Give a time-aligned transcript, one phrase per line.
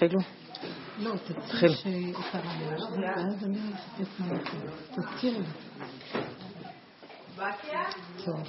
[0.00, 0.20] תתחילו.
[0.98, 1.72] לא, תתחיל.
[3.02, 3.58] ואז אני
[4.96, 5.44] תזכירי.
[8.24, 8.40] טוב.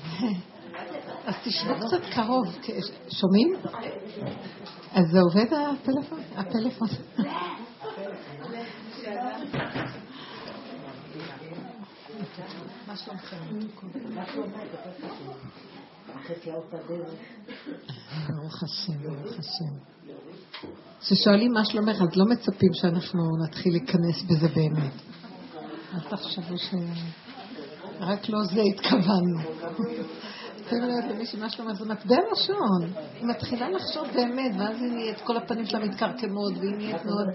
[1.26, 2.46] אז תשמעו קצת קרוב.
[3.10, 3.54] שומעים?
[4.92, 6.20] אז זה עובד הפלאפון?
[6.36, 6.88] הפלאפון.
[12.88, 13.38] מה שלומכם?
[18.28, 20.01] ברוך השם, ברוך השם.
[21.02, 24.94] כששואלים מה שלומך, אז לא מצפים שאנחנו נתחיל להיכנס בזה באמת.
[25.94, 26.74] אל תחשבו ש...
[28.00, 29.40] רק לא זה התכוונו.
[30.60, 33.04] לפעמים אומרת למישהי מה שלומך, זה מטבע לשון.
[33.20, 37.28] היא מתחילה לחשוב באמת, ואז היא נהיית, כל הפנים שלה מתקרקמות, והיא נהיית מאוד...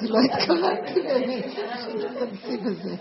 [0.00, 2.96] זה לא התכוונתי באמת, תתכנסי בזה.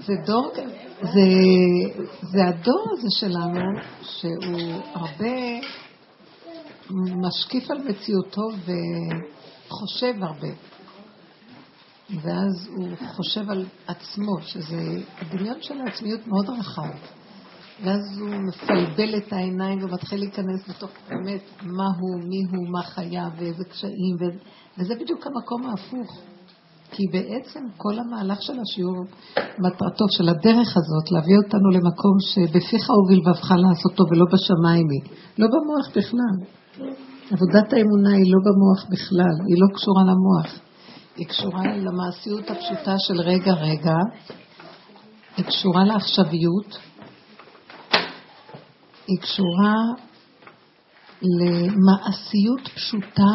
[0.00, 0.52] זה דור,
[1.02, 1.20] זה,
[2.22, 3.60] זה הדור הזה שלנו,
[4.02, 5.36] שהוא הרבה
[7.16, 8.48] משקיף על מציאותו
[9.68, 10.48] וחושב הרבה.
[12.22, 16.90] ואז הוא חושב על עצמו, שזה הדמיון של העצמיות מאוד רחב.
[17.84, 23.28] ואז הוא מפלבל את העיניים ומתחיל להיכנס לתוך באמת מה הוא, מי הוא, מה חייו
[23.38, 24.24] ואיזה קשיים, ו...
[24.78, 26.20] וזה בדיוק המקום ההפוך.
[26.90, 29.04] כי בעצם כל המהלך של השיעור,
[29.58, 35.16] מטרתו של הדרך הזאת, להביא אותנו למקום שבפיך ובלבבך לעשותו ולא בשמיים היא.
[35.38, 36.59] לא במוח בכלל.
[37.30, 40.60] עבודת האמונה היא לא במוח בכלל, היא לא קשורה למוח.
[41.16, 43.96] היא קשורה למעשיות הפשוטה של רגע רגע,
[45.36, 46.78] היא קשורה לעכשוויות,
[49.06, 49.74] היא קשורה
[51.22, 53.32] למעשיות פשוטה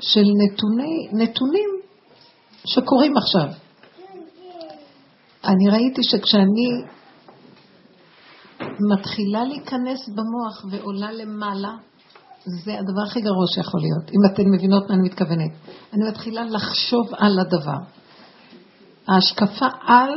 [0.00, 1.70] של נתוני, נתונים
[2.66, 3.48] שקורים עכשיו.
[5.44, 6.82] אני ראיתי שכשאני
[8.90, 11.74] מתחילה להיכנס במוח ועולה למעלה,
[12.46, 15.50] זה הדבר הכי גרוע שיכול להיות, אם אתן מבינות מה אני מתכוונת.
[15.92, 17.78] אני מתחילה לחשוב על הדבר.
[19.08, 20.10] ההשקפה על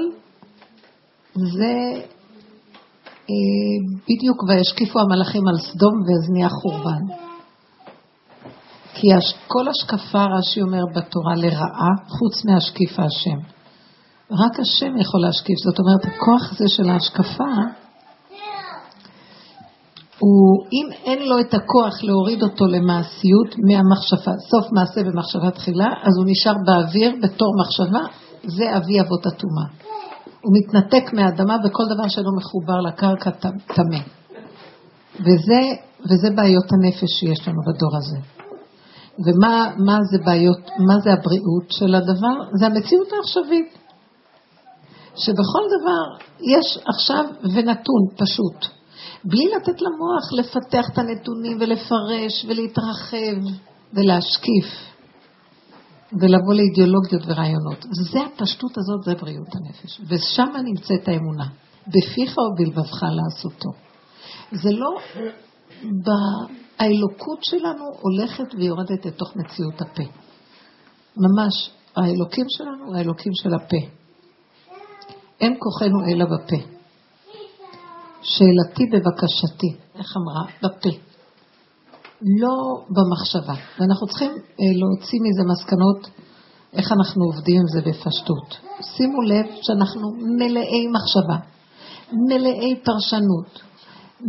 [1.35, 1.75] זה
[3.29, 3.79] אה,
[4.09, 7.13] בדיוק וישקיפו המלאכים על סדום ואז נהיה חורבן.
[8.93, 9.07] כי
[9.47, 13.39] כל השקפה, רש"י אומר בתורה, לרעה, חוץ מהשקיף השם.
[14.31, 15.57] רק השם יכול להשקיף.
[15.65, 17.53] זאת אומרת, הכוח הזה של ההשקפה,
[20.19, 26.17] הוא, אם אין לו את הכוח להוריד אותו למעשיות מהמחשבה, סוף מעשה במחשבה תחילה, אז
[26.17, 27.99] הוא נשאר באוויר בתור מחשבה,
[28.43, 29.65] זה אבי אבות הטומאה.
[30.41, 33.29] הוא מתנתק מהאדמה וכל דבר שלא מחובר לקרקע
[33.75, 33.99] טמא.
[35.19, 35.61] וזה,
[36.09, 38.17] וזה בעיות הנפש שיש לנו בדור הזה.
[39.25, 42.35] ומה מה זה בעיות, מה זה הבריאות של הדבר?
[42.59, 43.77] זה המציאות העכשווית.
[45.15, 48.78] שבכל דבר יש עכשיו ונתון פשוט.
[49.23, 53.51] בלי לתת למוח לפתח את הנתונים ולפרש ולהתרחב
[53.93, 54.65] ולהשקיף
[56.21, 57.85] ולבוא לאידיאולוגיות ורעיונות.
[58.11, 60.01] זה הפשטות הזאת, זה בריאות הנפש.
[60.07, 61.45] ושם נמצאת האמונה.
[61.87, 63.69] בפיך או בלבבך לעשותו.
[64.51, 64.95] זה לא...
[66.79, 70.03] האלוקות שלנו הולכת ויורדת לתוך מציאות הפה.
[71.17, 73.77] ממש, האלוקים שלנו, האלוקים של הפה.
[75.41, 76.78] אין כוחנו אלא בפה.
[78.21, 80.45] שאלתי בבקשתי, איך אמרה?
[80.63, 80.89] בפה.
[82.41, 82.55] לא
[82.89, 83.53] במחשבה.
[83.79, 86.09] ואנחנו צריכים אה, להוציא מזה מסקנות
[86.73, 88.57] איך אנחנו עובדים עם זה בפשטות.
[88.81, 91.37] שימו לב שאנחנו מלאי מחשבה,
[92.29, 93.61] מלאי פרשנות,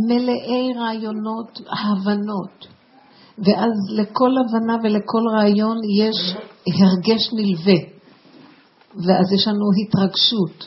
[0.08, 2.66] מלאי רעיונות, הבנות.
[3.38, 6.36] ואז לכל הבנה ולכל רעיון יש
[6.66, 7.80] הרגש נלווה.
[8.94, 10.66] ואז יש לנו התרגשות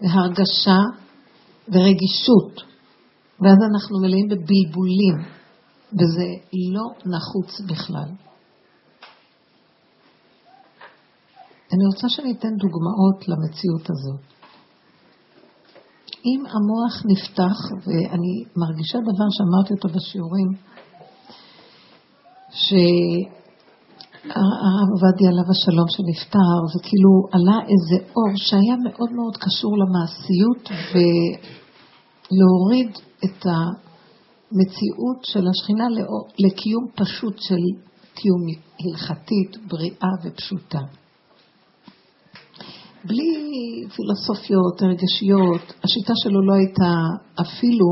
[0.00, 0.78] והרגשה
[1.68, 2.52] ורגישות,
[3.40, 5.16] ואז אנחנו מלאים בבלבולים,
[5.92, 6.26] וזה
[6.74, 8.10] לא נחוץ בכלל.
[11.72, 14.20] אני רוצה שאני אתן דוגמאות למציאות הזאת.
[16.26, 20.48] אם המוח נפתח, ואני מרגישה דבר שאמרתי אותו בשיעורים,
[24.22, 30.64] שהרב עובדיה עליו השלום שנפטר, זה כאילו עלה איזה אור שהיה מאוד מאוד קשור למעשיות
[32.30, 32.90] ולהוריד
[33.24, 35.84] את המציאות של השכינה
[36.38, 37.62] לקיום פשוט של
[38.14, 38.42] קיום
[38.80, 40.80] הלכתית, בריאה ופשוטה.
[43.04, 43.32] בלי
[43.96, 46.92] פילוסופיות, רגשיות, השיטה שלו לא הייתה
[47.40, 47.86] אפילו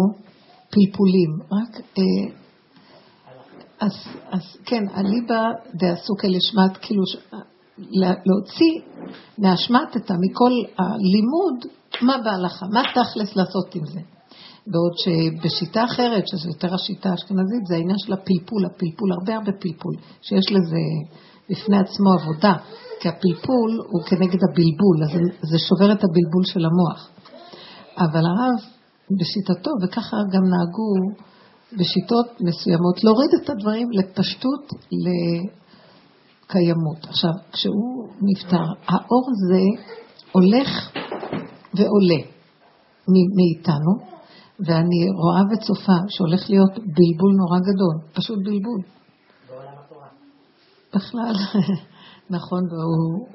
[0.71, 2.38] פלפולים, רק אה,
[3.81, 3.93] אז,
[4.31, 5.43] אז כן, אליבא
[5.75, 7.03] דעסוקי לשמת, כאילו,
[8.27, 8.73] להוציא
[9.39, 11.59] מהשמט את מכל הלימוד,
[12.03, 14.01] מה בהלכה, מה תכלס לעשות עם זה.
[14.67, 19.95] בעוד שבשיטה אחרת, שזו יותר השיטה האשכנזית, זה העניין של הפלפול, הפלפול, הרבה הרבה פלפול,
[20.23, 20.83] שיש לזה
[21.51, 22.55] בפני עצמו עבודה,
[23.01, 25.11] כי הפלפול הוא כנגד הבלבול, אז
[25.51, 27.11] זה שובר את הבלבול של המוח.
[27.99, 28.59] אבל הרב,
[29.19, 30.91] בשיטתו, וככה גם נהגו
[31.73, 34.69] בשיטות מסוימות, להוריד את הדברים לפשטות,
[36.47, 37.05] לקיימות.
[37.09, 39.65] עכשיו, כשהוא נפטר, האור הזה
[40.33, 40.69] הולך
[41.75, 42.23] ועולה
[43.37, 43.93] מאיתנו,
[44.67, 48.81] ואני רואה וצופה שהולך להיות בלבול נורא גדול, פשוט בלבול.
[50.95, 51.35] בכלל,
[52.37, 53.27] נכון, והוא,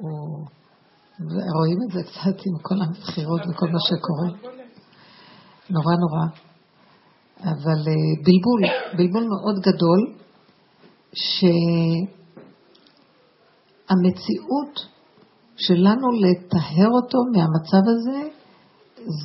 [1.57, 4.53] רואים את זה קצת עם כל הבחירות וכל מה שקורה.
[5.69, 6.52] נורא נורא.
[7.43, 7.93] אבל אה,
[8.25, 8.61] בלבול,
[8.97, 10.13] בלבול מאוד גדול,
[13.83, 14.79] שהמציאות
[15.55, 18.29] שלנו לטהר אותו מהמצב הזה,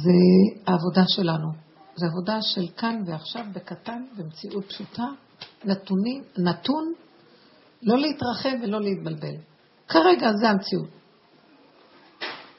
[0.02, 0.18] זה
[0.66, 1.48] העבודה שלנו.
[1.96, 5.06] זו עבודה של כאן ועכשיו, בקטן, במציאות פשוטה,
[5.64, 6.92] נתונים, נתון,
[7.82, 9.34] לא להתרחב ולא להתבלבל.
[9.88, 10.88] כרגע זה המציאות.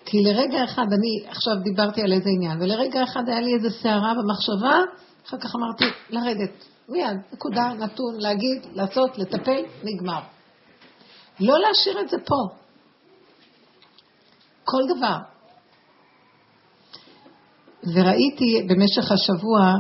[0.06, 4.14] כי לרגע אחד, אני עכשיו דיברתי על איזה עניין, ולרגע אחד היה לי איזה סערה
[4.14, 4.80] במחשבה,
[5.30, 10.20] אחר כך אמרתי, לרדת, מיד, נקודה, נתון, להגיד, לעשות, לטפל, נגמר.
[11.40, 12.36] לא להשאיר את זה פה.
[14.64, 15.18] כל דבר.
[17.94, 19.74] וראיתי במשך השבוע,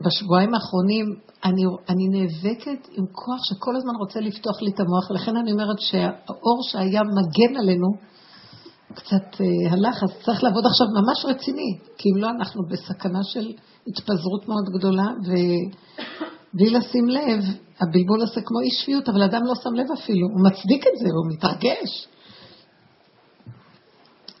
[0.00, 1.06] בשבועיים האחרונים,
[1.44, 5.78] אני, אני נאבקת עם כוח שכל הזמן רוצה לפתוח לי את המוח, ולכן אני אומרת
[5.78, 7.88] שהאור שהיה מגן עלינו,
[8.94, 13.52] קצת אה, הלך, אז צריך לעבוד עכשיו ממש רציני, כי אם לא, אנחנו בסכנה של
[13.86, 17.44] התפזרות מאוד גדולה, ובלי לשים לב,
[17.80, 21.06] הבלבול עושה כמו אי שפיות, אבל אדם לא שם לב אפילו, הוא מצדיק את זה,
[21.06, 22.08] הוא מתרגש.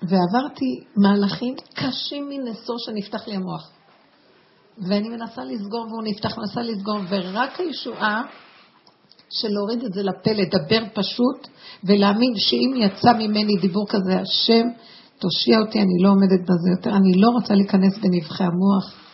[0.02, 3.70] ועברתי מהלכים קשים מנשוא שנפתח לי המוח.
[4.78, 8.22] ואני מנסה לסגור והוא נפתח, מנסה לסגור, ורק הישועה
[9.40, 11.48] של להוריד את זה לפה, לדבר פשוט,
[11.84, 14.66] ולהאמין שאם יצא ממני דיבור כזה, השם,
[15.18, 19.04] תושיע אותי, אני לא עומדת בזה יותר, אני לא רוצה להיכנס בנבחי המוח.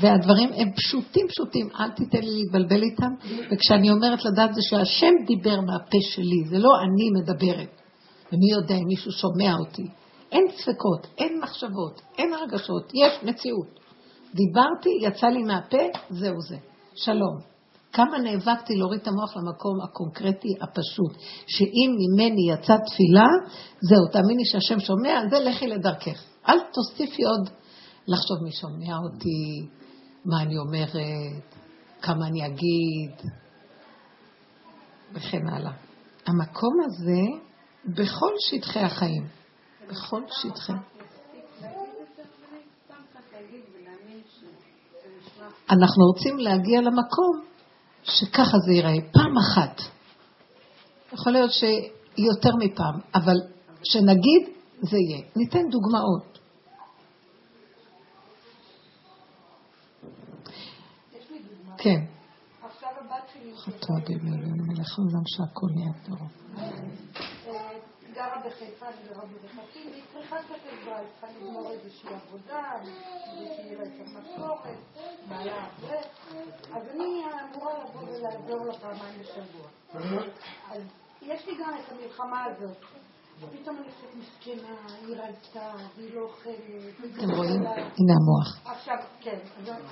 [0.00, 3.12] והדברים הם פשוטים פשוטים, אל תיתן לי להתבלבל איתם.
[3.50, 7.80] וכשאני אומרת לדעת זה שהשם דיבר מהפה שלי, זה לא אני מדברת.
[8.32, 9.86] ומי יודע אם מישהו שומע אותי.
[10.32, 13.80] אין ספקות, אין מחשבות, אין הרגשות, יש מציאות.
[14.34, 16.56] דיברתי, יצא לי מהפה, זהו זה.
[16.94, 17.55] שלום.
[17.92, 21.12] כמה נאבקתי להוריד את המוח למקום הקונקרטי הפשוט,
[21.46, 23.28] שאם ממני יצאה תפילה,
[23.80, 26.24] זהו, תאמיני שהשם שומע, זה לכי לדרכך.
[26.48, 27.50] אל תוסיפי עוד
[28.06, 29.68] לחשוב מי שומע אותי,
[30.24, 30.96] מה אני אומרת,
[32.02, 33.30] כמה אני אגיד,
[35.12, 35.72] וכן הלאה.
[36.26, 37.46] המקום הזה,
[37.84, 39.26] בכל שטחי החיים,
[39.88, 40.72] בכל שטחי.
[45.70, 47.55] אנחנו רוצים להגיע למקום
[48.08, 49.80] שככה זה ייראה, פעם אחת.
[51.12, 53.36] יכול להיות שיותר מפעם, אבל
[53.84, 54.48] שנגיד,
[54.80, 55.22] זה יהיה.
[55.36, 56.38] ניתן דוגמאות.
[61.78, 62.04] כן.
[62.62, 63.56] עכשיו הבת שלי...
[63.56, 66.18] חתום במילואים מלך עולם שהכל נהיה טוב.
[68.16, 73.76] גרה בחיפה, אני גרה בבחקים, והיא צריכה קצת עזרה, היא צריכה לגמור איזושהי עבודה, איזושהי
[73.76, 74.78] רצף משכורת,
[75.28, 76.06] בעיה אברך,
[76.74, 79.68] אז אני אמורה לבוא ולעזור לה פעמיים בשבוע.
[80.70, 80.82] אז
[81.22, 82.76] יש לי גם את המלחמה הזאת.
[83.52, 86.54] פתאום אני קצת מסכנה, היא רצתה, והיא לא אוכלת.
[87.18, 87.66] אתם רואים?
[87.66, 88.60] הנה המוח.
[88.64, 89.38] עכשיו, כן,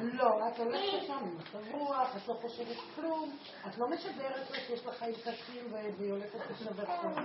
[0.00, 3.36] לא, את הולכת שם עם מצב רוח, את לא חושבת כלום,
[3.68, 7.20] את לא משדרת לה שיש לך קשים והיא הולכת לשבר כזה.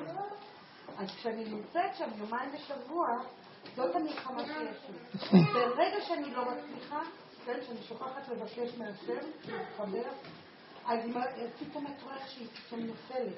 [0.97, 3.07] אז כשאני נמצאת שם יומיים בשבוע,
[3.75, 5.39] זאת המלחמה שיש לי.
[5.53, 6.99] ברגע שאני לא מצליחה,
[7.45, 10.09] כן, שאני שוכחת לבקש מהשם, להתחבר,
[10.85, 10.99] אז
[11.59, 13.33] פתאום את רואה שהיא פתאום נופלת.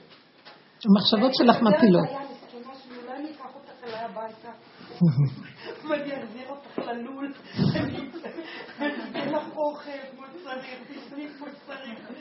[0.85, 2.07] המחשבות שלך מפילות.
[2.53, 4.51] אולי אני אקח אותך אליי הביתה,
[5.89, 7.33] ואני אחזיר אותך ללול,
[7.75, 8.09] אני
[9.09, 12.11] אתן לך אוכל כמו שצריך, תשבי כמו שצריך.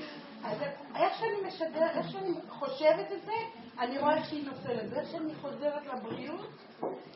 [0.97, 3.33] איך שאני משדר, איך שאני חושבת את זה,
[3.79, 4.93] אני רואה איך שהיא נופלת.
[4.93, 6.47] ואיך שאני חוזרת לבריאות,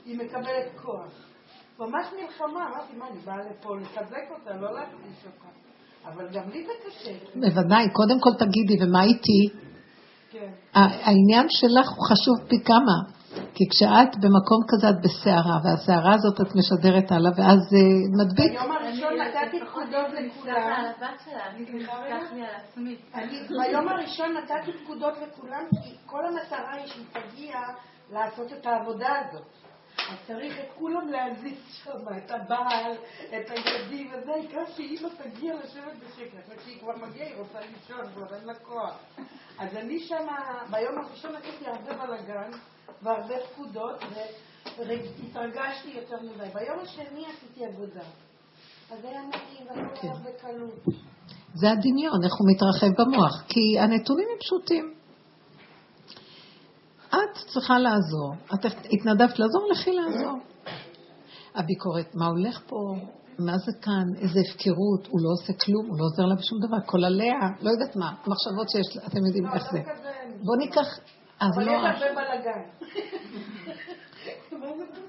[0.04, 1.12] היא מקבלת כוח.
[1.78, 5.48] ממש מלחמה, אמרתי, מה, אני באה לפה לחזק אותה, לא להכניס אותה.
[6.04, 7.12] אבל גם לי זה קשה.
[7.34, 9.73] בוודאי, קודם כל תגידי, ומה איתי?
[10.34, 10.50] כן.
[10.74, 12.96] העניין שלך הוא חשוב פי כמה.
[13.54, 17.82] כי כשאת במקום כזה את בסערה, והסערה הזאת את משדרת הלאה, ואז זה
[18.18, 18.52] מדביק.
[18.52, 20.86] ביום הראשון נתתי פקודות לכולם.
[23.48, 27.56] ביום הראשון נתתי פקודות לכולם, כי כל המטרה היא שהיא תגיע
[28.12, 29.63] לעשות את העבודה הזאת.
[30.10, 32.92] אז צריך את כולם להזיז שם, את הבעל,
[33.28, 36.58] את הילדים וזה, העיקר שאימא תגיע לשבת בשקט.
[36.58, 38.94] כשהיא כבר מגיעה, היא רוצה לישון, כבר אין לה כוח.
[39.58, 40.26] אז אני שם,
[40.70, 42.50] ביום הראשון עשיתי הרבה בלאגן
[43.02, 44.00] והרבה פקודות,
[44.78, 46.48] והתרגשתי יותר מדי.
[46.54, 48.04] ביום השני עשיתי עבודה.
[48.90, 50.08] אז היה נעים, והכל כן.
[50.08, 50.84] היה בקלות.
[51.54, 53.42] זה הדמיון, איך הוא מתרחב במוח.
[53.48, 54.94] כי הנתונים הם פשוטים.
[57.24, 58.34] את צריכה לעזור.
[58.54, 60.38] את התנדבת לעזור, לכי לעזור.
[61.54, 62.76] הביקורת, מה הולך פה?
[63.38, 64.04] מה זה כאן?
[64.18, 65.06] איזה הפקרות?
[65.08, 66.76] הוא לא עושה כלום, הוא לא עוזר לה בשום דבר.
[66.86, 69.80] כל עליה, לא יודעת מה, המחשבות שיש, אתם יודעים איך זה.
[70.44, 70.98] בוא ניקח,
[71.40, 72.62] אז אבל לא, יש הרבה בלאגן.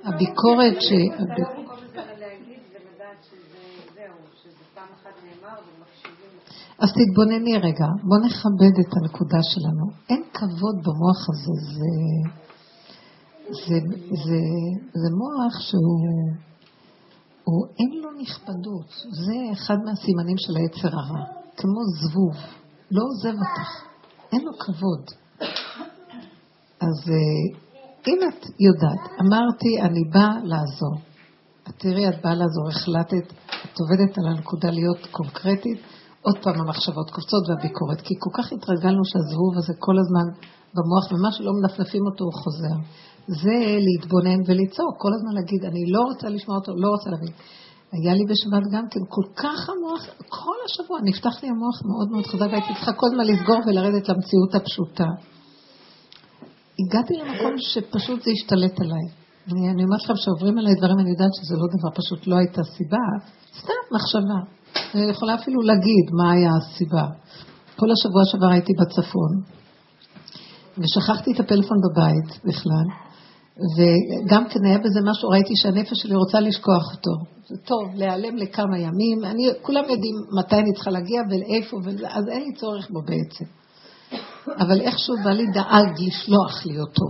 [0.03, 0.91] הביקורת ש...
[0.91, 3.57] לא במקום הזה להגיד ולדעת שזה
[3.95, 6.39] זהו, שזה פעם אחת נאמר ומקשיבים.
[6.79, 9.85] אז תתבונני רגע, בוא נכבד את הנקודה שלנו.
[10.09, 11.91] אין כבוד במוח הזה, זה,
[13.49, 13.77] זה,
[14.23, 14.39] זה,
[15.01, 15.99] זה מוח שהוא,
[17.43, 18.89] הוא, אין לו נכבדות.
[19.25, 21.25] זה אחד מהסימנים של היצר הרע,
[21.57, 22.35] כמו זבוב,
[22.91, 23.69] לא עוזב אותך,
[24.31, 25.03] אין לו כבוד.
[26.81, 27.59] אז אה,
[28.07, 30.95] אם את יודעת, אמרתי, אני באה לעזור.
[31.63, 33.33] את תראי, את באה לעזור, החלטת,
[33.65, 35.79] את עובדת על הנקודה להיות קונקרטית,
[36.27, 40.27] עוד פעם המחשבות קופצות והביקורת, כי כל כך התרגלנו שהזבוב הזה כל הזמן
[40.75, 42.77] במוח, ומה שלא מנפנפים אותו הוא חוזר.
[43.41, 47.33] זה להתבונן וליצור, כל הזמן להגיד, אני לא רוצה לשמוע אותו, לא רוצה להבין.
[47.95, 52.25] היה לי בשבת גם כן, כל כך המוח, כל השבוע נפתח לי המוח מאוד מאוד
[52.31, 55.09] חזק, והייתי צריכה כל הזמן לסגור ולרדת למציאות הפשוטה.
[56.79, 59.07] הגעתי למקום שפשוט זה השתלט עליי.
[59.51, 62.63] אני, אני אומרת לכם שעוברים עליי דברים, אני יודעת שזה לא דבר פשוט, לא הייתה
[62.63, 63.05] סיבה,
[63.59, 64.39] סתם מחשבה.
[64.95, 67.05] אני יכולה אפילו להגיד מה היה הסיבה.
[67.75, 69.41] כל השבוע שעבר הייתי בצפון,
[70.77, 72.87] ושכחתי את הפלאפון בבית בכלל,
[73.77, 77.11] וגם כן היה בזה משהו, ראיתי שהנפש שלי רוצה לשכוח אותו.
[77.47, 81.77] זה טוב, להיעלם לכמה ימים, אני, כולם יודעים מתי אני צריכה להגיע ולאיפה,
[82.09, 83.45] אז אין לי צורך בו בעצם.
[84.59, 87.05] אבל איכשהו בעלי דאג לשלוח לי אותו.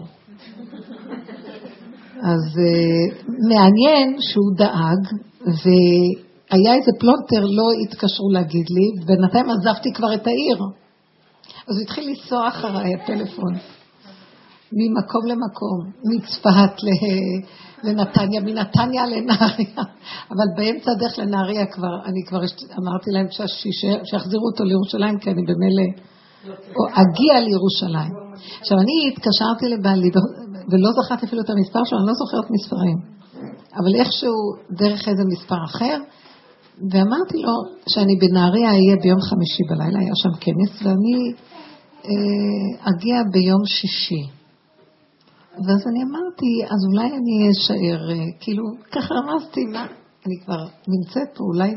[2.22, 5.19] אז אה, מעניין שהוא דאג,
[6.52, 10.58] והיה איזה פלונטר, לא התקשרו להגיד לי, ובינתיים עזבתי כבר את העיר.
[11.68, 13.54] אז הוא התחיל לנסוע אחריי, הפלאפון.
[14.78, 15.80] ממקום למקום,
[16.14, 16.84] מצפת
[17.84, 19.84] לנתניה, מנתניה לנהריה,
[20.30, 22.40] אבל באמצע הדרך לנהריה כבר, אני כבר
[22.80, 23.28] אמרתי להם
[24.12, 25.84] שיחזירו אותו לירושלים, כי אני במילא
[26.94, 28.14] אגיע לירושלים.
[28.62, 30.10] עכשיו, אני התקשרתי לבעלי,
[30.72, 32.98] ולא זכרתי אפילו את המספר שלו, אני לא זוכרת מספרים,
[33.80, 34.34] אבל איכשהו
[34.72, 35.98] דרך איזה מספר אחר,
[36.77, 37.53] ואמרתי לו
[37.89, 41.34] שאני בנהריה אהיה ביום חמישי בלילה, היה שם כנס, ואני
[42.05, 44.24] אה, אגיע ביום שישי.
[45.53, 49.86] ואז אני אמרתי, אז אולי אני אשאר, אה, כאילו, ככה רמזתי, מה,
[50.25, 51.72] אני כבר נמצאת פה, אולי,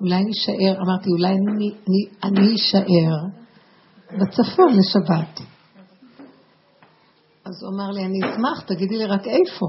[0.00, 3.16] אולי אני אשאר, אמרתי, אולי אני, אני, אני אשאר
[4.12, 5.40] בצפון לשבת.
[7.44, 9.66] אז הוא אמר לי, אני אשמח, תגידי לי רק איפה.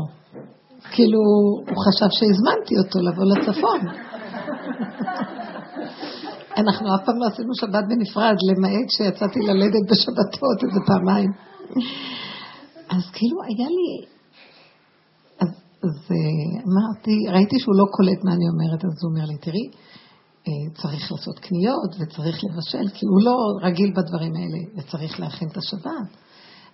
[0.91, 1.19] כאילו,
[1.67, 4.10] הוא חשב שהזמנתי אותו לבוא לצפון.
[6.57, 11.31] אנחנו אף פעם לא עשינו שבת בנפרד, למעט שיצאתי ללדת בשבתות איזה פעמיים.
[12.89, 14.05] אז כאילו היה לי...
[15.39, 15.49] אז,
[15.83, 16.11] אז
[16.67, 19.67] אמרתי, ראיתי שהוא לא קולט מה אני אומרת, אז הוא אומר לי, תראי,
[20.73, 23.35] צריך לעשות קניות וצריך לבשל, כי הוא לא
[23.67, 26.09] רגיל בדברים האלה, וצריך להכין את השבת.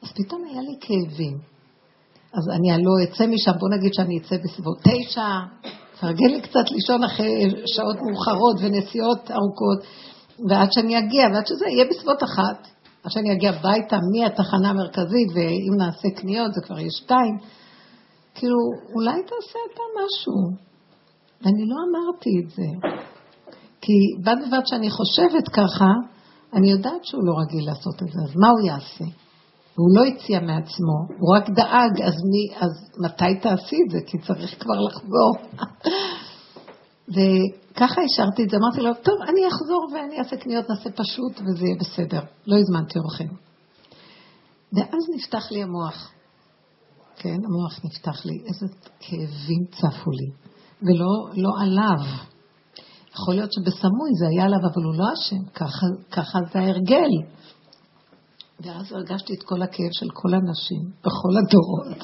[0.03, 1.37] אז פתאום היה לי כאבים.
[2.33, 5.27] אז אני לא אצא משם, בוא נגיד שאני אצא בסביבות תשע,
[5.99, 9.79] תרגל לי קצת לישון אחרי שעות מאוחרות ונסיעות ארוכות,
[10.49, 12.67] ועד שאני אגיע, ועד שזה יהיה בסביבות אחת,
[13.03, 17.37] עד שאני אגיע הביתה מהתחנה המרכזית, ואם נעשה קניות זה כבר יהיה שתיים.
[18.35, 18.57] כאילו,
[18.95, 20.67] אולי תעשה אתה משהו.
[21.41, 22.87] ואני לא אמרתי את זה.
[23.81, 25.91] כי בד בבד שאני חושבת ככה,
[26.53, 29.05] אני יודעת שהוא לא רגיל לעשות את זה, אז מה הוא יעשה?
[29.77, 33.99] והוא לא הציע מעצמו, הוא רק דאג, אז, מי, אז מתי תעשי את זה?
[34.07, 35.31] כי צריך כבר לחזור.
[37.13, 41.65] וככה השארתי את זה, אמרתי לו, טוב, אני אחזור ואני אעשה קניות, נעשה פשוט וזה
[41.65, 42.19] יהיה בסדר.
[42.47, 43.29] לא הזמנתי אורחים.
[44.73, 46.11] ואז נפתח לי המוח.
[47.15, 48.65] כן, המוח נפתח לי, איזה
[48.99, 50.31] כאבים צפו לי.
[50.81, 52.05] ולא לא עליו.
[53.13, 57.09] יכול להיות שבסמוי זה היה עליו, אבל הוא לא אשם, ככה, ככה זה ההרגל.
[58.65, 62.01] ואז הרגשתי את כל הכאב של כל הנשים, בכל הדורות.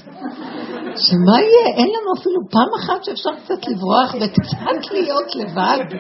[1.08, 1.76] שמה יהיה?
[1.78, 5.98] אין לנו אפילו פעם אחת שאפשר קצת לברוח וקצת להיות לבד.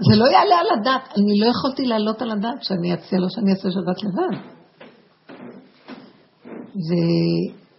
[0.00, 1.08] זה לא יעלה על הדעת.
[1.16, 4.38] אני לא יכולתי להעלות על הדעת שאני אציע לו שאני אעשה שבת לבד.
[6.86, 6.90] ו...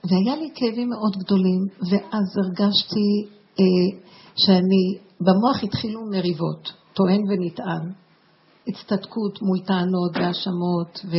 [0.04, 3.26] והיה לי כאבים מאוד גדולים, ואז הרגשתי
[3.60, 4.00] אה,
[4.36, 7.92] שאני, במוח התחילו מריבות, טוען ונטען,
[8.68, 11.16] הצטדקות מול טענות והאשמות, ו...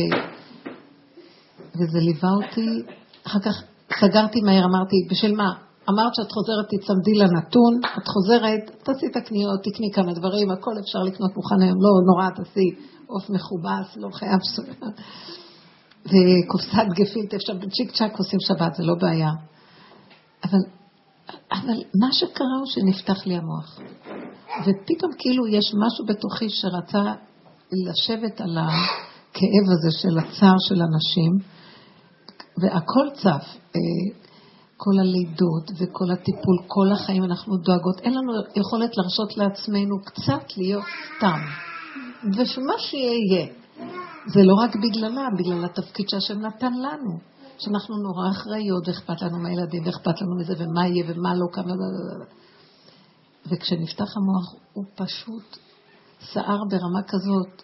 [1.75, 2.83] וזה ליווה אותי.
[3.27, 3.63] אחר כך
[3.99, 5.53] סגרתי מהר, אמרתי, בשביל מה?
[5.89, 10.99] אמרת שאת חוזרת, תצמדי לנתון, את חוזרת, תעשי את הקניות, תקני כמה דברים, הכל אפשר
[10.99, 12.69] לקנות מוכן היום, לא נורא, תעשי
[13.07, 14.87] עוף מכובס, לא חייב סוכר.
[16.05, 19.31] וקופסת גפילטע, אפשר בצ'יק צ'אק עושים שבת, זה לא בעיה.
[20.43, 20.59] אבל,
[21.51, 23.79] אבל מה שקרה הוא שנפתח לי המוח.
[24.61, 27.13] ופתאום כאילו יש משהו בתוכי שרצה
[27.87, 31.50] לשבת על הכאב הזה של הצער של אנשים,
[32.57, 33.45] והכל צף.
[33.75, 34.21] אה,
[34.83, 37.99] כל הלידות וכל הטיפול, כל החיים אנחנו דואגות.
[37.99, 40.83] אין לנו יכולת להרשות לעצמנו קצת להיות
[41.17, 41.39] סתם.
[42.37, 43.47] ושמה שיהיה,
[44.33, 47.31] זה לא רק בגללה, בגלל התפקיד שהשם נתן לנו.
[47.57, 51.73] שאנחנו נורא אחראיות, ואכפת לנו מהילדים, ואכפת לנו מזה, ומה יהיה, ומה לא, כמה...
[53.45, 55.57] וכשנפתח המוח, הוא פשוט
[56.33, 57.63] סער ברמה כזאת,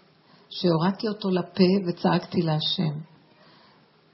[0.49, 3.16] שהורדתי אותו לפה וצעקתי להשם.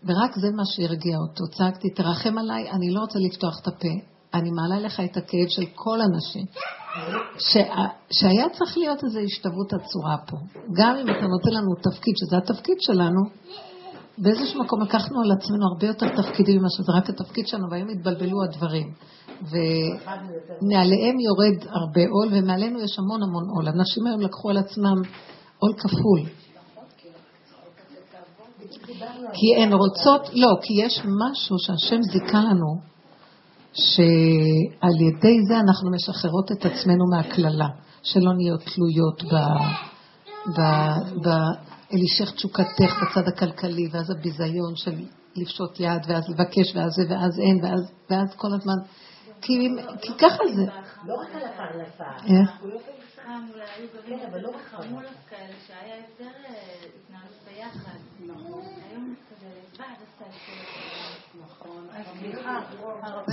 [0.05, 1.43] ורק זה מה שהרגיע אותו.
[1.57, 3.93] צעקתי, תרחם עליי, אני לא רוצה לפתוח את הפה.
[4.33, 6.45] אני מעלה לך את הכאב של כל הנשים.
[7.37, 7.63] שה,
[8.11, 10.37] שהיה צריך להיות איזו השתוות עצורה פה.
[10.73, 13.21] גם אם אתה נותן לנו תפקיד, שזה התפקיד שלנו,
[14.17, 18.43] באיזשהו מקום לקחנו על עצמנו הרבה יותר תפקידים ממה שזה רק התפקיד שלנו, והיום התבלבלו
[18.43, 18.93] הדברים.
[19.51, 23.67] ומעליהם יורד הרבה עול, ומעלינו יש המון המון עול.
[23.67, 24.97] אנשים היום לקחו על עצמם
[25.59, 26.42] עול כפול.
[29.33, 32.81] כי הן רוצות, לא, כי יש משהו שהשם זיכה לנו,
[33.73, 37.67] שעל ידי זה אנחנו משחררות את עצמנו מהקללה,
[38.03, 39.35] שלא נהיות תלויות ב...
[40.47, 40.61] ב,
[41.25, 41.29] ב
[41.93, 44.91] אלישך תשוקתך בצד הכלכלי, ואז הביזיון של
[45.35, 48.77] לפשוט יד, ואז לבקש, ואז זה, ואז אין, ואז, ואז כל הזמן.
[49.41, 49.53] כי,
[50.01, 50.65] כי ככה זה.
[51.05, 52.39] לא רק על הפרנסה, אה?
[52.41, 52.79] אנחנו לא
[53.53, 56.53] אולי היו גרים כן, לא חמולות כאלה, שהיה יותר אה,
[56.95, 58.12] התנהלות ביחד.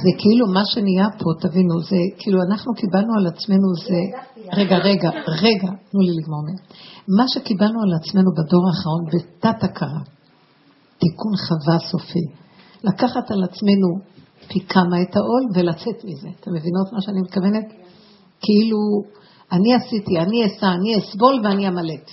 [0.02, 4.00] זה כאילו מה שנהיה פה, תבינו, זה כאילו אנחנו קיבלנו על עצמנו זה...
[4.60, 5.10] רגע, רגע,
[5.44, 6.60] רגע, תנו לי לגמור מהם.
[7.16, 10.02] מה שקיבלנו על עצמנו בדור האחרון בתת הכרה,
[11.00, 12.26] תיקון חווה סופי,
[12.84, 13.88] לקחת על עצמנו
[14.48, 16.28] פי כמה את העול ולצאת מזה.
[16.40, 17.66] אתם מבינות מה שאני מתכוונת?
[18.40, 18.78] כאילו
[19.52, 22.10] אני עשיתי, אני אסע, אני אסבול ואני אמלט.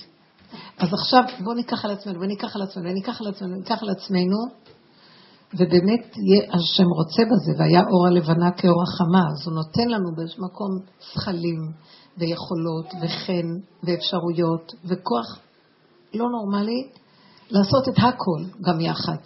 [0.78, 4.36] אז עכשיו בואו ניקח על עצמנו, וניקח על עצמנו, וניקח על עצמנו, וניקח על עצמנו,
[5.54, 6.16] ובאמת
[6.52, 11.72] השם רוצה בזה, והיה אור הלבנה כאור החמה, אז הוא נותן לנו באיזשהו מקום שכלים
[12.18, 13.48] ויכולות וחן
[13.82, 15.38] ואפשרויות וכוח
[16.14, 16.90] לא נורמלי
[17.50, 19.18] לעשות את הכל גם יחד.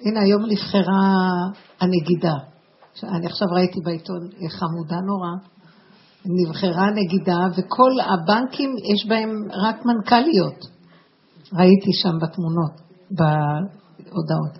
[0.00, 1.28] הנה היום נבחרה
[1.80, 2.34] הנגידה.
[3.02, 5.28] אני עכשיו ראיתי בעיתון, חמודה נורא,
[6.24, 9.30] נבחרה נגידה, וכל הבנקים יש בהם
[9.66, 10.66] רק מנכ"ליות.
[11.52, 12.74] ראיתי שם בתמונות,
[13.10, 14.54] בהודעות.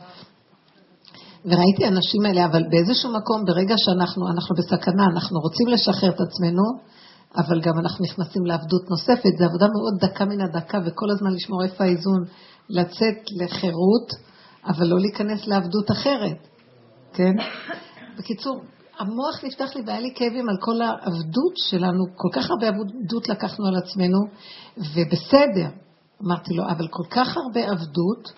[1.45, 6.65] וראיתי אנשים האלה, אבל באיזשהו מקום, ברגע שאנחנו אנחנו בסכנה, אנחנו רוצים לשחרר את עצמנו,
[7.37, 9.33] אבל גם אנחנו נכנסים לעבדות נוספת.
[9.39, 12.21] זו עבודה מאוד דקה מן הדקה, וכל הזמן לשמור איפה האיזון,
[12.69, 14.09] לצאת לחירות,
[14.67, 16.49] אבל לא להיכנס לעבדות אחרת,
[17.13, 17.33] כן?
[18.19, 18.63] בקיצור,
[19.03, 23.67] המוח נפתח לי והיה לי כאבים על כל העבדות שלנו, כל כך הרבה עבדות לקחנו
[23.67, 24.19] על עצמנו,
[24.77, 25.69] ובסדר,
[26.27, 28.33] אמרתי לו, אבל כל כך הרבה עבדות,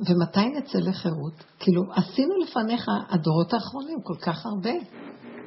[0.00, 1.44] ומתי נצא לחירות?
[1.58, 4.72] כאילו, עשינו לפניך הדורות האחרונים כל כך הרבה.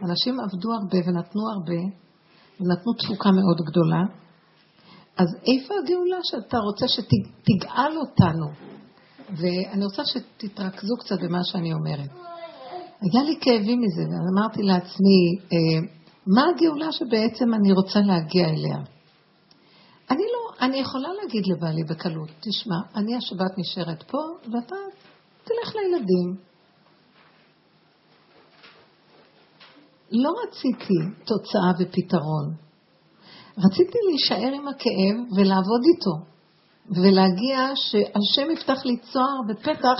[0.04, 1.82] אנשים עבדו הרבה ונתנו הרבה,
[2.60, 4.04] ונתנו תפוקה מאוד גדולה.
[5.18, 8.48] אז איפה הגאולה שאתה רוצה שתגאל אותנו?
[9.30, 12.10] ואני רוצה שתתרכזו קצת במה שאני אומרת.
[13.02, 15.88] היה לי כאבים מזה, ואמרתי לעצמי, אה,
[16.28, 18.78] מה הגאולה שבעצם אני רוצה להגיע אליה?
[20.12, 24.76] אני לא, אני יכולה להגיד לבעלי בקלות, תשמע, אני השבת נשארת פה, ואתה
[25.44, 26.36] תלך לילדים.
[30.12, 32.54] לא רציתי תוצאה ופתרון.
[33.58, 36.16] רציתי להישאר עם הכאב ולעבוד איתו,
[36.90, 40.00] ולהגיע שהשם יפתח לי צוהר בפתח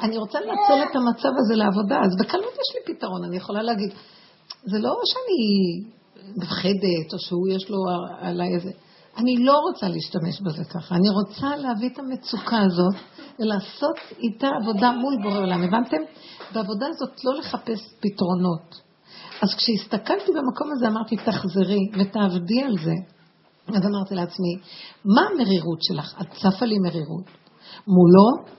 [0.00, 3.90] אני רוצה לנצל את המצב הזה לעבודה, אז בקלות יש לי פתרון, אני יכולה להגיד,
[4.64, 5.40] זה לא שאני
[6.36, 7.78] מפחדת, או שהוא יש לו
[8.20, 8.70] עליי איזה...
[9.18, 12.94] אני לא רוצה להשתמש בזה ככה, אני רוצה להביא את המצוקה הזאת
[13.40, 15.62] ולעשות איתה עבודה מול בורא עולם.
[15.62, 15.96] הבנתם?
[16.54, 18.86] בעבודה הזאת לא לחפש פתרונות.
[19.42, 22.94] אז כשהסתכלתי במקום הזה אמרתי, תחזרי ותעבדי על זה.
[23.68, 24.56] אז אמרתי לעצמי,
[25.04, 26.14] מה המרירות שלך?
[26.20, 27.24] את צפה לי מרירות.
[27.86, 28.56] מולו?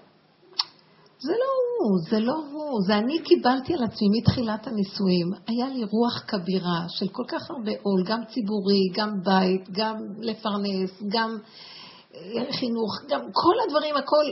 [1.19, 5.31] זה לא הוא, זה לא הוא, זה אני קיבלתי על עצמי מתחילת הנישואים.
[5.47, 11.03] היה לי רוח כבירה של כל כך הרבה עול, גם ציבורי, גם בית, גם לפרנס,
[11.09, 11.37] גם
[12.15, 14.25] אה, חינוך, גם כל הדברים, הכל.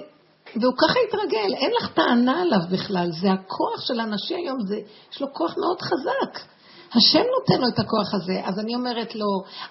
[0.61, 4.75] והוא ככה התרגל, אין לך טענה עליו בכלל, זה הכוח של הנשי היום, זה,
[5.11, 6.54] יש לו כוח מאוד חזק.
[6.93, 9.25] השם נותן לו את הכוח הזה, אז אני אומרת לו,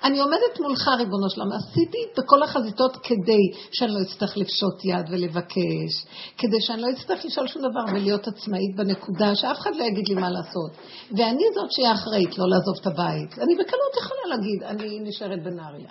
[0.04, 5.92] אני עומדת מולך, ריבונו שלם, עשיתי בכל החזיתות כדי שאני לא אצטרך לפשוט יד ולבקש,
[6.38, 10.14] כדי שאני לא אצטרך לשאול שום דבר ולהיות עצמאית בנקודה, שאף אחד לא יגיד לי
[10.14, 10.70] מה לעשות.
[11.10, 13.38] ואני זאת שהיא אחראית לא לעזוב את הבית.
[13.38, 15.90] אני בקלות יכולה להגיד, אני נשארת בנהריה.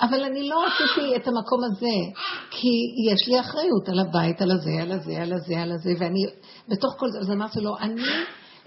[0.00, 1.96] אבל אני לא רציתי את המקום הזה,
[2.50, 2.68] כי
[3.12, 6.26] יש לי אחריות על הבית, על הזה, על הזה, על הזה, על הזה, ואני,
[6.68, 8.02] בתוך כל זה, אז אמרתי לו, אני...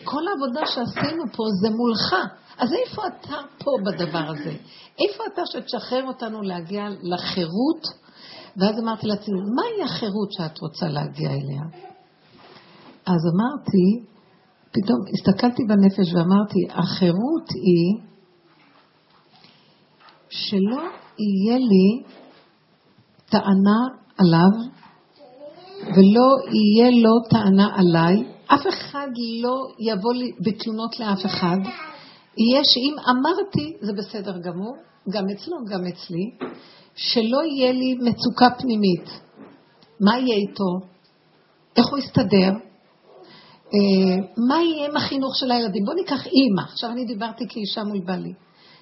[0.03, 2.15] כל העבודה שעשינו פה זה מולך.
[2.57, 4.51] אז איפה אתה פה בדבר הזה?
[4.99, 7.87] איפה אתה שתשחרר אותנו להגיע לחירות?
[8.57, 11.61] ואז אמרתי לעצמי, מהי החירות שאת רוצה להגיע אליה?
[13.05, 14.05] אז אמרתי,
[14.71, 18.09] פתאום הסתכלתי בנפש ואמרתי, החירות היא
[20.29, 20.81] שלא
[21.19, 22.03] יהיה לי
[23.29, 23.79] טענה
[24.17, 24.79] עליו
[25.83, 29.07] ולא יהיה לו טענה עליי, אף אחד
[29.41, 31.57] לא יבוא לי בתלונות לאף אחד.
[32.37, 34.75] יהיה שאם אמרתי, זה בסדר גמור,
[35.09, 36.31] גם אצלו, גם אצלי,
[36.95, 39.09] שלא יהיה לי מצוקה פנימית.
[39.99, 40.79] מה יהיה איתו?
[41.77, 42.51] איך הוא יסתדר?
[43.73, 45.85] אה, מה יהיה עם החינוך של הילדים?
[45.85, 46.61] בואו ניקח אימא.
[46.61, 48.33] עכשיו אני דיברתי כאישה מול בעלי.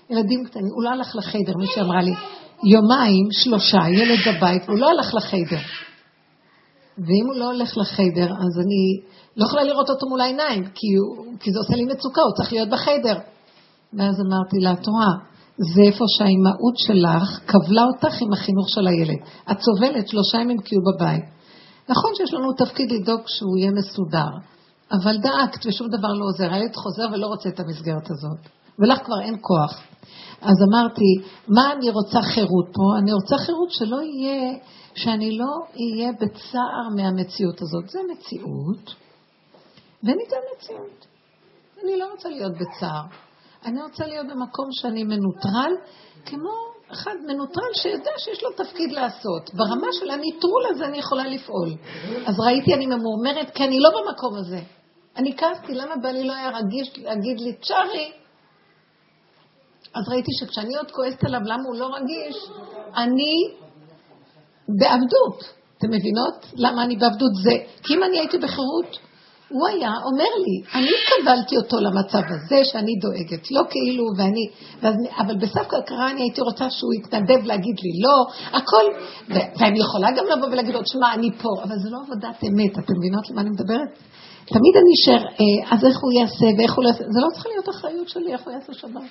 [0.10, 2.12] ילדים קטנים, הוא לא הלך לחיידר, מישהי אמרה לי,
[2.64, 5.62] יומיים, שלושה, ילד בבית, והוא לא הלך לחיידר.
[6.98, 9.02] ואם הוא לא הולך לחיידר, אז אני
[9.38, 12.54] לא יכולה לראות אותו מול העיניים, כי, הוא, כי זה עושה לי מצוקה, הוא צריך
[12.54, 13.18] להיות בחדר.
[13.94, 15.14] ואז אמרתי לה, את רואה,
[15.76, 19.20] זה איפה שהאימהות שלך קבלה אותך עם החינוך של הילד.
[19.52, 21.24] את סובלת שלושה ימים כי הוא בבית.
[21.90, 24.32] נכון שיש לנו תפקיד לדאוג שהוא יהיה מסודר,
[24.92, 26.54] אבל דאגת ושום דבר לא עוזר.
[26.54, 28.40] הילד חוזר ולא רוצה את המסגרת הזאת,
[28.80, 29.82] ולך כבר אין כוח.
[30.42, 33.00] אז אמרתי, מה אני רוצה חירות פה?
[33.00, 34.58] אני רוצה חירות שלא יהיה,
[34.96, 37.90] שאני לא אהיה בצער מהמציאות הזאת.
[37.90, 38.96] זו מציאות.
[40.04, 41.06] וניתן מציאות.
[41.84, 43.04] אני לא רוצה להיות בצער.
[43.66, 45.74] אני רוצה להיות במקום שאני מנוטרל,
[46.26, 46.50] כמו
[46.92, 49.54] אחד מנוטרל שיודע שיש לו תפקיד לעשות.
[49.54, 51.70] ברמה של הניטרול הזה אני יכולה לפעול.
[52.26, 54.60] אז ראיתי, אני ממורמרת, כי אני לא במקום הזה.
[55.18, 58.12] אני כעסתי, למה בעלי לא היה רגיש להגיד לי, צ'ארי?
[59.98, 62.36] אז ראיתי שכשאני עוד כועסת עליו, למה הוא לא רגיש?
[62.96, 63.34] אני
[64.80, 65.54] בעבדות.
[65.78, 66.46] אתם מבינות?
[66.56, 67.32] למה אני בעבדות?
[67.44, 68.98] זה, כי אם אני הייתי בחירות,
[69.50, 74.50] הוא היה אומר לי, אני קבלתי אותו למצב הזה שאני דואגת, לא כאילו, ואני,
[74.82, 78.26] ואז, אבל בסף הכרה אני הייתי רוצה שהוא יתנדב להגיד לי לא,
[78.58, 78.86] הכל,
[79.30, 82.72] ו, ואני יכולה גם לבוא ולהגיד לו, שמע, אני פה, אבל זה לא עבודת אמת,
[82.72, 83.92] אתם מבינות למה אני מדברת?
[84.46, 87.46] תמיד אני אשאר, אה, אז איך הוא יעשה ואיך הוא לא יעשה, זה לא צריך
[87.46, 89.02] להיות אחריות שלי, איך הוא יעשה שבת.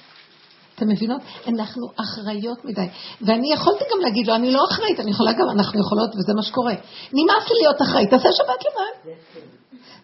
[0.77, 1.21] אתם מבינות?
[1.49, 2.89] אנחנו אחראיות מדי.
[3.21, 6.43] ואני יכולתי גם להגיד לו, אני לא אחראית, אני יכולה גם, אנחנו יכולות, וזה מה
[6.43, 6.75] שקורה.
[7.13, 9.13] נמאס לי להיות אחראית, תעשה שבת לבד.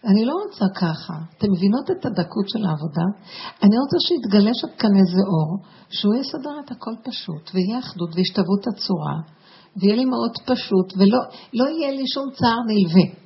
[0.04, 1.14] אני לא רוצה ככה.
[1.38, 3.06] אתם מבינות את הדקות של העבודה?
[3.64, 5.50] אני רוצה שיתגלה שם כאן איזה אור,
[5.90, 9.16] שהוא יסדר את הכל פשוט, ויהיה אחדות והשתוות הצורה,
[9.76, 11.18] ויהיה לי מאוד פשוט, ולא
[11.54, 13.21] לא יהיה לי שום צער נלווה.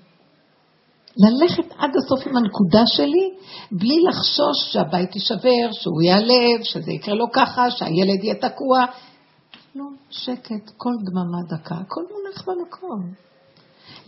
[1.17, 3.31] ללכת עד הסוף עם הנקודה שלי,
[3.73, 8.85] בלי לחשוש שהבית יישבר, שהוא ייעלב, שזה יקרה לו ככה, שהילד יהיה תקוע.
[9.75, 13.27] לא, שקט, כל דממה דקה, הכל מונח במקום.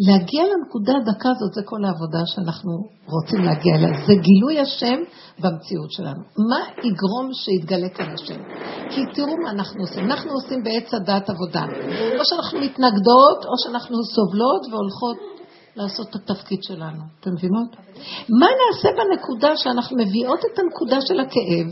[0.00, 2.72] להגיע לנקודה הדקה הזאת, זה כל העבודה שאנחנו
[3.14, 4.06] רוצים להגיע אליה.
[4.06, 4.98] זה גילוי השם
[5.42, 6.22] במציאות שלנו.
[6.50, 8.40] מה יגרום שיתגלה כאן השם?
[8.90, 10.04] כי תראו מה אנחנו עושים.
[10.04, 11.64] אנחנו עושים בעץ הדת עבודה.
[12.18, 15.37] או שאנחנו מתנגדות, או שאנחנו סובלות והולכות
[15.78, 17.02] לעשות את התפקיד שלנו.
[17.20, 17.76] אתם מבינות?
[18.28, 21.66] מה נעשה בנקודה שאנחנו מביאות את הנקודה של הכאב?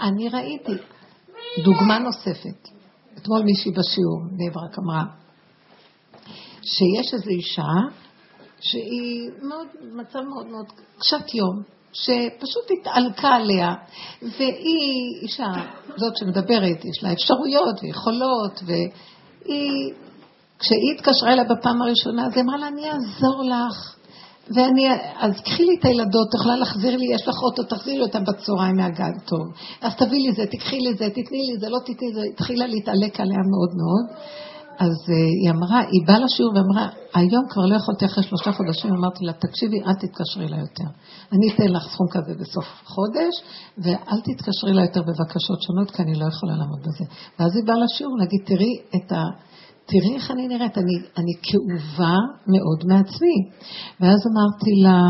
[0.00, 0.72] אני ראיתי
[1.64, 2.68] דוגמה נוספת.
[3.18, 5.04] אתמול מישהי בשיעור, נברק אמרה,
[6.62, 7.72] שיש איזו אישה
[8.60, 10.66] שהיא מאוד, מצב מאוד מאוד
[10.98, 11.62] קשת יום,
[11.92, 13.74] שפשוט התעלקה עליה,
[14.22, 15.52] והיא אישה,
[15.96, 19.92] זאת שמדברת, יש לה אפשרויות ויכולות, והיא,
[20.62, 23.96] כשהיא התקשרה אליה בפעם הראשונה, אז היא אמרה לה, אני אעזור לך,
[24.54, 24.84] ואני,
[25.20, 28.24] אז קחי לי את הילדות, את יכולה להחזיר לי, יש לך אוטו, תחזירי לי אותן
[28.24, 29.44] בצהריים מהגן, טוב.
[29.80, 33.20] אז תביאי לי זה, תקחי לי זה, תתני לי זה, לא תתני זה, התחילה להתעלק
[33.20, 34.06] עליה מאוד מאוד.
[34.78, 38.90] אז uh, היא אמרה, היא באה לשיעור ואמרה, היום כבר לא יכולתי אחרי שלושה חודשים,
[38.94, 40.88] אמרתי לה, תקשיבי, אל תתקשרי לה יותר.
[41.32, 43.34] אני אתן לך סכום כזה בסוף חודש,
[43.78, 47.04] ואל תתקשרי לה יותר בבקשות שונות, כי אני לא יכולה לעמוד בזה.
[47.38, 49.22] ואז היא באה לשיעור להגיד, תראי את ה...
[49.92, 53.36] תראי איך אני נראית, אני, אני כאובה מאוד מעצמי.
[54.00, 55.00] ואז אמרתי לה,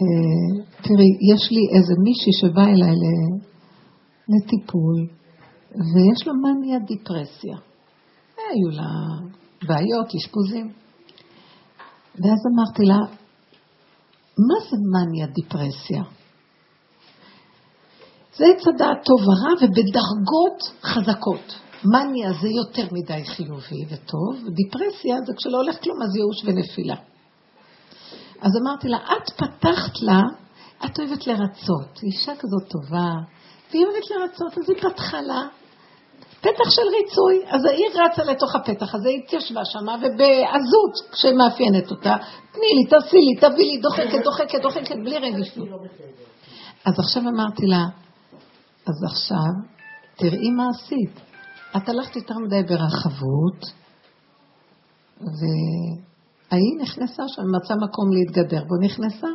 [0.00, 2.96] אה, תראי, יש לי איזה מישהי שבאה אליי
[4.28, 4.98] לטיפול,
[5.70, 7.56] ויש לה מניה דיפרסיה.
[8.36, 8.90] היו לה
[9.66, 10.72] בעיות, אשפוזים.
[12.14, 12.98] ואז אמרתי לה,
[14.48, 16.02] מה זה מניה דיפרסיה?
[18.36, 21.60] זה עץ הדעת טוב ורע ובדרגות חזקות.
[21.84, 26.96] מניה זה יותר מדי חיובי וטוב, דיפרסיה זה כשלא הולך כלום, אז ייאוש ונפילה.
[28.40, 30.20] אז אמרתי לה, את פתחת לה,
[30.84, 33.10] את אוהבת לרצות, אישה כזאת טובה,
[33.70, 35.42] והיא אוהבת לרצות, אז היא פתחה לה
[36.40, 42.16] פתח של ריצוי, אז היא רצה לתוך הפתח הזה, היא התיישבה שמה, ובעזות שמאפיינת אותה,
[42.52, 45.68] תני לי, תעשי לי, תביא לי, דוחקת, דוחקת, דוחקת, בלי רגישות.
[46.84, 47.84] אז עכשיו אמרתי לה,
[48.86, 49.52] אז עכשיו,
[50.16, 51.33] תראי מה עשית.
[51.76, 53.60] את הלכת יותר מדי ברחבות,
[55.20, 59.28] והיא נכנסה שם, מצאה מקום להתגדר בו, נכנסה.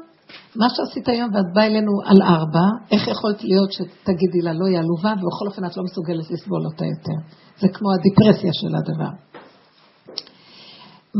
[0.56, 4.78] מה שעשית היום ואת באה אלינו על ארבע, איך יכולת להיות שתגידי לה לא היא
[4.78, 7.18] עלובה ובכל אופן את לא מסוגלת לסבול אותה יותר.
[7.60, 9.12] זה כמו הדיפרסיה של הדבר.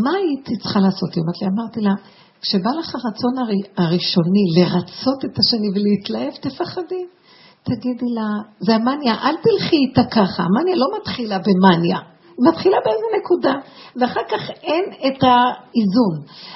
[0.04, 1.14] מה הייתי צריכה לעשות?
[1.14, 1.94] היא אומרת לי, אמרתי לה,
[2.42, 3.34] כשבא לך הרצון
[3.78, 7.04] הראשוני לרצות את השני ולהתלהב, תפחדי.
[7.64, 11.98] תגידי לה, זה המאניה, אל תלכי איתה ככה, המאניה לא מתחילה במאניה,
[12.38, 13.54] היא מתחילה באיזה נקודה,
[13.96, 16.16] ואחר כך אין את האיזון.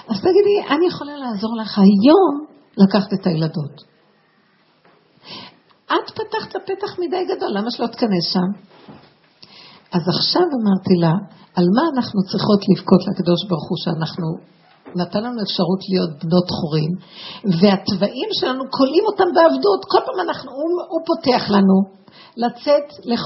[0.10, 2.46] אז תגידי, אני יכולה לעזור לך היום
[2.78, 3.94] לקחת את הילדות.
[5.86, 8.50] את פתחת פתח מדי גדול, למה שלא תכנס שם?
[9.94, 11.13] אז עכשיו אמרתי לה,
[11.56, 14.28] על מה אנחנו צריכות לבכות לקדוש ברוך הוא שאנחנו
[14.95, 16.91] נתן לנו אפשרות להיות בנות חורים,
[17.60, 19.82] והתוואים שלנו כולאים אותם בעבדות.
[19.91, 21.77] כל פעם אנחנו, הוא, הוא פותח לנו
[22.38, 23.21] לצאת לח,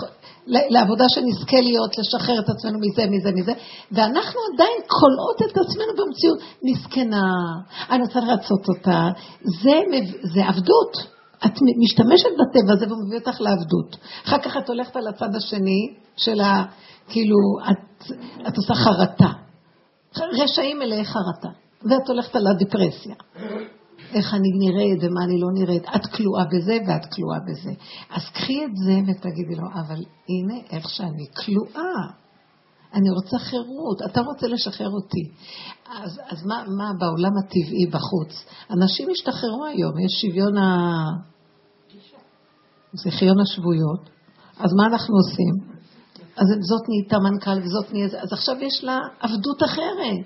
[0.48, 3.54] לעבודה שנזכה להיות, לשחרר את עצמנו מזה, מזה, מזה,
[3.92, 6.40] ואנחנו עדיין כולאות את עצמנו במציאות.
[6.64, 7.28] מסכנה,
[7.90, 9.10] אני רוצה לרצות אותה.
[9.62, 9.80] זה,
[10.34, 11.18] זה עבדות.
[11.46, 11.54] את
[11.84, 13.98] משתמשת בטבע הזה והוא מביא אותך לעבדות.
[14.26, 15.82] אחר כך את הולכת על הצד השני
[16.18, 16.64] של ה...
[17.10, 17.38] כאילו,
[17.70, 18.12] את,
[18.48, 19.47] את עושה חרטה.
[20.44, 21.50] רשעים מלאי חרטה,
[21.84, 23.16] ואת הולכת על הדיפרסיה.
[24.14, 25.84] איך אני נראית ומה אני לא נראית.
[25.96, 27.72] את כלואה בזה ואת כלואה בזה.
[28.10, 32.28] אז קחי את זה ותגידי לו, אבל הנה איך שאני כלואה.
[32.94, 35.24] אני רוצה חירות, אתה רוצה לשחרר אותי.
[35.90, 38.46] אז, אז מה, מה בעולם הטבעי בחוץ?
[38.72, 40.66] אנשים השתחררו היום, יש שוויון ה...
[42.94, 44.10] זכיון השבויות.
[44.60, 45.77] אז מה אנחנו עושים?
[46.38, 48.18] אז זאת נהייתה מנכ"ל וזאת נהייתה...
[48.22, 50.24] אז עכשיו יש לה עבדות אחרת.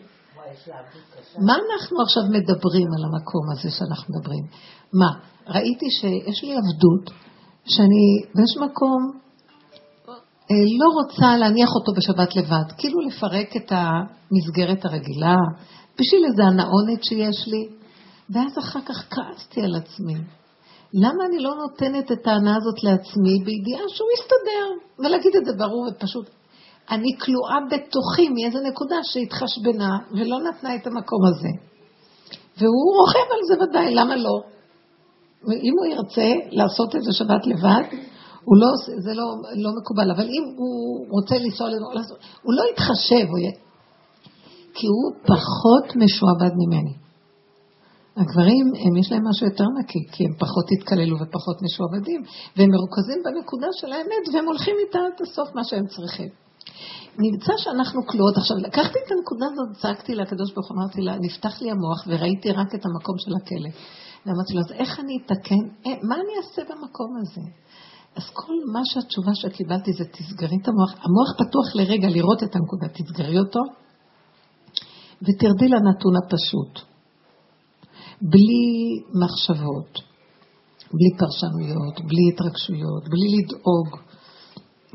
[1.45, 4.43] מה אנחנו עכשיו מדברים על המקום הזה שאנחנו מדברים?
[4.93, 5.11] מה,
[5.47, 7.05] ראיתי שיש לי עבדות,
[7.65, 9.21] שאני באיזשהו מקום
[10.51, 15.35] אה, לא רוצה להניח אותו בשבת לבד, כאילו לפרק את המסגרת הרגילה,
[15.99, 17.69] בשביל איזה הנאונת שיש לי,
[18.29, 20.15] ואז אחר כך כעסתי על עצמי.
[20.93, 24.65] למה אני לא נותנת את ההנאה הזאת לעצמי בידיעה שהוא יסתדר,
[24.99, 26.29] ולהגיד את זה ברור ופשוט.
[26.91, 31.49] אני כלואה בתוכי מאיזה נקודה שהתחשבנה ולא נתנה את המקום הזה.
[32.57, 34.41] והוא רוכב על זה ודאי, למה לא?
[35.63, 37.97] אם הוא ירצה לעשות את זה שבת לבד,
[38.45, 41.67] הוא לא, זה לא, לא מקובל, אבל אם הוא רוצה לנסוע,
[42.43, 43.51] הוא לא יתחשב, הוא י...
[44.73, 46.93] כי הוא פחות משועבד ממני.
[48.17, 52.21] הגברים, הם יש להם משהו יותר נקי, כי הם פחות התקללו ופחות משועבדים,
[52.55, 56.29] והם מרוכזים בנקודה של האמת, והם הולכים איתה עד הסוף מה שהם צריכים.
[57.25, 58.37] נמצא שאנחנו כלואות.
[58.37, 62.51] עכשיו, לקחתי את הנקודה הזאת, צעקתי לקדוש ברוך הוא, אמרתי לה, נפתח לי המוח וראיתי
[62.51, 63.71] רק את המקום של הכלא.
[64.25, 65.63] ואמרתי לו, אז איך אני אתקן?
[65.85, 67.41] אה, מה אני אעשה במקום הזה?
[68.15, 70.91] אז כל מה שהתשובה שקיבלתי זה תסגרי את המוח.
[71.05, 73.59] המוח פתוח לרגע לראות את הנקודה, תסגרי אותו
[75.21, 76.90] ותרדי לנתון הפשוט.
[78.21, 79.99] בלי מחשבות,
[80.93, 83.99] בלי פרשנויות, בלי התרגשויות, בלי לדאוג,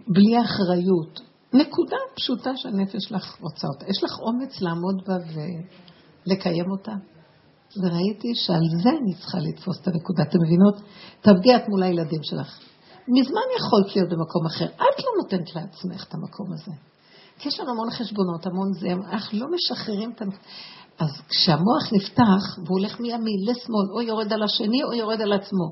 [0.09, 1.21] בלי אחריות.
[1.53, 3.85] נקודה פשוטה שהנפש שלך רוצה אותה.
[3.91, 5.17] יש לך אומץ לעמוד בה
[6.27, 6.93] ולקיים אותה?
[7.83, 10.23] וראיתי שעל זה אני צריכה לתפוס את הנקודה.
[10.23, 10.75] אתם מבינות?
[11.21, 12.59] תעבדי את מול הילדים שלך.
[13.09, 14.65] מזמן יכולת להיות במקום אחר.
[14.65, 16.73] את לא נותנת לעצמך את המקום הזה.
[17.39, 20.23] כי יש לנו המון חשבונות, המון זה, אנחנו לא משחררים את...
[20.98, 25.66] אז כשהמוח נפתח, והוא הולך מימין לשמאל, או יורד על השני או יורד על עצמו,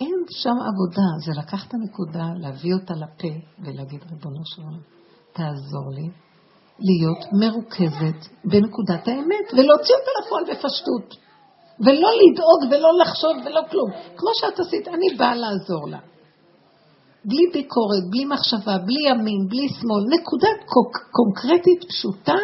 [0.00, 4.80] אין שם עבודה, זה לקחת את הנקודה, להביא אותה לפה ולהגיד, ריבונו של עולם,
[5.32, 6.08] תעזור לי
[6.78, 11.22] להיות מרוכזת בנקודת האמת ולהוציא אותה לפועל בפשטות.
[11.80, 13.90] ולא לדאוג ולא לחשוב ולא כלום.
[14.16, 15.98] כמו שאת עשית, אני באה לעזור לה.
[17.24, 20.48] בלי ביקורת, בלי מחשבה, בלי ימין, בלי שמאל, נקודה
[21.12, 22.38] קונקרטית, פשוטה,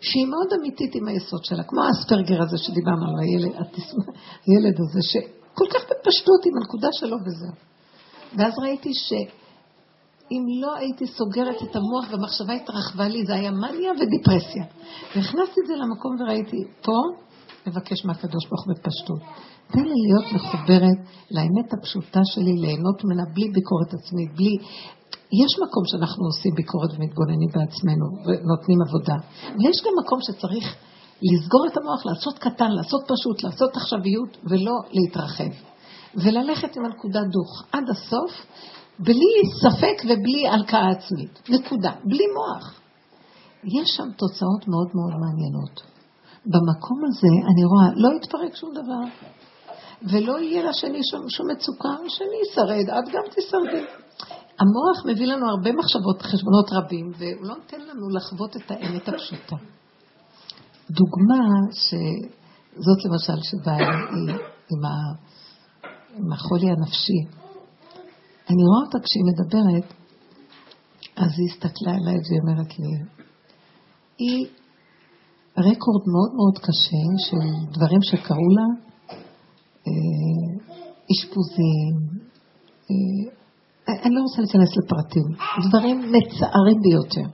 [0.00, 3.54] שהיא מאוד אמיתית עם היסוד שלה, כמו האספרגר הזה שדיברנו על הילד,
[4.46, 7.54] הילד הזה, שכל כך בפשטות עם הנקודה שלו וזהו.
[8.36, 14.64] ואז ראיתי שאם לא הייתי סוגרת את המוח והמחשבה התרחבה לי, זה היה מניה ודיפרסיה.
[15.16, 16.96] והכנסתי את זה למקום וראיתי, פה
[17.66, 19.20] לבקש מהקדוש ברוך הוא בפשטות.
[19.72, 20.98] תן לי להיות מחוברת
[21.30, 24.56] לאמת הפשוטה שלי, ליהנות ממנה בלי ביקורת עצמית, בלי...
[25.32, 29.16] יש מקום שאנחנו עושים ביקורת ומתבוננים בעצמנו ונותנים עבודה,
[29.58, 30.76] ויש גם מקום שצריך
[31.22, 35.52] לסגור את המוח, לעשות קטן, לעשות פשוט, לעשות עכשוויות ולא להתרחב.
[36.14, 38.32] וללכת עם הנקודה דוך עד הסוף,
[38.98, 41.48] בלי ספק ובלי הלקאה עצמית.
[41.48, 41.92] נקודה.
[42.04, 42.80] בלי מוח.
[43.64, 45.82] יש שם תוצאות מאוד מאוד מעניינות.
[46.46, 49.04] במקום הזה אני רואה, לא יתפרק שום דבר,
[50.02, 53.84] ולא יהיה לשני שום, שום מצוקה, השני ישרד, את גם תשרדי.
[54.60, 59.56] המוח מביא לנו הרבה מחשבות, חשבונות רבים, והוא לא נותן לנו לחוות את האמת הפשוטה.
[60.90, 64.28] דוגמה שזאת למשל שבאה עם,
[64.70, 64.84] עם,
[66.16, 67.20] עם החולי הנפשי.
[68.50, 69.94] אני רואה אותה כשהיא מדברת,
[71.16, 72.86] אז היא הסתכלה עליי והיא אומרת לי,
[74.18, 74.46] היא
[75.58, 78.68] רקורד מאוד מאוד קשה של דברים שקרו לה,
[79.86, 80.50] אה,
[81.12, 81.94] אשפוזים,
[82.90, 83.39] אה,
[84.04, 85.26] אני לא רוצה להיכנס לפרטים,
[85.68, 87.28] דברים מצערים ביותר.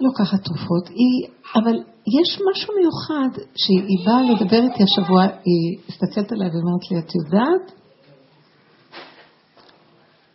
[0.00, 1.76] לא ככה תרופות, היא, אבל
[2.18, 7.72] יש משהו מיוחד שהיא באה לדבר איתי השבוע, היא הסתכלת עליי ואומרת לי, את יודעת?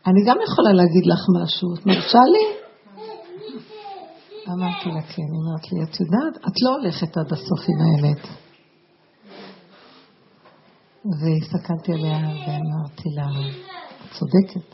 [0.08, 2.46] אני גם יכולה להגיד לך משהו, את מרשה לי?
[4.54, 8.28] אמרתי לה כן, היא אמרת לי, את יודעת, את לא הולכת עד הסוף עם האמת.
[11.20, 13.28] והסתכלתי עליה ואמרתי לה,
[14.18, 14.68] צודקת.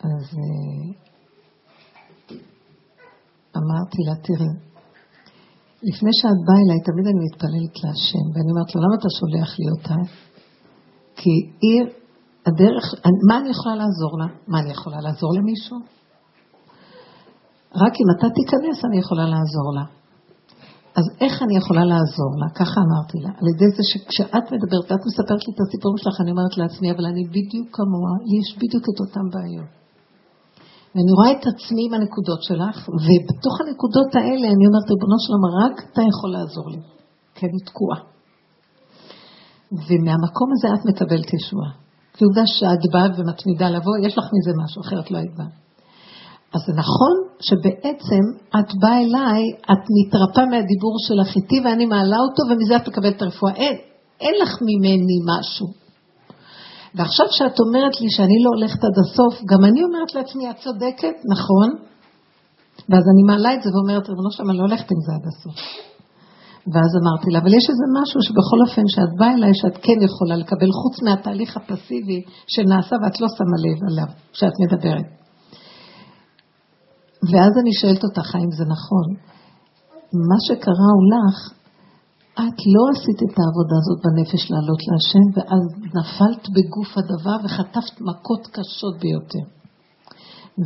[0.00, 1.08] אז אה,
[3.56, 4.52] אמרתי לה, תראי,
[5.82, 9.66] לפני שאת באה אליי, תמיד אני מתפללת להשם, ואני אומרת לו, למה אתה שולח לי
[9.74, 9.98] אותה?
[11.16, 11.82] כי היא,
[12.46, 12.84] הדרך,
[13.28, 14.28] מה אני יכולה לעזור לה?
[14.48, 15.78] מה, אני יכולה לעזור למישהו?
[17.74, 19.97] רק אם אתה תיכנס אני יכולה לעזור לה.
[20.98, 22.48] אז איך אני יכולה לעזור לה?
[22.60, 23.32] ככה אמרתי לה.
[23.40, 27.04] על ידי זה שכשאת מדברת, את מספרת לי את הסיפור שלך, אני אומרת לעצמי, אבל
[27.12, 29.70] אני בדיוק כמוה, יש בדיוק את אותן בעיות.
[30.92, 35.74] ואני רואה את עצמי עם הנקודות שלך, ובתוך הנקודות האלה אני אומרת, ריבונו שלום, רק
[35.88, 36.82] אתה יכול לעזור לי,
[37.36, 38.00] כי אני תקועה.
[39.86, 41.72] ומהמקום הזה את מקבלת ישועה.
[42.14, 45.67] כי עובדה שאת באה ומתמידה לבוא, יש לך מזה משהו, אחרת לא היית באה.
[46.54, 48.24] אז זה נכון שבעצם
[48.58, 53.22] את באה אליי, את מתרפאה מהדיבור שלך איתי ואני מעלה אותו ומזה את מקבלת את
[53.22, 53.52] הרפואה.
[53.52, 53.76] אין,
[54.20, 55.66] אין לך ממני משהו.
[56.94, 61.16] ועכשיו שאת אומרת לי שאני לא הולכת עד הסוף, גם אני אומרת לעצמי, את צודקת,
[61.34, 61.68] נכון?
[62.88, 65.58] ואז אני מעלה את זה ואומרת, ריבונו שלמה, אני לא הולכת עם זה עד הסוף.
[66.72, 70.36] ואז אמרתי לה, אבל יש איזה משהו שבכל אופן, שאת באה אליי, שאת כן יכולה
[70.36, 72.20] לקבל, חוץ מהתהליך הפסיבי
[72.52, 75.08] שנעשה ואת לא שמה לב עליו, כשאת מדברת.
[77.30, 79.08] ואז אני שואלת אותך, האם זה נכון?
[80.30, 81.38] מה שקרה הוא לך,
[82.34, 85.62] את לא עשית את העבודה הזאת בנפש לעלות להשם, ואז
[85.96, 89.44] נפלת בגוף הדבר וחטפת מכות קשות ביותר.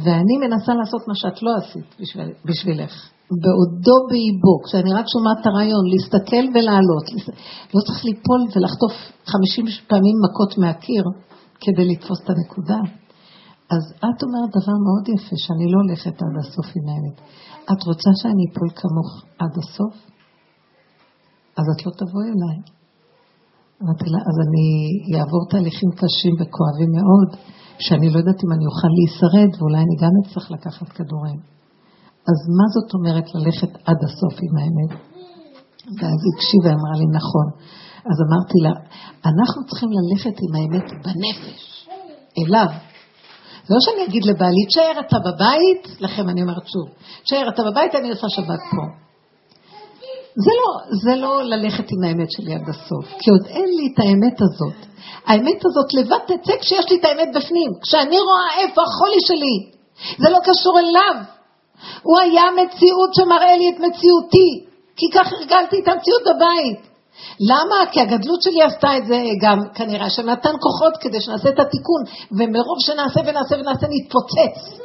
[0.04, 2.94] ואני מנסה לעשות מה שאת לא עשית בשביל, בשבילך.
[3.42, 7.06] בעודו באיבו, כשאני רק שומעת את הרעיון, להסתכל ולעלות.
[7.74, 8.94] לא צריך ליפול ולחטוף
[9.26, 11.04] 50 פעמים מכות מהקיר
[11.60, 12.78] כדי לתפוס את הנקודה.
[13.74, 17.16] אז את אומרת דבר מאוד יפה, שאני לא הולכת עד הסוף עם האמת.
[17.72, 19.11] את רוצה שאני אפול כמוך
[19.42, 19.94] עד הסוף?
[21.58, 22.58] אז את לא תבואי אליי.
[23.83, 24.66] אמרתי לה, אז אני
[25.18, 27.31] אעבור תהליכים קשים וכואבים מאוד,
[27.85, 31.40] שאני לא יודעת אם אני אוכל להישרד, ואולי אני גם אצטרך לקחת כדורים.
[32.31, 34.92] אז מה זאת אומרת ללכת עד הסוף עם האמת?
[35.98, 37.46] ואז היא הקשיבה ואמרה לי, נכון.
[38.10, 38.75] אז אמרתי לה,
[39.31, 41.62] אנחנו צריכים ללכת עם האמת בנפש,
[42.38, 42.70] אליו,
[43.67, 46.88] זה לא שאני אגיד לבעלי, תשאר אתה בבית, לכם אני אומרת שוב,
[47.25, 48.83] תשאר אתה בבית, אני עושה שבת פה.
[50.35, 53.98] זה לא, זה לא ללכת עם האמת שלי עד הסוף, כי עוד אין לי את
[53.98, 54.87] האמת הזאת.
[55.27, 57.71] האמת הזאת לבד תצא כשיש לי את האמת בפנים.
[57.83, 59.56] כשאני רואה איפה החולי שלי,
[60.19, 61.17] זה לא קשור אליו.
[62.02, 64.50] הוא היה מציאות שמראה לי את מציאותי,
[64.96, 66.91] כי כך הרגלתי את המציאות בבית.
[67.40, 67.77] למה?
[67.92, 72.02] כי הגדלות שלי עשתה את זה גם כנראה, שנתן כוחות כדי שנעשה את התיקון,
[72.33, 74.83] ומרוב שנעשה ונעשה ונעשה נתפוצץ.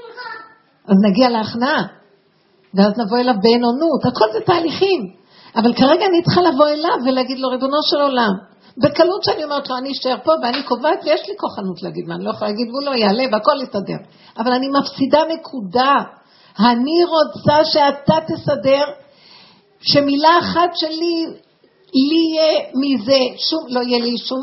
[0.88, 1.84] אז נגיע להכנעה,
[2.74, 5.02] ואז נבוא אליו בעינונות, הכל זה תהליכים.
[5.56, 8.32] אבל כרגע אני צריכה לבוא אליו ולהגיד לו, ריבונו של עולם,
[8.84, 12.24] בקלות שאני אומרת לו, אני אשאר פה ואני קובעת ויש לי כוחנות להגיד מה אני
[12.24, 13.98] לא יכולה להגיד והוא לא יעלה והכל יסתדר.
[14.38, 15.94] אבל אני מפסידה נקודה.
[16.60, 18.84] אני רוצה שאתה תסדר,
[19.82, 21.26] שמילה אחת שלי,
[21.94, 24.40] לי יהיה מזה, שום, לא יהיה לי שום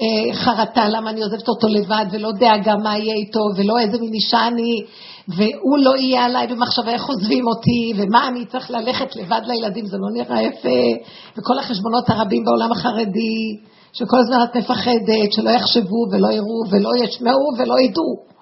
[0.00, 4.12] אה, חרטה למה אני עוזבת אותו לבד ולא דאגה מה יהיה איתו ולא איזה מין
[4.12, 4.84] אישה אני
[5.28, 9.96] והוא לא יהיה עליי במחשבה איך עוזבים אותי ומה אני צריך ללכת לבד לילדים זה
[9.96, 13.58] לא נראה יפה וכל החשבונות הרבים בעולם החרדי
[13.92, 18.32] שכל הזמן את מפחדת שלא יחשבו ולא יראו ולא ישמעו ולא ידעו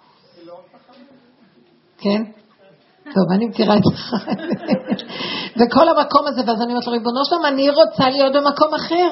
[2.01, 2.23] כן?
[3.05, 3.91] טוב, אני מכירה את זה.
[5.61, 9.11] וכל המקום הזה, ואז אני אומרת לו, ריבונו שלום, אני רוצה להיות במקום אחר.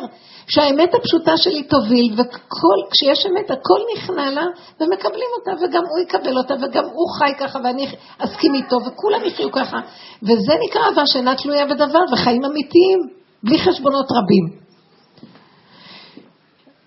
[0.49, 4.45] שהאמת הפשוטה שלי תוביל, וכשיש אמת הכל נכנע לה,
[4.81, 7.87] ומקבלים אותה, וגם הוא יקבל אותה, וגם הוא חי ככה, ואני
[8.19, 9.77] אסכים איתו, וכולם יחיו ככה.
[10.23, 12.99] וזה נקרא אהבה שאינה תלויה בדבר, וחיים אמיתיים,
[13.43, 14.69] בלי חשבונות רבים.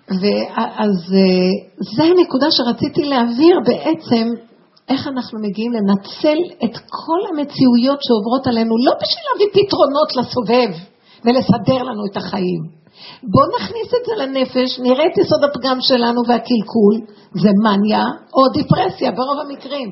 [0.08, 1.52] ואז אה,
[1.96, 4.28] זה הנקודה שרציתי להעביר בעצם
[4.92, 10.72] איך אנחנו מגיעים לנצל את כל המציאויות שעוברות עלינו, לא בשביל להביא פתרונות לסובב
[11.24, 12.62] ולסדר לנו את החיים.
[13.32, 16.96] בואו נכניס את זה לנפש, נראה את יסוד הפגם שלנו והקלקול,
[17.44, 19.90] זה מניה או דיפרסיה ברוב המקרים.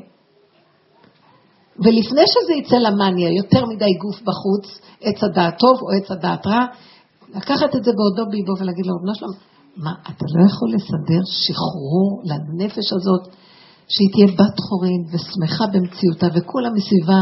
[1.83, 4.65] ולפני שזה יצא למניה, יותר מדי גוף בחוץ,
[5.01, 6.65] עץ הדעת טוב או עץ הדעת רע,
[7.35, 9.31] לקחת את זה בעודו באיבו ולהגיד לו, בנו שלום,
[9.77, 13.23] מה, אתה לא יכול לסדר שחרור לנפש הזאת?
[13.89, 17.21] שהיא תהיה בת חורין ושמחה במציאותה, וכולם מסביבה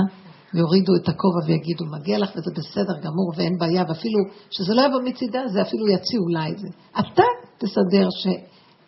[0.53, 5.01] יורידו את הכובע ויגידו, מגיע לך וזה בסדר גמור ואין בעיה, ואפילו שזה לא יבוא
[5.01, 6.67] מצידה, זה אפילו יציעו לה את זה.
[6.99, 7.23] אתה
[7.57, 8.27] תסדר ש...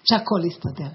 [0.04, 0.92] שהכל יסתדר.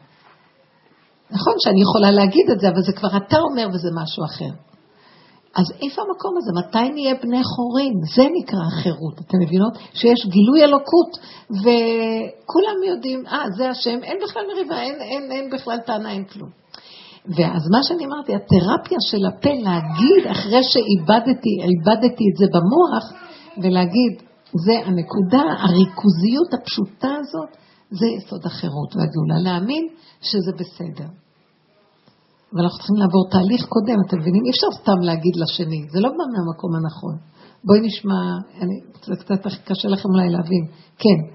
[1.31, 4.53] נכון שאני יכולה להגיד את זה, אבל זה כבר אתה אומר וזה משהו אחר.
[5.57, 6.51] אז איפה המקום הזה?
[6.61, 7.95] מתי נהיה בני חורין?
[8.17, 9.73] זה נקרא החירות, אתם מבינות?
[9.93, 11.11] שיש גילוי אלוקות,
[11.51, 16.64] וכולם יודעים, אה, זה השם, אין בכלל מריבה, אין, אין, אין בכלל טענה, אין כלום.
[17.27, 23.05] ואז מה שאני אמרתי, התרפיה של הפה להגיד אחרי שאיבדתי, איבדתי את זה במוח,
[23.63, 24.13] ולהגיד,
[24.67, 27.51] זה הנקודה, הריכוזיות הפשוטה הזאת,
[27.91, 29.85] זה יסוד החירות והגאולה, להאמין
[30.21, 31.09] שזה בסדר.
[32.53, 34.43] ואנחנו צריכים לעבור תהליך קודם, אתם מבינים?
[34.45, 37.17] אי אפשר סתם להגיד לשני, זה לא בא מהמקום הנכון.
[37.65, 38.21] בואי נשמע,
[38.63, 40.65] אני, זה קצת קשה לכם אולי להבין.
[40.99, 41.34] כן.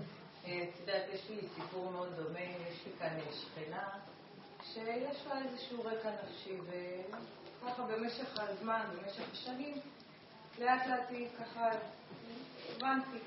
[8.72, 9.74] הזמן, במשך השנים,
[10.60, 11.70] לאט לאט היא ככה
[12.76, 13.18] הבנתי.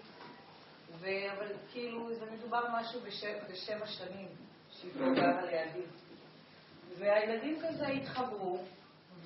[1.02, 4.28] אבל כאילו זה מדובר משהו בשבע, בשבע שנים
[4.70, 5.86] שהיא פה גרה לידי.
[6.98, 8.58] והילדים כזה התחברו,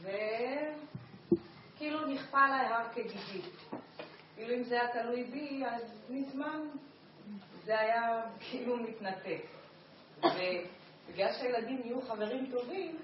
[0.00, 3.56] וכאילו נכפה עליי הר כגיגית.
[4.34, 6.60] כאילו אם זה היה תלוי בי, אז מזמן
[7.64, 9.42] זה היה כאילו מתנתק.
[10.18, 12.98] ובגלל שהילדים יהיו חברים טובים,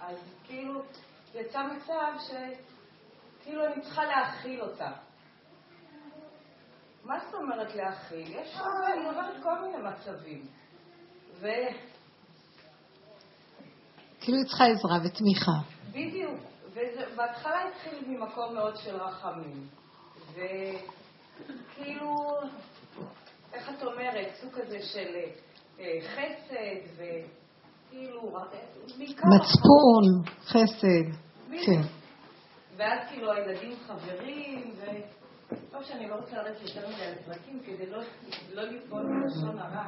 [0.00, 0.82] אז כאילו
[1.34, 4.90] יצא מצב שכאילו אני צריכה להכיל אותה.
[7.04, 8.36] מה זאת אומרת להכיל?
[8.36, 10.46] יש הרבה, אני עוברת כל מיני מצבים.
[11.40, 11.46] ו...
[14.20, 15.52] כאילו היא צריכה עזרה ותמיכה.
[15.90, 16.40] בדיוק.
[16.72, 19.68] ובהתחלה התחיל ממקום מאוד של רחמים.
[20.32, 22.16] וכאילו,
[23.52, 25.16] איך את אומרת, סוג כזה של
[25.80, 27.02] אה, חסד ו...
[27.92, 28.32] כאילו,
[29.08, 31.18] מצפון, חסד,
[31.66, 31.80] כן.
[32.76, 34.84] ואז כאילו הילדים חברים, ו...
[35.70, 37.98] טוב שאני לא רוצה לרדת יותר מדי על פרקים כדי לא,
[38.52, 39.86] לא ליפול בלשון הרע.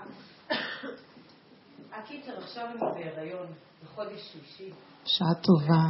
[1.92, 3.46] הקיצר, עכשיו אני בהיריון,
[3.84, 4.70] בחודש שלישי.
[5.04, 5.82] בשעה טובה.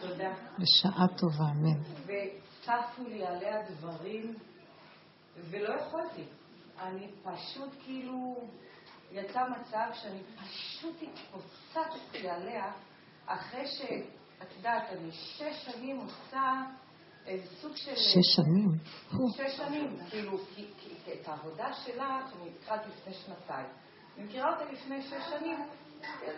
[0.00, 0.34] תודה.
[0.58, 1.80] בשעה טובה, אמן.
[2.04, 4.34] וצפו לי עליה דברים,
[5.50, 6.24] ולא יכולתי.
[6.82, 8.36] אני פשוט כאילו...
[9.12, 12.72] יצא מצב שאני פשוט התפוצצתי עליה,
[13.26, 16.62] אחרי שאת יודעת, אני שש שנים עושה
[17.26, 17.94] איזה סוג של...
[17.96, 18.68] שש שנים?
[19.36, 22.02] שש שנים, כאילו, כי, כי את העבודה שלך,
[22.36, 23.66] אני התחלתי לפני שנתיים.
[24.16, 25.58] אני מכירה אותה לפני שש שנים,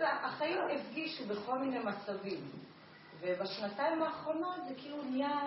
[0.03, 2.51] החיים הפגישו בכל מיני מצבים.
[3.21, 5.41] ובשנתיים האחרונות זה כאילו נהיה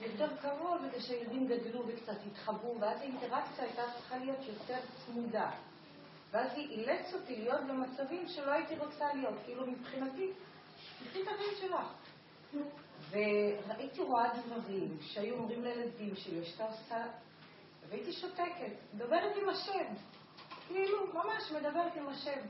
[0.00, 5.50] יותר קרוב, וכשהילדים גדלו וקצת התחברו, ואז האינטראקציה הייתה צריכה להיות יותר צמודה.
[6.30, 9.34] ואז היא אילץ אותי להיות במצבים שלא הייתי רוצה להיות.
[9.44, 10.32] כאילו מבחינתי,
[11.04, 11.92] תקחי את הבן שלך.
[13.10, 17.06] וראיתי רואה דברים שהיו אומרים לילדים שלי, שאתה עושה...
[17.88, 19.94] והייתי שותקת, מדברת עם השם.
[20.68, 22.40] כאילו, ממש מדברת עם השם.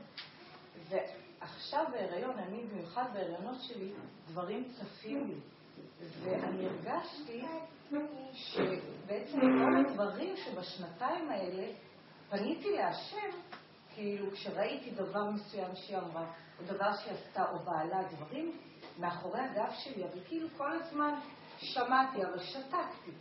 [0.89, 3.91] ועכשיו בהיריון, אני במיוחד בהריונות שלי,
[4.27, 5.35] דברים צפים לי.
[6.23, 7.41] ואני הרגשתי
[8.33, 11.67] שבעצם כל הדברים שבשנתיים האלה
[12.29, 13.29] פניתי להשם,
[13.95, 16.25] כאילו כשראיתי דבר מסוים שהיא אמרה,
[16.59, 18.57] או דבר שהיא עשתה, או בעלה, דברים
[18.99, 21.19] מאחורי הגב שלי, אבל כאילו כל הזמן
[21.57, 23.11] שמעתי, אבל שתקתי.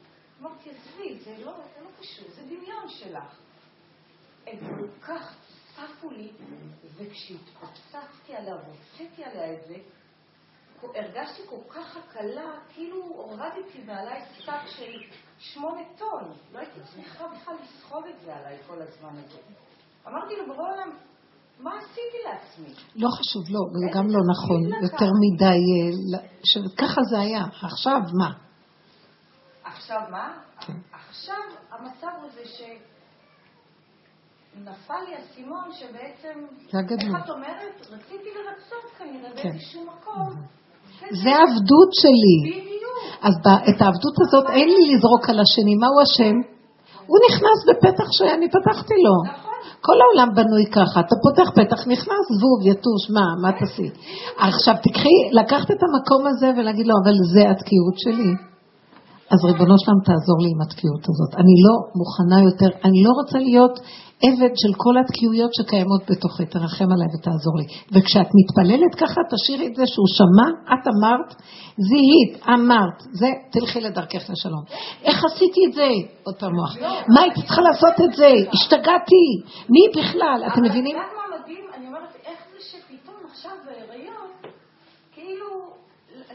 [0.40, 1.52] אמרתי, עזבי, זה לא,
[1.82, 3.38] לא קשור, זה דמיון שלך.
[4.46, 5.36] הם כל כך
[5.74, 6.30] צפו לי,
[6.96, 9.76] וכשהתפוצצתי עליה והוצאתי עליה את זה,
[10.82, 14.92] הרגשתי כל כך הקלה, כאילו הורדתי מעליי שק של
[15.38, 16.32] שמונה טון.
[16.52, 19.38] לא הייתי צריכה בכלל לסחוב את זה עליי כל הזמן הזה.
[20.08, 20.90] אמרתי לו, ברור העולם,
[21.60, 22.74] מה עשיתי לעצמי?
[22.96, 25.60] לא חשוב, לא, זה גם לא נכון, יותר מדי,
[26.16, 27.44] אה, שככה זה היה.
[27.62, 28.30] עכשיו מה?
[29.64, 30.38] עכשיו מה?
[30.60, 30.72] כן.
[31.10, 32.60] עכשיו המצב הוא זה ש...
[34.54, 36.46] נפל לי האסימון שבעצם,
[37.00, 37.86] איך את אומרת?
[37.90, 39.48] רציתי לרצות כנראה כן.
[39.48, 40.28] באיזשהו מקום.
[41.22, 42.38] זה העבדות שלי.
[43.22, 43.34] אז
[43.68, 45.74] את העבדות הזאת אין לי לזרוק על השני.
[45.74, 46.36] מהו השם?
[47.06, 49.32] הוא נכנס בפתח שאני פתחתי לו.
[49.32, 49.49] נכון.
[49.80, 53.90] כל העולם בנוי ככה, אתה פותח פתח, נכנס זבוב, יתוש, מה, מה תעשי?
[54.38, 58.49] עכשיו תקחי, לקחת את המקום הזה ולהגיד לו, אבל זה התקיעות שלי.
[59.32, 61.32] אז ריבונו שלם תעזור לי עם התקיעות הזאת.
[61.42, 63.74] אני לא מוכנה יותר, אני לא רוצה להיות
[64.26, 67.66] עבד של כל התקיעויות שקיימות בתוכי, תרחם עליי ותעזור לי.
[67.92, 71.30] וכשאת מתפללת ככה, תשאירי את זה שהוא שמע, את אמרת,
[71.88, 74.64] זיהית, אמרת, זה, תלכי לדרכך לשלום.
[75.04, 75.88] איך עשיתי את זה?
[76.26, 76.72] עוד פעם מוח.
[77.14, 78.30] מה הייתי צריכה לעשות את זה?
[78.52, 79.26] השתגעתי.
[79.74, 80.38] מי בכלל?
[80.52, 80.96] אתם מבינים?
[80.96, 81.64] אבל את יודעת מה מדהים?
[81.76, 84.28] אני אומרת, איך זה שפתאום עכשיו בהיריון,
[85.14, 85.48] כאילו,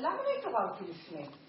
[0.04, 1.45] למה לא התעוררתי לפני?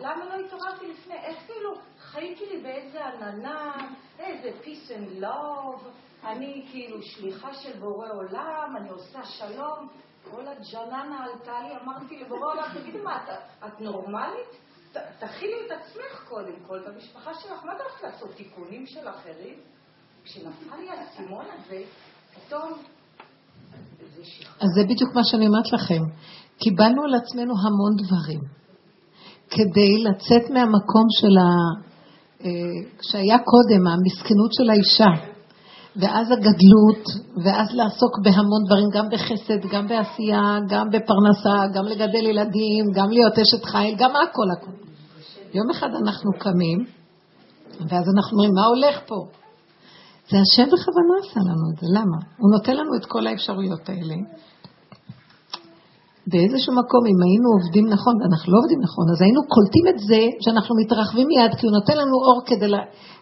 [0.00, 1.14] למה לא התעוררתי לפני?
[1.14, 3.76] איך כאילו חייתי לי באיזה עננה,
[4.18, 5.82] איזה peace and love,
[6.24, 9.88] אני כאילו שליחה של בורא עולם, אני עושה שלום.
[10.30, 13.28] כל הג'ננה עלתה לי, אמרתי לבורא עולם, תגידי מה, את,
[13.66, 14.66] את נורמלית?
[15.18, 19.58] תכילי את עצמך קודם כל, את המשפחה שלך, מה רוצה לעשות תיקונים של אחרים?
[20.24, 21.82] כשנפל לי האסימון הזה,
[22.34, 22.72] פתאום...
[24.60, 26.02] אז זה בדיוק מה שאני אומרת לכם.
[26.58, 28.40] קיבלנו על עצמנו המון דברים.
[29.50, 31.48] כדי לצאת מהמקום של ה...
[32.44, 32.50] אה,
[33.02, 35.36] שהיה קודם, המסכנות של האישה,
[35.96, 37.04] ואז הגדלות,
[37.44, 43.38] ואז לעסוק בהמון דברים, גם בחסד, גם בעשייה, גם בפרנסה, גם לגדל ילדים, גם להיות
[43.38, 44.70] אשת חיל, גם הכל הכל.
[45.54, 46.78] יום אחד אנחנו קמים,
[47.88, 49.16] ואז אנחנו אומרים, מה הולך פה?
[50.30, 52.18] זה השם בכוונה עשה לנו את זה, למה?
[52.38, 54.16] הוא נותן לנו את כל האפשרויות האלה,
[56.30, 60.22] באיזשהו מקום, אם היינו עובדים נכון, ואנחנו לא עובדים נכון, אז היינו קולטים את זה
[60.42, 62.70] שאנחנו מתרחבים מיד, כי הוא נותן לנו אור כדי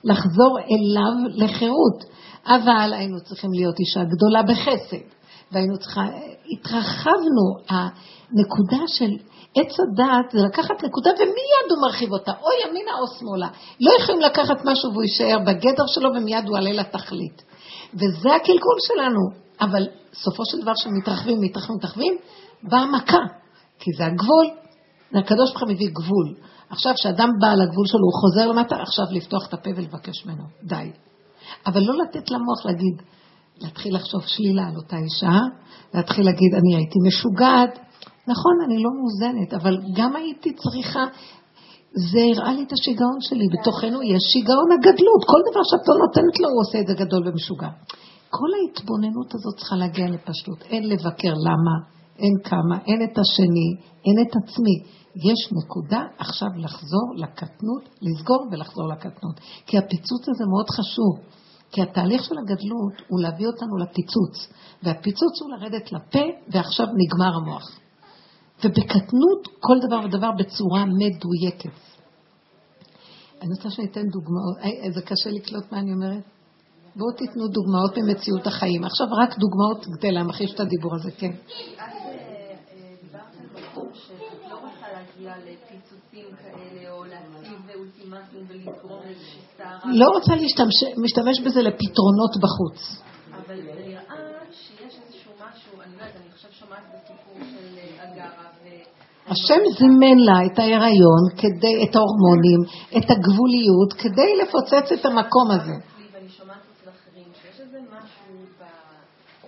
[0.05, 1.99] לחזור אליו לחירות.
[2.47, 5.05] אבל היינו צריכים להיות אישה גדולה בחסד,
[5.53, 6.05] והיינו צריכה,
[6.53, 7.47] התרחבנו.
[7.69, 9.13] הנקודה של
[9.57, 13.49] עץ הדעת זה לקחת נקודה ומיד הוא מרחיב אותה, או ימינה או שמאלה.
[13.81, 17.43] לא יכולים לקחת משהו והוא יישאר בגדר שלו ומיד הוא עלה לתכלית.
[17.95, 19.45] וזה הקלקול שלנו.
[19.61, 22.15] אבל סופו של דבר שמתרחבים, מתרחבים, מתרחבים,
[22.71, 23.23] באה מכה,
[23.79, 24.47] כי זה הגבול.
[25.15, 26.35] הקדוש ברוך הוא מביא גבול.
[26.71, 30.45] עכשיו, כשאדם בא לגבול שלו, הוא חוזר למטה, עכשיו לפתוח את הפה ולבקש ממנו.
[30.63, 30.91] די.
[31.67, 33.03] אבל לא לתת למוח להגיד,
[33.61, 35.39] להתחיל לחשוב שלילה על אותה אישה,
[35.95, 37.79] להתחיל להגיד, אני הייתי משוגעת.
[38.29, 41.05] נכון, אני לא מאוזנת, אבל גם הייתי צריכה,
[42.13, 43.47] זה הראה לי את השיגעון שלי.
[43.55, 45.23] בתוכנו יש שיגעון הגדלות.
[45.33, 47.69] כל דבר שאת לא נותנת לו, הוא עושה את זה גדול ומשוגע.
[48.31, 50.63] כל ההתבוננות הזאת צריכה להגיע לפשטות.
[50.63, 51.75] אין לבקר למה,
[52.19, 53.71] אין כמה, אין את השני,
[54.05, 54.77] אין את עצמי.
[55.17, 59.41] יש נקודה עכשיו לחזור לקטנות, לסגור ולחזור לקטנות.
[59.67, 61.35] כי הפיצוץ הזה מאוד חשוב.
[61.75, 64.49] כי התהליך של הגדלות הוא להביא אותנו לפיצוץ,
[64.83, 67.79] והפיצוץ הוא לרדת לפה, ועכשיו נגמר המוח.
[68.65, 71.79] ובקטנות כל דבר ודבר בצורה מדויקת.
[73.43, 74.57] אני רוצה שאני אתן דוגמאות,
[74.95, 76.25] זה קשה לקלוט מה אני אומרת?
[76.97, 78.85] בואו תיתנו דוגמאות ממציאות החיים.
[78.85, 81.33] עכשיו רק דוגמאות כדי להמחיש את הדיבור הזה, כן.
[89.85, 90.33] לא רוצה
[90.97, 93.03] להשתמש בזה לפתרונות בחוץ.
[93.33, 94.03] אבל נראה
[94.51, 98.45] שיש איזשהו משהו, אני לא יודעת, אני עכשיו שומעת בסיפור של אה, אגרה.
[99.27, 102.61] השם זימן לה את ההיריון, כדי, את ההורמונים,
[102.97, 105.77] את הגבוליות, כדי לפוצץ את המקום הזה.
[106.13, 108.35] ואני שומעת אצל אחרים שיש איזה משהו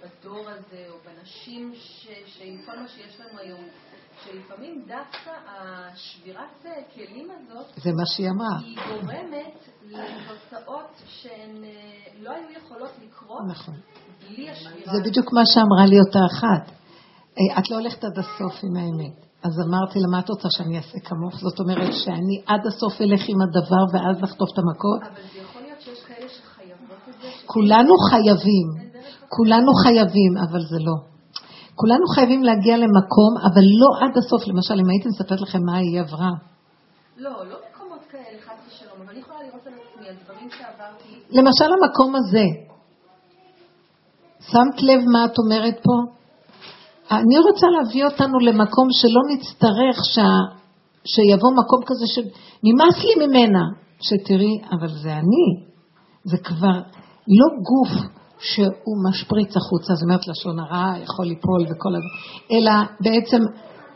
[0.00, 1.72] בדור הזה, או בנשים,
[2.26, 3.15] שעם כל מה שיש
[4.26, 8.58] שלפעמים דווקא השבירת כלים הזאת, זה מה שהיא אמרה.
[8.60, 9.54] היא גורמת
[9.90, 11.70] לתוצאות שהן אה,
[12.20, 13.74] לא היו יכולות לקרות נכון.
[14.28, 14.92] בלי השבירה.
[14.92, 16.72] זה בדיוק מה שאמרה לי אותה אחת.
[17.38, 19.16] אה, את לא הולכת עד הסוף עם האמת.
[19.42, 21.34] אז אמרתי לה, מה את רוצה שאני אעשה כמוך?
[21.40, 25.00] זאת אומרת שאני עד הסוף אלך עם הדבר ואז לחטוף את המכות?
[25.02, 27.28] אבל זה יכול להיות שיש כאלה שחייבות את זה.
[27.46, 28.68] כולנו חייבים,
[29.28, 31.15] כולנו חייבים, אבל זה לא.
[31.80, 34.42] כולנו חייבים להגיע למקום, אבל לא עד הסוף.
[34.48, 36.30] למשל, אם הייתי מספרת לכם מה היא עברה,
[37.16, 41.12] לא, לא מקומות כאלה, חס ושלום, אבל אני יכולה לראות על עצמי, על דברים שעברתי,
[41.30, 42.46] למשל המקום הזה,
[44.40, 45.96] שמת לב מה את אומרת פה?
[47.10, 50.56] אני רוצה להביא אותנו למקום שלא נצטרך שה...
[51.12, 53.64] שיבוא מקום כזה שנמאס לי ממנה,
[54.00, 55.46] שתראי, אבל זה אני,
[56.24, 56.76] זה כבר
[57.38, 57.92] לא גוף
[58.38, 62.10] שהוא משפריץ החוצה, זאת אומרת לשון הרע, יכול ליפול וכל הזה,
[62.52, 63.40] אלא בעצם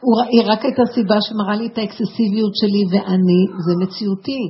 [0.01, 4.43] הוא, היא רק הייתה סיבה שמראה לי את האקססיביות שלי ואני, זה מציאותי.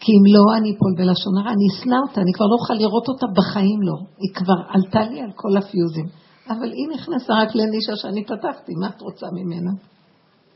[0.00, 3.06] כי אם לא, אני אפול בלשון הרע, אני אשנא אותה, אני כבר לא אוכל לראות
[3.08, 3.96] אותה בחיים לא.
[4.22, 6.06] היא כבר עלתה לי על כל הפיוזים.
[6.48, 9.72] אבל היא נכנסה רק לנישה שאני פתחתי, מה את רוצה ממנה?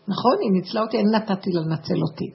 [0.09, 2.29] נכון, היא ניצלה אותי, אני נתתי לה לנצל אותי.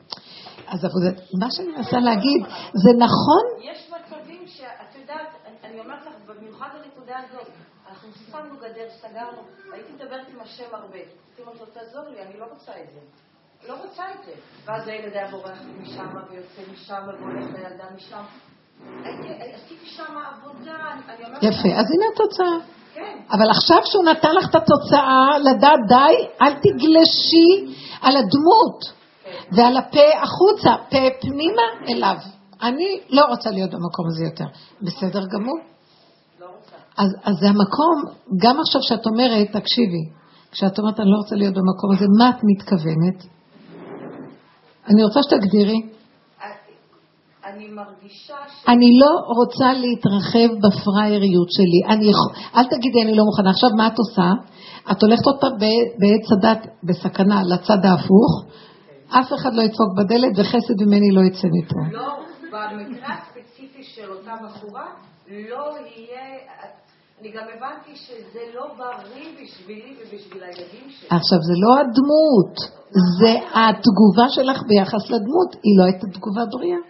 [0.68, 2.42] אז עבודת, מה שאני מנסה להגיד,
[2.84, 5.30] זה נכון, יש מצבים שאת יודעת,
[5.74, 7.48] אני- אומרת לך, במיוחד בנקודה הזאת,
[7.90, 9.42] אנחנו שמנו גדר, סגרנו,
[9.74, 10.96] הייתי מדברת עם השם הרבה.
[10.96, 13.00] הייתי אומרת לו, תעזור לי, אני לא רוצה את זה.
[13.68, 14.32] לא רוצה את זה.
[14.66, 18.24] ואז הילד היה בורח לי משם, ויוצא משם, והולך לילדה משם.
[19.54, 20.76] עשיתי שם עבודה,
[21.10, 21.44] אני אומרת...
[21.44, 22.74] יפה, אז הנה התוצאה.
[22.94, 23.18] כן.
[23.32, 29.04] אבל עכשיו שהוא נתן לך את התוצאה, לדעת די, אל תגלשי על הדמות
[29.52, 32.16] ועל הפה החוצה, פה פנימה אליו.
[32.64, 34.46] אני לא רוצה להיות במקום הזה יותר.
[34.82, 35.58] בסדר גמור.
[36.42, 36.76] לא רוצה.
[36.98, 37.98] אז, אז זה המקום,
[38.44, 40.04] גם עכשיו שאת אומרת, תקשיבי,
[40.52, 43.20] כשאת אומרת אני לא רוצה להיות במקום הזה, מה את מתכוונת?
[44.90, 45.80] אני רוצה שתגדירי.
[47.46, 48.66] אני מרגישה ש...
[48.68, 51.94] אני לא רוצה להתרחב בפראייריות שלי.
[51.96, 53.50] אני, יכ- אל תגידי אני לא מוכנה.
[53.50, 54.30] עכשיו מה את עושה?
[54.92, 58.32] את הולכת אותה ב- בעץ הדת בסכנה לצד ההפוך,
[59.10, 61.82] אף אחד לא ידפוק בדלת וחסד ממני לא יצא מפה.
[61.98, 62.08] לא,
[62.72, 64.86] במקרה הספציפי של אותה בחורה,
[65.28, 66.38] לא יהיה...
[67.22, 71.08] אני גם הבנתי שזה לא בריא בשבילי ובשביל הילדים שלי.
[71.10, 72.56] עכשיו זה לא הדמות,
[73.20, 76.82] זה התגובה שלך ביחס לדמות, היא לא הייתה תגובה בריאה.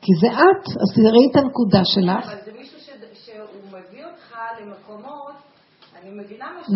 [0.00, 2.26] כי זה את, אז תראי את הנקודה שלך.
[2.26, 2.90] אבל זה מישהו ש...
[3.24, 5.36] שהוא מביא אותך למקומות,
[5.95, 5.95] אני מבינה מה ש...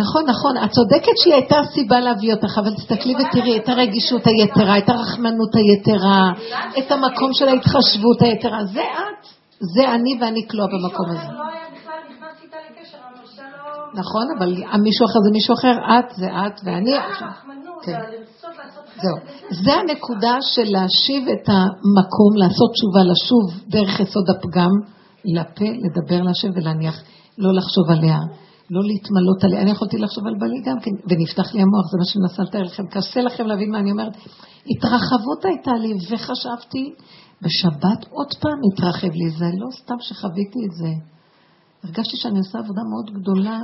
[0.03, 4.79] נכון, נכון, את צודקת שהיא הייתה סיבה להביא אותך, אבל תסתכלי ותראי את הרגישות היתרה,
[4.79, 6.33] את הרחמנות היתרה,
[6.79, 9.27] את המקום של ההתחשבות היתרה, זה את,
[9.75, 11.27] זה אני ואני כלואה במקום מישהו הזה.
[11.27, 14.01] אחר לא היה בכלל נכנס איתה לקשר, הנושא לא...
[14.01, 16.97] נכון, אבל המישהו אחר זה מישהו אחר, את זה את ואני.
[17.83, 17.99] כן.
[19.03, 19.17] זהו.
[19.65, 24.71] זה הנקודה של להשיב את המקום, לעשות תשובה, לשוב דרך יסוד הפגם,
[25.25, 27.03] לפה, לדבר להשם ולהניח,
[27.39, 28.19] לא לחשוב עליה,
[28.71, 29.63] לא להתמלות עליה.
[29.63, 32.63] אני יכולתי לחשוב על בעלי גם כן, ונפתח לי המוח, זה מה שאני מנסה לתאר
[32.63, 32.87] לכם.
[32.87, 34.13] קשה לכם להבין מה אני אומרת.
[34.71, 36.85] התרחבות הייתה לי, וחשבתי,
[37.43, 40.93] בשבת עוד פעם התרחב לי, זה לא סתם שחוויתי את זה.
[41.85, 43.59] הרגשתי שאני עושה עבודה מאוד גדולה,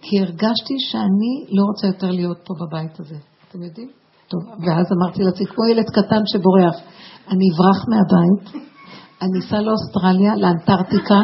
[0.00, 3.18] כי הרגשתי שאני לא רוצה יותר להיות פה בבית הזה.
[3.48, 3.90] אתם יודעים?
[4.28, 6.76] טוב, ואז אמרתי לעצמי, כמו ילד קטן שבורח,
[7.30, 8.64] אני אברח מהבית,
[9.22, 11.20] אני אסע לאוסטרליה, לאנטארקטיקה,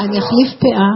[0.00, 0.90] אני אחליף פאה,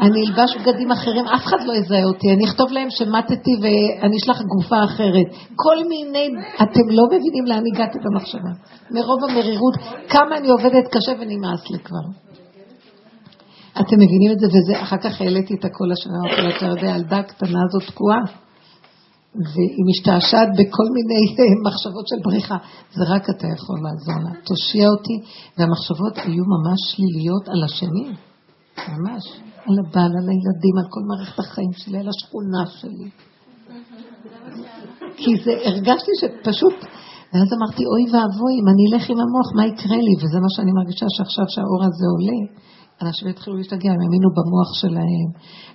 [0.00, 4.42] אני אלבש בגדים אחרים, אף אחד לא יזהה אותי, אני אכתוב להם שמטתי ואני אשלח
[4.42, 5.26] גופה אחרת.
[5.56, 6.28] כל מיני,
[6.62, 8.52] אתם לא מבינים לאן הגעתי במחשבה.
[8.90, 9.74] מרוב המרירות,
[10.08, 12.06] כמה אני עובדת קשה ונמאס לי כבר.
[13.80, 17.18] אתם מבינים את זה, וזה, אחר כך העליתי את הקול השנה, לה, אתה יודע, הילדה
[17.18, 18.20] הקטנה הזאת תקועה,
[19.34, 21.22] והיא משתעשעת בכל מיני
[21.66, 22.56] מחשבות של בריחה.
[22.92, 24.40] זה רק אתה יכול לעזור לה.
[24.44, 25.16] תושיע אותי,
[25.58, 28.06] והמחשבות היו ממש שליליות על השני,
[28.88, 29.49] ממש.
[29.66, 33.08] על הבעל, על הילדים, על כל מערכת החיים שלי, על השכונה שלי.
[35.20, 36.78] כי זה, הרגשתי שפשוט,
[37.32, 40.14] ואז אמרתי, אוי ואבוי, אם אני אלך עם המוח, מה יקרה לי?
[40.20, 42.40] וזה מה שאני מרגישה שעכשיו שהאור הזה עולה,
[43.02, 45.28] אנשים יתחילו להשתגע, הם האמינו במוח שלהם.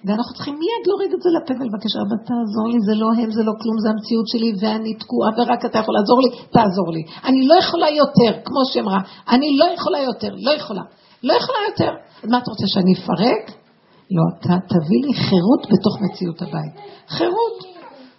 [0.06, 3.44] ואנחנו צריכים מיד להוריד את זה לפה ולבקש, רבא תעזור לי, זה לא הם, זה
[3.50, 7.04] לא כלום, זה המציאות שלי, ואני תקועה, ורק אתה יכול לעזור לי, תעזור לי.
[7.30, 9.00] אני לא יכולה יותר, כמו שאמרה,
[9.36, 10.84] אני לא יכולה יותר, לא יכולה.
[11.24, 11.92] לא יכולה יותר.
[12.32, 13.65] מה את רוצה, שאני אפרק?
[14.12, 16.74] לא, אתה תביא לי חירות בתוך מציאות הבית.
[17.08, 17.76] חירות.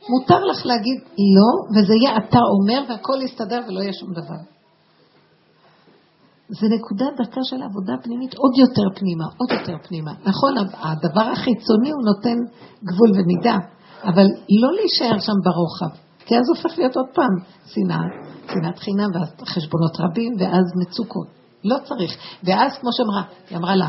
[0.09, 0.99] מותר לך להגיד
[1.37, 4.41] לא, וזה יהיה אתה אומר, והכל יסתדר ולא יהיה שום דבר.
[6.49, 10.12] זה נקודת דרכה של עבודה פנימית עוד יותר פנימה, עוד יותר פנימה.
[10.30, 12.39] נכון, הדבר החיצוני הוא נותן
[12.84, 13.59] גבול ומידה,
[14.05, 14.26] אבל
[14.62, 15.93] לא להישאר שם ברוחב,
[16.26, 17.34] כי אז הופך להיות עוד פעם
[17.66, 18.07] שנאה,
[18.53, 21.36] שנאת חינם, ואז חשבונות רבים, ואז מצוקות.
[21.64, 22.16] לא צריך.
[22.44, 23.88] ואז, כמו שאמרה, היא אמרה לה,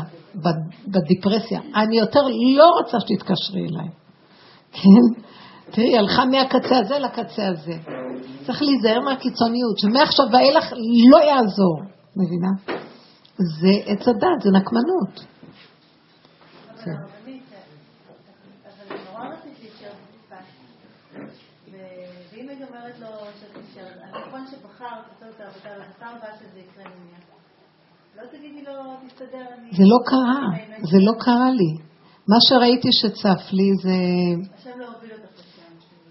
[0.86, 2.20] בדיפרסיה, אני יותר
[2.56, 3.88] לא רוצה שתתקשרי אליי.
[4.82, 5.22] כן?
[5.70, 7.74] תראי, היא הלכה מהקצה הזה לקצה הזה.
[8.46, 10.72] צריך להיזהר מהקיצוניות, שמעכשיו ואילך
[11.10, 11.82] לא יעזור.
[12.16, 12.78] מבינה?
[13.36, 15.24] זה עץ הדת, זה נקמנות.
[16.84, 17.18] כן.
[22.32, 23.08] ואם אומרת לו
[23.40, 27.18] שתישאר, הנכון שבחרת לעשות את העבודה, והפעם הבאה שזה יקרה נניח.
[27.20, 28.07] לא תגידי לו, תסתדר, אני...
[29.70, 30.40] זה לא קרה,
[30.90, 31.88] זה לא קרה לי.
[32.28, 33.96] מה שראיתי שצף לי זה...
[34.78, 34.86] לא.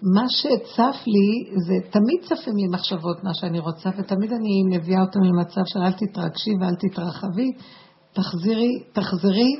[0.02, 5.20] מה שצף לי זה, תמיד צפים לי מחשבות מה שאני רוצה, ותמיד אני מביאה אותם
[5.22, 7.52] למצב של אל תתרגשי ואל תתרחבי,
[8.12, 9.56] תחזרי, תחזרי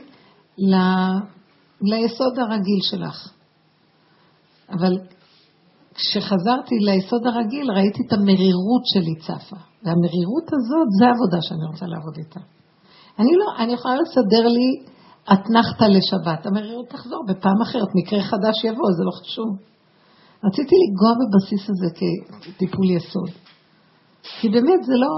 [0.58, 0.74] ל,
[1.82, 3.32] ליסוד הרגיל שלך.
[4.70, 4.98] אבל
[5.98, 9.60] כשחזרתי ליסוד הרגיל, ראיתי את המרירות שלי צפה.
[9.82, 12.40] והמרירות הזאת, זה העבודה שאני רוצה לעבוד איתה.
[13.18, 14.68] אני לא, אני יכולה לסדר לי
[15.32, 16.46] אתנחתא לשבת.
[16.46, 19.50] המרירות תחזור בפעם אחרת, מקרה חדש יבוא, זה לא חשוב.
[20.44, 23.30] רציתי לנגוע בבסיס הזה כטיפול יסוד.
[24.40, 25.12] כי באמת זה לא...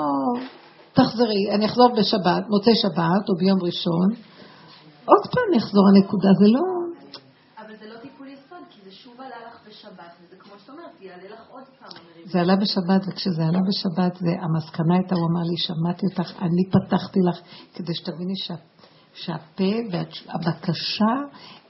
[0.92, 4.08] תחזרי, אני אחזור בשבת, מוצאי שבת או ביום ראשון,
[5.04, 6.64] עוד פעם יחזור הנקודה, זה לא...
[7.58, 10.89] אבל זה לא טיפול יסוד, כי זה שוב עלה לך בשבת, וזה כמו שאת אומרת,
[12.24, 16.62] זה עלה בשבת, וכשזה עלה בשבת, זה, המסקנה הייתה, הוא אמר לי, שמעתי אותך, אני
[16.70, 17.38] פתחתי לך,
[17.74, 18.58] כדי שתביני שאת
[19.14, 21.14] שהפה והבקשה,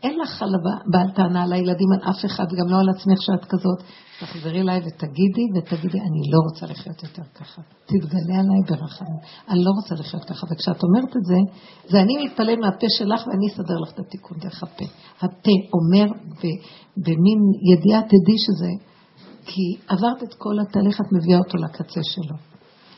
[0.03, 0.45] אין לך
[0.93, 3.81] בעל טענה על הילדים, על אף אחד, גם לא על עצמך שאת כזאת.
[4.21, 7.63] תחזרי אליי ותגידי, ותגידי, אני לא רוצה לחיות יותר ככה.
[7.87, 9.21] תתגלה עליי ברחמים.
[9.49, 10.47] אני לא רוצה לחיות ככה.
[10.51, 11.39] וכשאת אומרת את זה,
[11.91, 14.85] זה אני מתפלל מהפה שלך ואני אסדר לך את התיקון דרך הפה.
[15.19, 16.07] הפה אומר
[17.05, 17.41] במין
[17.73, 18.90] ידיעה תדעי שזה,
[19.47, 22.37] כי עברת את כל התהליך, את מביאה אותו לקצה שלו.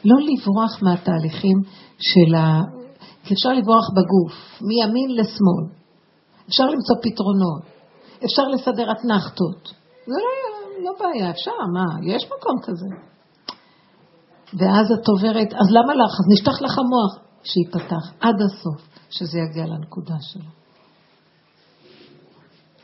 [0.04, 1.58] לא לברוח מהתהליכים
[1.98, 2.60] של ה...
[3.24, 4.34] כי אפשר לברוח בגוף,
[4.68, 5.64] מימין לשמאל.
[6.48, 7.62] אפשר למצוא פתרונות,
[8.24, 9.62] אפשר לסדר אתנחתות.
[10.06, 10.30] זה לא,
[10.84, 12.86] לא בעיה, אפשר, מה, יש מקום כזה.
[14.58, 16.12] ואז את עוברת, אז למה לך?
[16.20, 17.12] אז נשטח לך המוח,
[17.42, 18.80] שייפתח עד הסוף,
[19.10, 20.50] שזה יגיע לנקודה שלו.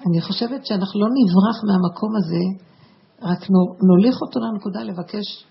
[0.06, 2.67] אני חושבת שאנחנו לא נברח מהמקום הזה,
[3.22, 3.50] רק
[3.88, 5.44] נוליך אותו לנקודה לבקש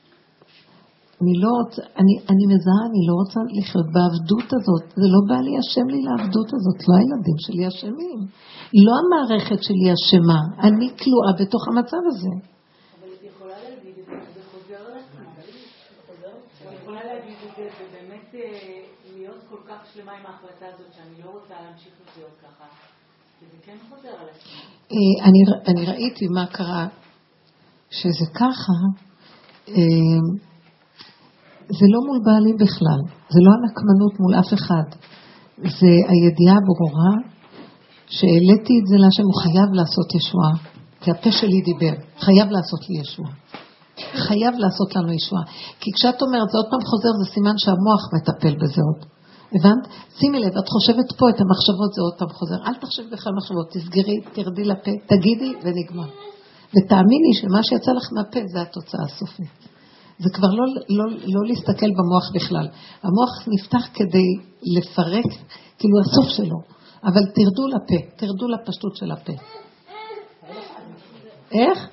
[1.21, 4.85] אני לא רוצה, אני, אני מזהה, אני לא רוצה לחיות בעבדות הזאת.
[5.01, 8.19] זה לא בא לי השם לי לעבדות הזאת, לא הילדים שלי אשמים.
[8.85, 12.33] לא המערכת שלי אשמה, אני כלואה בתוך המצב הזה.
[25.67, 26.87] אני ראיתי מה קרה,
[27.91, 28.77] שזה ככה.
[29.69, 30.19] אה,
[31.79, 32.99] זה לא מול בעלים בכלל,
[33.33, 34.87] זה לא הנקמנות מול אף אחד.
[35.79, 37.13] זה הידיעה הברורה
[38.15, 40.53] שהעליתי את זה להשם, הוא חייב לעשות ישועה,
[41.01, 43.33] כי הפה שלי דיבר, חייב לעשות לי ישועה.
[44.27, 45.43] חייב לעשות לנו ישועה.
[45.81, 49.01] כי כשאת אומרת, זה עוד פעם חוזר, זה סימן שהמוח מטפל בזה עוד.
[49.55, 49.83] הבנת?
[50.19, 52.59] שימי לב, את חושבת פה את המחשבות, זה עוד פעם חוזר.
[52.67, 56.09] אל תחשבי בכלל מחשבות, תסגרי, תרדי לפה, תגידי ונגמר.
[56.69, 59.67] ותאמיני שמה שיצא לך מהפה זה התוצאה הסופית.
[60.19, 62.67] זה כבר לא, לא, לא להסתכל במוח בכלל.
[63.03, 64.29] המוח נפתח כדי
[64.75, 65.31] לפרק,
[65.79, 66.57] כאילו הסוף שלו.
[67.03, 69.33] אבל תרדו לפה, תרדו לפשטות של הפה.
[71.51, 71.89] איך?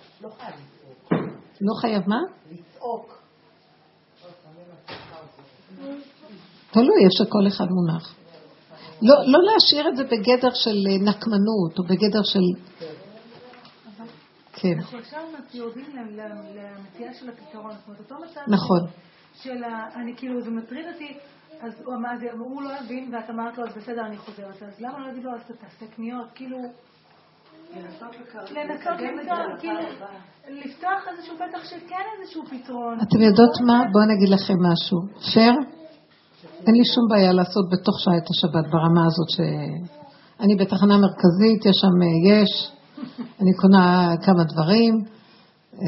[1.61, 2.17] לא חייב מה?
[2.51, 3.19] לצעוק.
[6.71, 8.15] תלוי איפה שכל אחד מונח.
[9.03, 12.41] לא, לא להשאיר את זה בגדר של נקמנות או בגדר של
[14.65, 14.79] כן.
[14.79, 15.21] אנחנו עכשיו
[15.55, 17.73] יורדים למציאה של הפתרון.
[17.73, 18.41] זאת אומרת, אותו מצב...
[18.49, 18.81] נכון.
[19.35, 19.89] של ה...
[19.95, 21.19] אני כאילו, זה מטריד אותי,
[21.61, 24.63] אז הוא אמר, הוא לא הבין, ואת אמרת לו, אז בסדר, אני חוזרת.
[24.63, 26.29] אז למה לא להגיד לו, אז תעשה קניות?
[26.35, 26.59] כאילו...
[27.77, 28.17] לנסות
[28.51, 28.93] למצוא,
[29.61, 29.81] כאילו,
[30.49, 32.99] לפתוח איזשהו פתח שכן איזשהו פתרון.
[33.09, 33.85] אתם יודעות מה?
[33.93, 34.99] בואו אני אגיד לכם משהו.
[35.33, 35.55] פייר?
[36.67, 39.41] אין לי שום בעיה לעשות בתוך שעה את השבת ברמה הזאת ש...
[40.41, 41.97] אני בתחנה מרכזית, יש שם,
[42.31, 42.73] יש,
[43.41, 45.87] אני קונה כמה דברים, אה,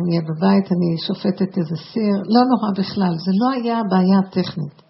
[0.00, 4.82] אני אהיה בבית, אני שופטת איזה סיר, לא נורא בכלל, זה לא היה בעיה טכנית.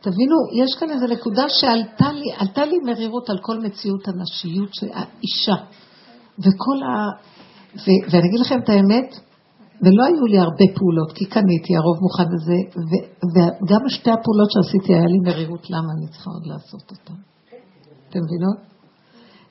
[0.00, 4.86] תבינו, יש כאן איזו נקודה שעלתה לי, עלתה לי מרירות על כל מציאות הנשיות של
[4.92, 5.58] האישה.
[6.38, 6.92] וכל ה...
[7.74, 7.86] ו...
[8.10, 9.10] ואני אגיד לכם את האמת,
[9.82, 12.92] ולא היו לי הרבה פעולות, כי קניתי, הרוב מוכן לזה, ו...
[13.32, 17.18] וגם שתי הפעולות שעשיתי, היה לי מרירות, למה אני צריכה עוד לעשות אותן?
[18.08, 18.58] אתם מבינות?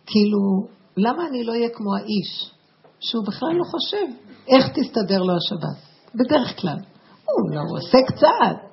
[0.08, 2.52] כאילו, למה אני לא אהיה כמו האיש,
[3.00, 4.08] שהוא בכלל לא חושב
[4.48, 5.78] איך תסתדר לו השבת?
[6.16, 6.78] בדרך כלל.
[7.26, 8.68] הוא לא, הוא עושה קצת.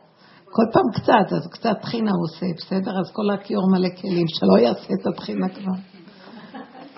[0.45, 3.01] כל פעם קצת, אז קצת טחינה הוא עושה, בסדר?
[3.01, 5.73] אז כל הכיור מלא כלים, שלא יעשה את הטחינה כבר.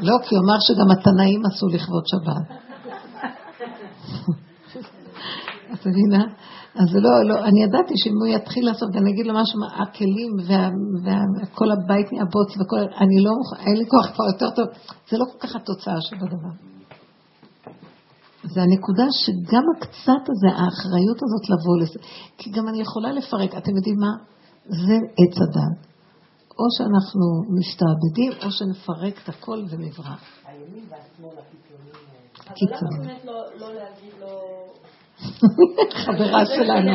[0.00, 2.46] לא, כי הוא אמר שגם התנאים עשו לכבוד שבת.
[5.72, 6.24] את מבינה?
[6.80, 10.30] אז לא, לא, אני ידעתי שאם הוא יתחיל לעשות, ואני אגיד לו משהו, הכלים
[11.04, 14.66] וכל הבית נהיה בוץ וכל, אני לא מוכן, אין לי כוח כבר יותר טוב,
[15.10, 16.54] זה לא כל כך התוצאה שבדבר.
[18.42, 21.98] זה הנקודה שגם הקצת הזה, האחריות הזאת לבוא לזה,
[22.38, 24.12] כי גם אני יכולה לפרק, אתם יודעים מה?
[24.64, 25.86] זה עץ הדת.
[26.58, 27.24] או שאנחנו
[27.58, 30.22] משתעבדים, או שנפרק את הכל ונברח.
[30.44, 32.16] הימין והשמאל הקיצוניים.
[32.54, 32.96] קיצוני.
[32.96, 34.65] אבל למה באמת לא לא להגיד לו...
[35.92, 36.92] חברה שלנו.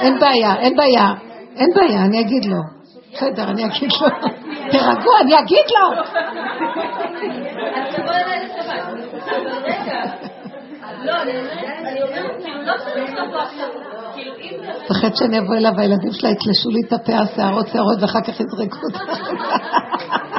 [0.00, 1.12] אין בעיה, אין בעיה,
[1.56, 2.56] אין בעיה, אני אגיד לו.
[3.12, 4.08] בסדר, אני אגיד לו.
[4.70, 6.02] תירגעו, אני אגיד לו.
[14.88, 18.78] פחד שאני אבוא אליו, הילדים שלה יתלשו לי את הפאה, שערות, שערות, ואחר כך יזרקו
[18.86, 20.33] אותה.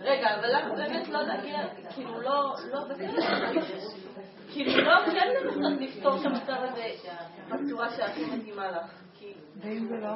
[0.00, 1.58] רגע, אבל למה באמת לא להגיע,
[1.94, 2.80] כאילו לא, לא
[4.52, 6.88] כאילו לא כן לנסות לפתור את המצב הזה
[7.50, 9.06] בצורה שהכי מתאימה לך.
[9.62, 10.12] ואם זה לא?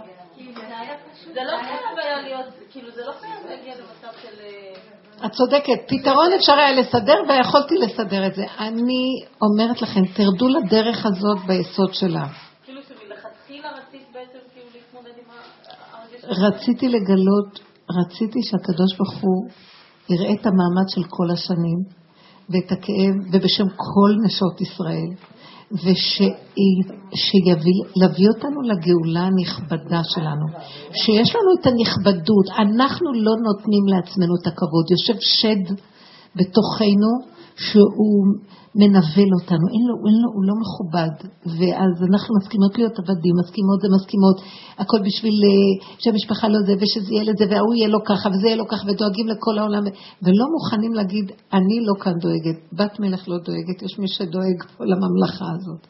[1.35, 4.41] זה לא חייב היה להיות, כאילו זה לא חייב להגיע למצב של...
[4.41, 8.45] אה, את צודקת, פתרון אפשר היה לסדר ויכולתי לסדר את זה.
[8.59, 12.27] אני אומרת לכם, תרדו לדרך הזאת ביסוד שלה.
[12.65, 15.25] כאילו שמלכתחילה רצית בעצם כאילו להתמודד עם
[15.93, 16.20] הרגש...
[16.31, 17.61] רציתי לגלות,
[18.01, 19.49] רציתי שהקדוש ברוך הוא
[20.11, 21.79] יראה את המעמד של כל השנים
[22.51, 25.11] ואת הכאב, ובשם כל נשות ישראל,
[25.73, 26.19] ושיביא
[28.35, 30.47] אותנו לגאולה הנכבדה שלנו.
[30.93, 34.85] שיש לנו את הנכבדות, אנחנו לא נותנים לעצמנו את הכבוד.
[34.91, 35.75] יושב שד
[36.37, 37.13] בתוכנו
[37.57, 38.25] שהוא
[38.75, 41.15] מנבל אותנו, אין לו, אין לו, הוא לא מכובד,
[41.59, 44.37] ואז אנחנו מסכימות להיות עבדים, מסכימות זה מסכימות,
[44.81, 48.57] הכל בשביל אה, שהמשפחה לא זה, ושזה יהיה לזה, וההוא יהיה לו ככה, וזה יהיה
[48.63, 49.83] לו ככה, ודואגים לכל העולם,
[50.25, 54.85] ולא מוכנים להגיד, אני לא כאן דואגת, בת מלך לא דואגת, יש מי שדואג פה
[54.91, 55.83] לממלכה הזאת.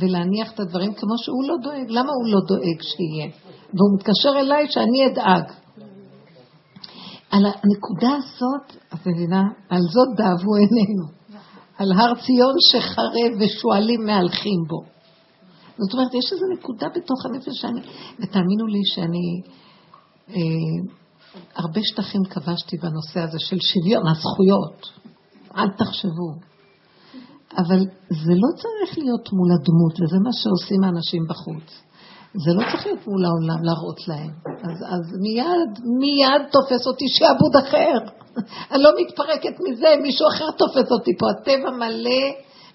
[0.00, 1.86] ולהניח את הדברים כמו שהוא לא דואג.
[1.88, 3.26] למה הוא לא דואג שיהיה?
[3.74, 5.52] והוא מתקשר אליי שאני אדאג.
[7.30, 9.42] על הנקודה הזאת, את מבינה?
[9.68, 11.23] על זאת דאבו עינינו.
[11.78, 14.82] על הר ציון שחרב ושועלים מהלכים בו.
[15.78, 17.80] זאת אומרת, יש איזו נקודה בתוך הנפש שאני,
[18.18, 19.42] ותאמינו לי שאני,
[20.30, 20.94] אה,
[21.54, 24.90] הרבה שטחים כבשתי בנושא הזה של שוויון הזכויות.
[25.56, 26.30] אל תחשבו.
[27.56, 27.78] אבל
[28.10, 31.82] זה לא צריך להיות מול הדמות, וזה מה שעושים האנשים בחוץ.
[32.42, 34.30] זה לא צריך להיות מול העולם, להראות להם.
[34.68, 37.94] אז, אז מיד, מיד תופס אותי שעבוד אחר.
[38.72, 41.26] אני לא מתפרקת מזה, מישהו אחר תופס אותי פה.
[41.30, 42.24] הטבע מלא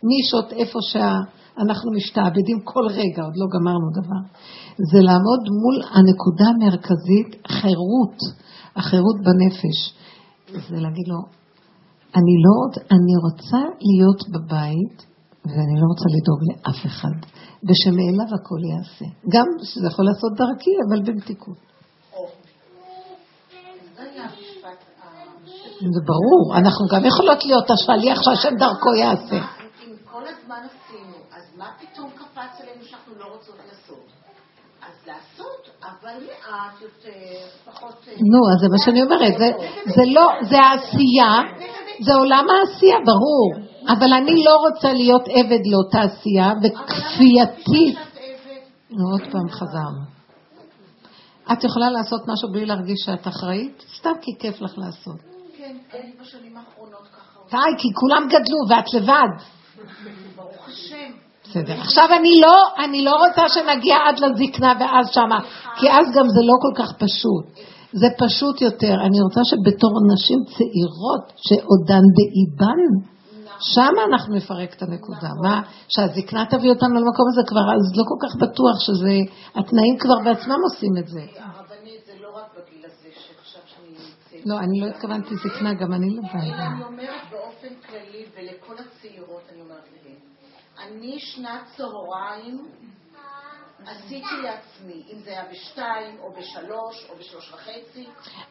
[0.10, 4.22] נישות איפה שאנחנו משתעבדים כל רגע, עוד לא גמרנו דבר.
[4.92, 8.18] זה לעמוד מול הנקודה המרכזית, חירות,
[8.76, 9.78] החירות בנפש.
[10.70, 11.20] זה להגיד לו,
[12.16, 12.58] אני לא,
[12.92, 14.98] אני רוצה להיות בבית,
[15.46, 19.08] ואני לא רוצה לדאוג לאף אחד, ושמאליו הכל יעשה.
[19.34, 21.70] גם שזה יכול לעשות דרכי, אבל במתיקות.
[25.96, 29.40] זה ברור, אנחנו גם יכולות להיות השליח שהשם דרכו יעשה.
[29.84, 34.06] אם כל הזמן עשינו, אז מה פתאום קפץ עלינו שאנחנו לא רוצות לעשות?
[34.82, 37.96] אז לעשות, אבל מעט יותר, פחות...
[38.08, 39.38] אה, נו, אז זה מה שאני אומרת,
[39.86, 41.34] זה לא, זה העשייה,
[42.06, 43.69] זה עולם העשייה, ברור.
[43.88, 47.98] אבל אני לא רוצה להיות עבד לאותה עשייה, וכפייתית...
[48.92, 50.20] נו, עוד פעם חזרנו.
[51.52, 53.84] את יכולה לעשות משהו בלי להרגיש שאת אחראית?
[53.98, 55.16] סתם כי כיף לך לעשות.
[55.58, 57.40] כן, אני בשנים האחרונות ככה...
[57.52, 59.44] די, כי כולם גדלו ואת לבד.
[60.36, 61.12] ברוך השם.
[61.44, 61.82] בסדר.
[61.82, 65.40] עכשיו אני לא, אני לא רוצה שנגיע עד לזקנה ואז שמה,
[65.76, 67.46] כי אז גם זה לא כל כך פשוט.
[67.94, 68.94] זה פשוט יותר.
[69.06, 73.10] אני רוצה שבתור נשים צעירות שעודן באיבן,
[73.60, 75.30] שם אנחנו נפרק את הנקודה.
[75.44, 79.16] מה, שהזקנה תביא אותנו למקום הזה כבר, אז לא כל כך בטוח שזה,
[79.56, 81.22] התנאים כבר בעצמם עושים את זה.
[81.36, 84.46] הרבנית זה לא רק בגיל הזה שעכשיו שאני נמצאת.
[84.46, 86.68] לא, אני לא התכוונתי זקנה, גם אני לא באה.
[86.68, 90.16] אני אומרת באופן כללי, ולכל הצעירות אני אומרת להן,
[90.88, 92.68] אני שנת צהריים
[93.88, 98.06] עשיתי לעצמי, אם זה היה בשתיים, או בשלוש, או בשלוש וחצי.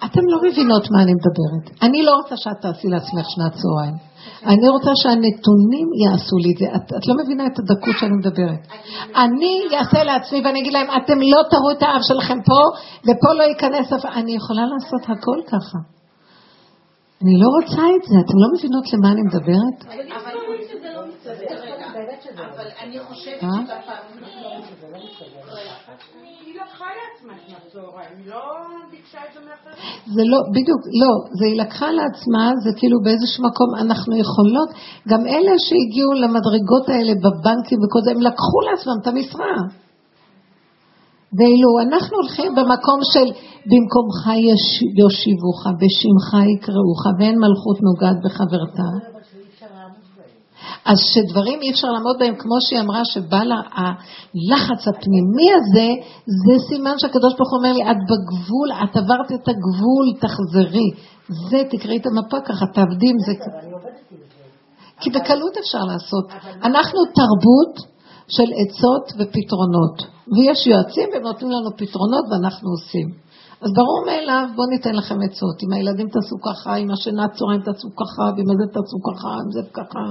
[0.04, 1.82] אתם לא מבינות מה אני מדברת.
[1.82, 3.96] אני לא רוצה שאת תעשי לעצמך שנת צהריים.
[4.52, 6.66] אני רוצה שהנתונים יעשו לי את זה.
[6.76, 8.62] את, את לא מבינה את הדקות שאני מדברת.
[9.24, 12.60] אני אעשה לעצמי ואני אגיד להם, אתם לא תראו את האב שלכם פה,
[13.06, 14.04] ופה לא ייכנס אף...
[14.04, 15.78] אני יכולה לעשות הכל ככה.
[17.22, 19.78] אני לא רוצה את זה, אתם לא מבינות למה אני מדברת?
[22.54, 23.48] אבל אני חושבת אה?
[23.48, 24.08] שבפעם...
[26.44, 26.86] היא לקחה
[28.26, 28.42] לא
[30.14, 34.70] זה לא, בדיוק, לא, זה היא לקחה לעצמה, זה כאילו באיזשהו מקום אנחנו יכולות,
[35.10, 39.56] גם אלה שהגיעו למדרגות האלה בבנקים וכל זה, הם לקחו לעצמם את המשרה.
[41.36, 43.28] ואילו אנחנו הולכים במקום של
[43.70, 44.20] במקומך
[45.00, 49.17] יושיבוך, בשמך יקראוך, ואין מלכות נוגעת בחברתה.
[50.90, 55.88] אז שדברים אי אפשר לעמוד בהם, כמו שהיא אמרה, שבא לה הלחץ הפנימי הזה,
[56.44, 60.88] זה סימן שהקדוש ברוך הוא אומר לי, את בגבול, את עברת את הגבול, תחזרי.
[61.50, 63.32] זה, תקראי את המפה ככה, תעבדי עם זה.
[65.00, 66.26] כי בקלות אפשר לעשות.
[66.68, 67.74] אנחנו תרבות
[68.36, 69.96] של עצות ופתרונות,
[70.32, 73.08] ויש יועצים והם נותנים לנו פתרונות ואנחנו עושים.
[73.62, 75.56] אז ברור מאליו, בואו ניתן לכם עצות.
[75.64, 79.62] אם הילדים תעשו ככה, עם השינה צהריים תעשו ככה, ועם הזה תעשו ככה, עם זה
[79.78, 80.04] ככה.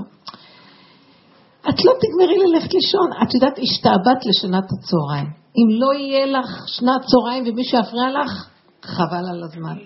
[1.69, 3.09] את לא תגמרי ללכת לישון.
[3.23, 5.27] את יודעת, השתעבדת לשנת הצהריים.
[5.57, 8.49] אם לא יהיה לך שנת צהריים ומישהו יפריע לך,
[8.81, 9.77] חבל על הזמן.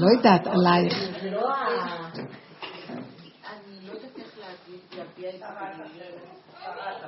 [0.00, 0.94] לא יודעת, עלייך.
[1.32, 1.54] לא.
[3.52, 4.38] אני לא יודעת איך
[4.96, 5.42] להביע את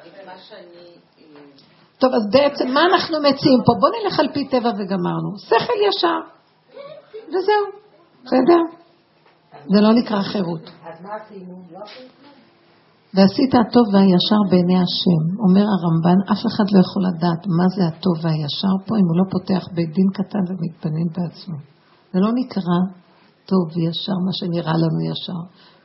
[0.07, 0.97] את מה שאני...
[1.19, 1.41] אה,
[1.99, 3.73] טוב, אז בעצם מה אנחנו מציעים פה?
[3.81, 5.39] בואו נלך על פי טבע וגמרנו.
[5.39, 6.21] שכל ישר.
[7.29, 7.65] וזהו.
[8.25, 8.61] בסדר?
[9.67, 10.63] זה לא נקרא חירות.
[10.63, 11.63] אז מה עשינו?
[13.15, 15.23] ועשית הטוב והישר בעיני השם.
[15.45, 19.27] אומר הרמב"ן, אף אחד לא יכול לדעת מה זה הטוב והישר פה אם הוא לא
[19.35, 21.57] פותח בית דין קטן ומתבונן בעצמו.
[22.13, 22.79] זה לא נקרא
[23.51, 25.41] טוב וישר, מה שנראה לנו ישר.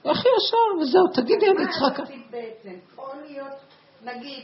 [0.05, 0.67] איך ישר?
[0.79, 2.03] וזהו, תגידי, אני צריכה מה ככה.
[2.03, 2.75] עשית בעצם?
[2.97, 3.57] או להיות,
[4.09, 4.43] נגיד,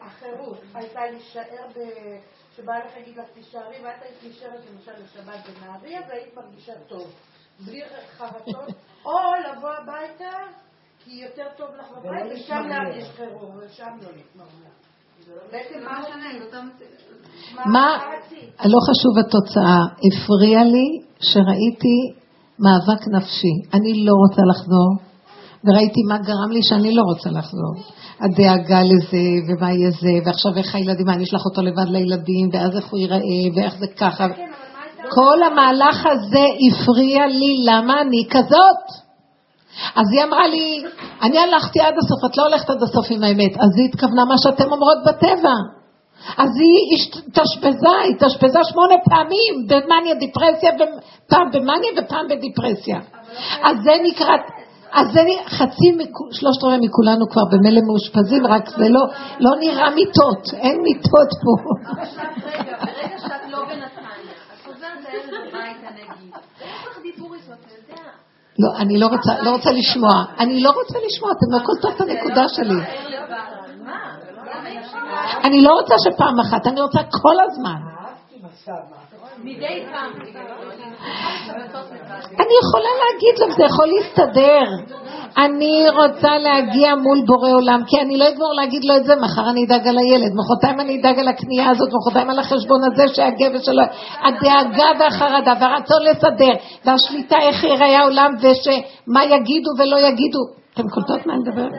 [0.00, 1.78] החירות הייתה להישאר ב...
[2.56, 7.06] שבעלך יגיד לך תישארי, ואת היית נשארת למשל לשבת בנהריה והיית מרגישה טוב,
[7.66, 7.80] בלי
[8.16, 8.68] חרטות,
[9.06, 10.30] או לבוא הביתה
[11.04, 14.72] כי יותר טוב לך בבית ושם להרגיש חירום, ושם לא להתמרמר.
[15.52, 16.28] בעצם מה משנה?
[16.52, 17.66] המציאות.
[17.66, 17.98] מה?
[18.64, 20.88] לא חשוב התוצאה, הפריע לי
[21.20, 21.96] שראיתי
[22.58, 23.54] מאבק נפשי.
[23.74, 24.90] אני לא רוצה לחזור,
[25.64, 27.74] וראיתי מה גרם לי שאני לא רוצה לחזור.
[28.20, 32.76] הדאגה לזה, ומה יהיה זה, ועכשיו איך הילדים, מה, אני אשלח אותו לבד לילדים, ואז
[32.76, 34.28] איך הוא ייראה, ואיך זה ככה.
[34.28, 34.48] כן.
[35.08, 39.01] כל המהלך הזה הפריע לי, למה אני כזאת?
[39.94, 40.84] אז היא אמרה לי,
[41.22, 43.52] אני הלכתי עד הסוף, את לא הולכת עד הסוף עם האמת.
[43.60, 45.56] אז היא התכוונה מה שאתם אומרות בטבע.
[46.38, 50.70] אז היא התאשפזה, התאשפזה שמונה פעמים במאניה דיפרסיה,
[51.28, 52.98] פעם במאניה ופעם בדיפרסיה.
[53.62, 54.36] אז זה נקרא,
[54.92, 55.88] אז זה חצי,
[56.30, 59.00] שלושת רבעי מכולנו כבר במילא מאושפזים, רק זה לא,
[59.40, 61.52] לא נראה מיטות, אין מיטות פה.
[62.02, 67.52] עכשיו, רגע, ברגע שאת לא בנתניה, את חוזרת לערב הביתה נגיד, יש לך דיבור איתו,
[67.52, 68.02] אתה יודע.
[68.62, 70.24] לא, אני לא רוצה, לא רוצה לשמוע.
[70.38, 72.80] אני לא רוצה לשמוע, אתם לא קולטות את הנקודה שלי.
[75.44, 77.80] אני לא רוצה שפעם אחת, אני רוצה כל הזמן.
[82.42, 84.64] אני יכולה להגיד לך, זה יכול להסתדר.
[85.36, 89.50] אני רוצה להגיע מול בורא עולם, כי אני לא אגמור להגיד לו את זה, מחר
[89.50, 93.58] אני אדאג על הילד, מחרתיים אני אדאג על הקנייה הזאת, מחרתיים על החשבון הזה שהגבר
[93.62, 93.82] שלו,
[94.20, 96.54] הדאגה והחרדה והרצון לסדר,
[96.84, 100.40] והשליטה איך ייראה העולם, ושמה יגידו ולא יגידו.
[100.74, 101.72] אתם קולטות מה אני מדברת?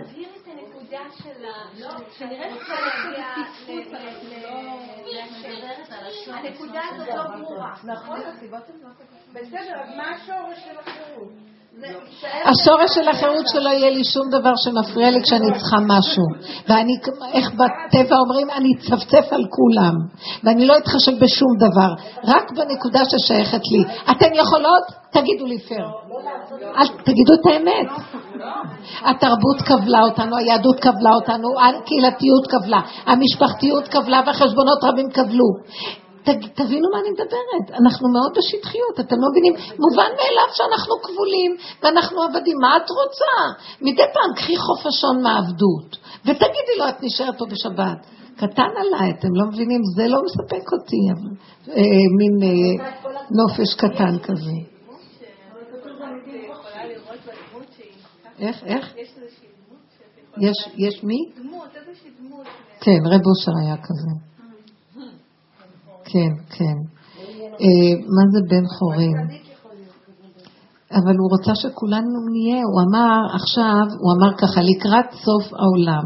[6.23, 7.73] את הנקודה הזאת לא ברורה.
[7.83, 8.89] נכון, הסיבות הן לא.
[9.33, 11.52] בסדר, אז מה השורש של החירות?
[12.45, 16.23] השורש של החירות שלא יהיה לי שום דבר שמפריע לי כשאני צריכה משהו.
[16.67, 16.93] ואני,
[17.33, 19.93] איך בטבע אומרים, אני אצפצף על כולם.
[20.43, 21.93] ואני לא אתחשב בשום דבר,
[22.23, 23.83] רק בנקודה ששייכת לי.
[24.11, 24.83] אתן יכולות?
[25.11, 25.87] תגידו לי פייר.
[26.77, 27.87] אל תגידו את האמת.
[29.05, 35.45] התרבות קבלה אותנו, היהדות קבלה אותנו, הקהילתיות קבלה, המשפחתיות קבלה והחשבונות רבים קבלו.
[36.59, 39.53] תבינו מה אני מדברת, אנחנו מאוד בשטחיות, אתם לא מבינים?
[39.83, 41.51] מובן מאליו שאנחנו כבולים
[41.81, 43.35] ואנחנו עבדים, מה את רוצה?
[43.81, 45.89] מדי פעם קחי חופשון מהעבדות
[46.25, 47.99] ותגידי לו, את נשארת פה בשבת.
[48.37, 49.81] קטן עליי, אתם לא מבינים?
[49.95, 51.01] זה לא מספק אותי,
[51.69, 51.75] אה,
[52.17, 52.85] מין אה,
[53.39, 54.73] נופש קטן כזה.
[58.39, 58.95] איך, איך?
[58.97, 61.17] יש איזושהי דמות שאת יש, יש מי?
[61.37, 62.47] דמות, איזושהי דמות.
[62.79, 64.32] כן, רב אושר היה כזה.
[66.13, 66.77] כן, כן.
[67.63, 69.17] אה, מה זה בן חורין?
[70.91, 76.05] אבל הוא רוצה שכולנו נהיה, הוא אמר עכשיו, הוא אמר ככה, לקראת סוף העולם,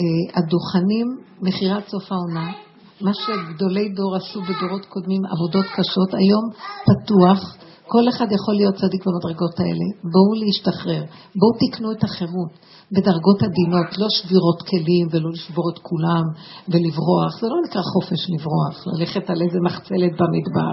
[0.00, 1.06] אה, הדוכנים,
[1.42, 2.52] מכירת סוף העונה,
[3.00, 6.44] מה שגדולי דור עשו בדורות קודמים, עבודות קשות, היום
[6.86, 7.56] פתוח,
[7.92, 9.86] כל אחד יכול להיות צדיק במדרגות האלה.
[10.12, 11.02] בואו להשתחרר,
[11.40, 12.52] בואו תקנו את החירות
[12.92, 16.24] בדרגות עדינות, לא שבירות כלים ולא לשבור את כולם
[16.70, 17.32] ולברוח.
[17.40, 20.72] זה לא נקרא חופש לברוח, ללכת על איזה מחצלת במדבר.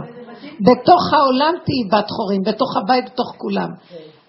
[0.67, 3.69] בתוך העולם תהיי בת חורים, בתוך הבית, בתוך כולם.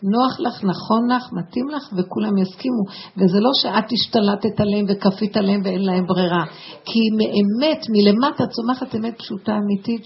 [0.02, 2.82] נוח לך, נכון לך, מתאים לך, וכולם יסכימו.
[3.18, 6.44] וזה לא שאת השתלטת עליהם וכפית עליהם ואין להם ברירה.
[6.84, 10.04] כי מאמת, מלמטה צומחת אמת פשוטה אמיתית,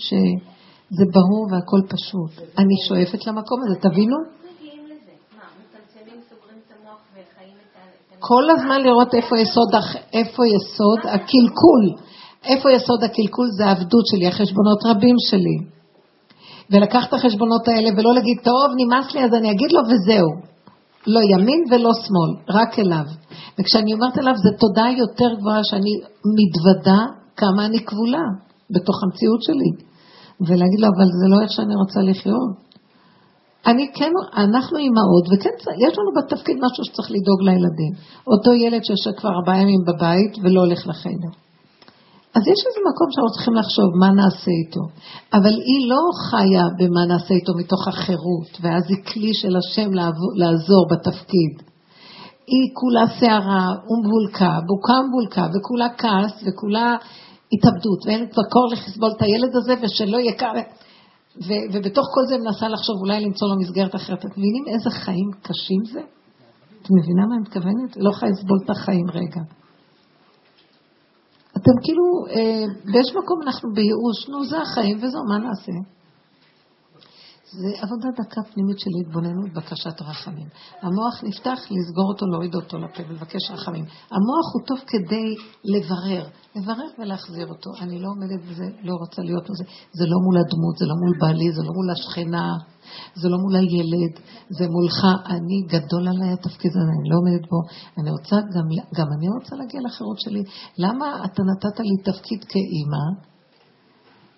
[0.90, 2.32] שזה ברור והכל פשוט.
[2.58, 4.16] אני שואפת למקום הזה, תבינו?
[8.18, 9.68] כל הזמן לראות איפה יסוד,
[10.12, 11.84] איפה יסוד הקלקול.
[12.44, 15.58] איפה יסוד הקלקול זה העבדות שלי, החשבונות רבים שלי.
[16.70, 20.30] ולקח את החשבונות האלה ולא להגיד, טוב, נמאס לי אז אני אגיד לו וזהו.
[21.06, 23.04] לא ימין ולא שמאל, רק אליו.
[23.58, 25.94] וכשאני אומרת אליו, זו תודעה יותר גבוהה שאני
[26.36, 27.00] מתוודה
[27.36, 28.24] כמה אני כבולה
[28.74, 29.89] בתוך המציאות שלי.
[30.46, 32.70] ולהגיד לו, אבל זה לא איך שאני רוצה לחיות.
[33.66, 34.12] אני כן,
[34.44, 35.54] אנחנו אימהות, וכן,
[35.86, 37.92] יש לנו בתפקיד משהו שצריך לדאוג לילדים.
[38.26, 41.32] אותו ילד שיושב כבר ארבעה ימים בבית ולא הולך לחדר.
[42.34, 44.84] אז יש איזה מקום שאנחנו צריכים לחשוב מה נעשה איתו.
[45.34, 49.90] אבל היא לא חיה במה נעשה איתו מתוך החירות, ואז היא כלי של השם
[50.34, 51.52] לעזור בתפקיד.
[52.52, 56.96] היא כולה שערה ומבולקה, בוקה ומבולקה, וכולה כעס, וכולה
[57.52, 60.52] התאבדות, ואין כבר קור לסבול את הילד הזה, ושלא יהיה קר.
[61.72, 64.18] ובתוך כל זה מנסה לחשוב אולי למצוא לו מסגרת אחרת.
[64.18, 66.00] אתם מבינים איזה חיים קשים זה?
[66.82, 67.96] את מבינה מה אני מתכוונת?
[67.96, 69.42] לא יכולה לסבול את החיים רגע.
[71.56, 75.99] אתם כאילו, אה, באיזשהו מקום אנחנו בייאוש, נו זה החיים וזהו, מה נעשה?
[77.52, 80.48] זה עבודה דקה פנימית של התבוננות, בקשת רחמים.
[80.82, 83.84] המוח נפתח לסגור אותו, להוריד אותו לפה ולבקש רחמים.
[84.14, 85.28] המוח הוא טוב כדי
[85.64, 86.24] לברר,
[86.56, 87.70] לברר ולהחזיר אותו.
[87.80, 89.64] אני לא עומדת בזה, לא רוצה להיות בזה.
[89.98, 92.46] זה לא מול הדמות, זה לא מול בעלי, זה לא מול השכנה,
[93.20, 94.14] זה לא מול הילד,
[94.58, 94.98] זה מולך.
[95.34, 97.60] אני, גדול עליי התפקיד הזה, אני לא עומדת בו.
[97.98, 98.66] אני רוצה, גם,
[98.98, 100.42] גם אני רוצה להגיע לחירות שלי.
[100.78, 103.29] למה אתה נתת לי תפקיד כאימא?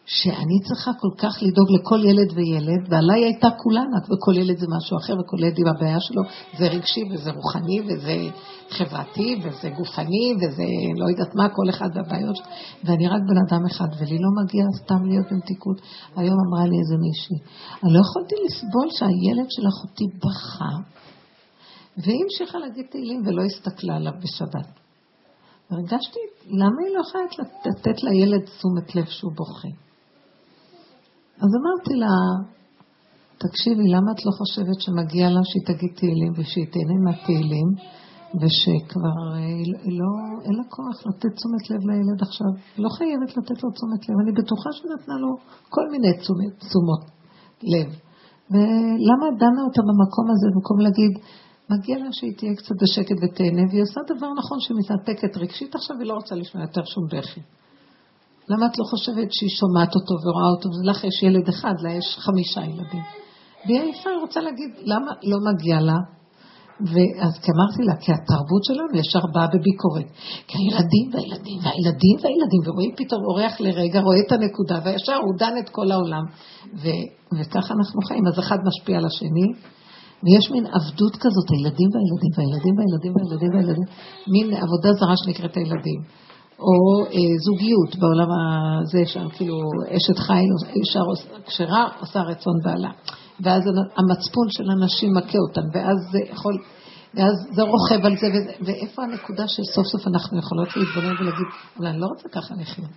[0.07, 4.96] שאני צריכה כל כך לדאוג לכל ילד וילד, ועליי הייתה כולנה, וכל ילד זה משהו
[4.98, 6.22] אחר, וכל ילד עם הבעיה שלו,
[6.59, 8.16] זה רגשי וזה רוחני וזה
[8.70, 12.46] חברתי וזה גופני וזה לא יודעת מה, כל אחד והבעיות שלו,
[12.84, 15.80] ואני רק בן אדם אחד, ולי לא מגיע סתם להיות במתיקות.
[16.16, 17.38] היום אמרה לי איזה מישהי,
[17.82, 20.72] אני לא יכולתי לסבול שהילד של אחותי בכה,
[21.96, 24.68] והיא המשיכה להגיד תהילים ולא הסתכלה עליו בשבת.
[25.70, 27.24] הרגשתי, למה היא לא יכולה
[27.66, 29.91] לתת לילד תשומת לב שהוא בוכה?
[31.41, 32.14] אז אמרתי לה,
[33.45, 37.68] תקשיבי, למה את לא חושבת שמגיע לה שהיא תגיד תהילים ושהיא תהנה מהתהילים
[38.41, 39.39] ושכבר אה,
[39.85, 40.11] היא לא,
[40.45, 42.51] אין לה כוח לתת תשומת לב לילד עכשיו,
[42.85, 45.30] לא חייבת לתת לו תשומת לב, אני בטוחה שנתנה לו
[45.74, 47.03] כל מיני תשומת, תשומות
[47.72, 47.89] לב.
[48.53, 51.12] ולמה דנה אותה במקום הזה במקום להגיד,
[51.72, 55.97] מגיע לה שהיא תהיה קצת בשקט ותהנה, והיא עושה דבר נכון שהיא מתנתקת רגשית עכשיו,
[56.01, 57.41] היא לא רוצה לשמוע יותר שום בכי.
[58.49, 62.16] למה את לא חושבת שהיא שומעת אותו ורואה אותו, ולך יש ילד אחד, לה יש
[62.18, 63.03] חמישה ילדים.
[63.66, 65.99] והיא עייפה, היא רוצה להגיד, למה לא מגיע לה?
[66.93, 70.09] ואז אמרתי לה, כי התרבות שלנו ישר באה בביקורת.
[70.47, 75.54] כי הילדים והילדים והילדים והילדים, ורואים פתאום אורח לרגע, רואה את הנקודה, וישר הוא דן
[75.58, 76.25] את כל העולם.
[76.80, 76.84] ו,
[77.37, 79.49] וככה אנחנו חיים, אז אחד משפיע על השני,
[80.25, 83.88] ויש מין עבדות כזאת, הילדים והילדים והילדים והילדים והילדים והילדים,
[84.33, 86.00] מין עבודה זרה שנקראת הילדים.
[86.67, 89.57] או אה, זוגיות בעולם הזה, שם כאילו
[89.97, 91.01] אשת חיל, אישה
[91.47, 92.91] כשרה עושה רצון בעלה.
[93.41, 93.63] ואז
[93.97, 96.55] המצפון של הנשים מכה אותן, ואז זה יכול,
[97.14, 101.49] ואז זה רוכב על זה, וזה, ואיפה הנקודה שסוף סוף אנחנו יכולות להתבונן ולהגיד,
[101.79, 102.95] אבל אני לא רוצה ככה לחיות.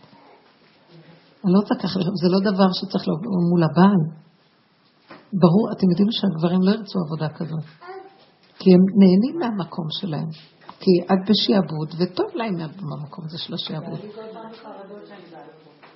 [1.43, 4.01] אני לא רוצה ככה לחיות, זה לא דבר שצריך לבוא מול הבעל.
[5.41, 7.65] ברור, אתם יודעים שהגברים לא ירצו עבודה כזאת,
[8.59, 10.29] כי הם נהנים מהמקום שלהם.
[10.79, 13.99] כי את בשעבוד, וטוב להם במקום הזה של השעבוד.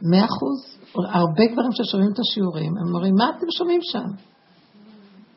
[0.02, 0.80] מאה אחוז.
[0.96, 4.10] הרבה גברים ששומעים את השיעורים, הם אומרים, מה אתם שומעים שם?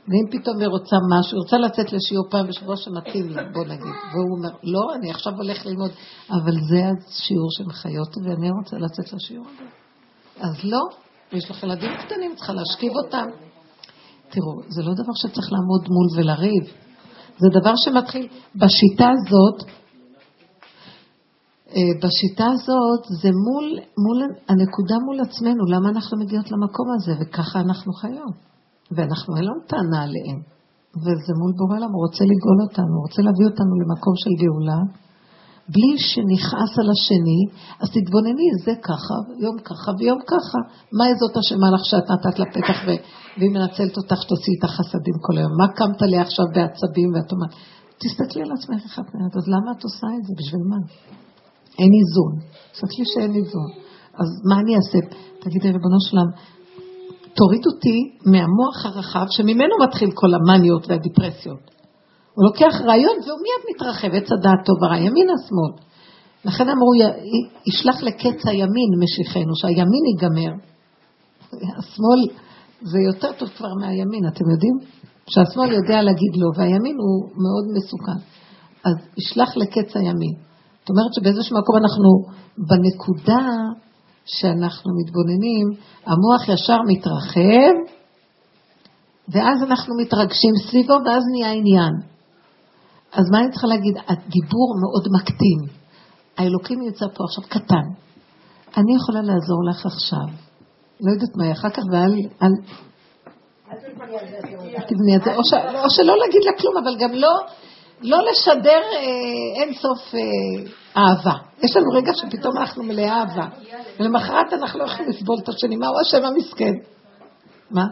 [0.08, 3.94] ואם פתאום היא רוצה משהו, היא רוצה לצאת לשיעור פעם בשבוע שמתאים לה, בוא נגיד.
[4.12, 5.90] והוא אומר, לא, אני עכשיו הולך ללמוד,
[6.30, 9.64] אבל זה השיעור שמחיה אותי ואני רוצה לצאת לשיעור הזה.
[10.40, 10.80] אז לא,
[11.32, 13.26] יש לך ילדים קטנים, צריכה להשכיב אותם.
[14.30, 16.64] תראו, זה לא דבר שצריך לעמוד מול ולריב.
[17.38, 18.26] זה דבר שמתחיל,
[18.60, 19.58] בשיטה הזאת,
[21.74, 23.66] אה, בשיטה הזאת זה מול,
[24.04, 24.18] מול
[24.48, 28.52] הנקודה מול עצמנו, למה אנחנו מגיעות למקום הזה, וככה אנחנו חיות.
[28.96, 30.38] ואנחנו אין לנו טענה עליהם.
[31.02, 34.80] וזה מול בורא עולם, הוא רוצה לגאול אותנו, הוא רוצה להביא אותנו למקום של גאולה,
[35.68, 37.40] בלי שנכעס על השני,
[37.80, 40.58] אז תתבונני, זה ככה, יום ככה ויום ככה.
[40.98, 42.90] מה זאת אשמה לך שאת נתת לה פתח ו...
[43.38, 45.52] והיא מנצלת אותך שתוציאי איתה חסדים כל היום?
[45.60, 47.52] מה קמת לי עכשיו בעצבים ואת אומרת,
[48.00, 50.32] תסתכלי על עצמך אחת מעט, אז למה את עושה את זה?
[50.38, 50.80] בשביל מה?
[51.80, 52.32] אין איזון.
[52.72, 53.70] תסתכלי שאין איזון.
[54.20, 54.98] אז מה אני אעשה?
[55.42, 56.28] תגידי, ריבונו שלם,
[57.38, 57.98] תוריד אותי
[58.32, 61.62] מהמוח הרחב שממנו מתחיל כל המניות והדיפרסיות.
[62.34, 65.72] הוא לוקח רעיון והוא מיד מתרחב, עץ הדעת טוב ורע, ימין השמאל.
[66.44, 66.90] לכן אמרו,
[67.66, 70.52] ישלח לקץ הימין משיחנו, שהימין ייגמר.
[71.78, 72.20] השמאל
[72.82, 74.76] זה יותר טוב כבר מהימין, אתם יודעים?
[75.26, 78.20] שהשמאל יודע להגיד לא, והימין הוא מאוד מסוכן.
[78.84, 80.34] אז ישלח לקץ הימין.
[80.80, 82.10] זאת אומרת שבאיזשהו מקום אנחנו
[82.68, 83.44] בנקודה
[84.24, 85.66] שאנחנו מתבוננים,
[86.06, 87.74] המוח ישר מתרחב,
[89.28, 92.11] ואז אנחנו מתרגשים סביבו, ואז נהיה עניין.
[93.12, 93.96] אז מה אני צריכה להגיד?
[94.08, 95.78] הדיבור מאוד מקטין.
[96.38, 97.86] האלוקים נמצא פה עכשיו קטן.
[98.76, 100.26] אני יכולה לעזור לך עכשיו.
[101.00, 102.14] לא יודעת מה, אחר כך ואל...
[102.42, 102.52] אל...
[104.88, 105.34] תבני את זה,
[105.84, 107.32] או, שלא להגיד לה כלום, אבל גם לא,
[108.00, 110.20] לא לשדר אה, אין סוף אה,
[110.96, 111.34] אהבה.
[111.62, 113.46] יש לנו רגע שפתאום אנחנו מלאי אהבה,
[114.00, 116.72] ולמחרת אנחנו לא יכולים לסבול את השני, מה הוא השם המסכן?
[117.70, 117.86] מה?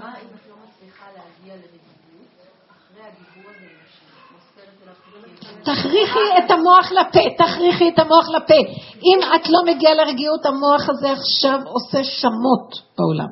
[5.75, 8.55] תכריחי את המוח לפה, תכריחי את המוח לפה.
[9.03, 13.29] אם את לא מגיעה לרגיעות, המוח הזה עכשיו עושה שמות בעולם.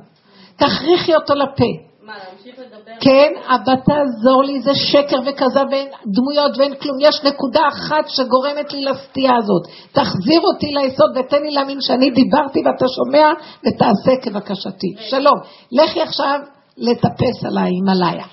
[0.57, 1.65] תכריחי אותו לפה.
[2.03, 2.93] מה, להמשיך לדבר?
[3.01, 6.97] כן, אבל תעזור לי, זה שקר וכזב ואין דמויות ואין כלום.
[7.01, 9.63] יש נקודה אחת שגורמת לי לסטייה הזאת.
[9.93, 13.27] תחזיר אותי ליסוד ותן לי להאמין שאני דיברתי ואתה שומע
[13.67, 14.95] ותעשה כבקשתי.
[15.11, 15.39] שלום.
[15.73, 16.41] לכי עכשיו
[16.77, 18.27] לטפס על ההימאליה.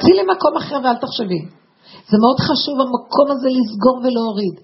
[0.00, 1.57] צאי למקום אחר ואל תחשבי.
[2.10, 4.54] זה מאוד חשוב המקום הזה לסגור ולהוריד.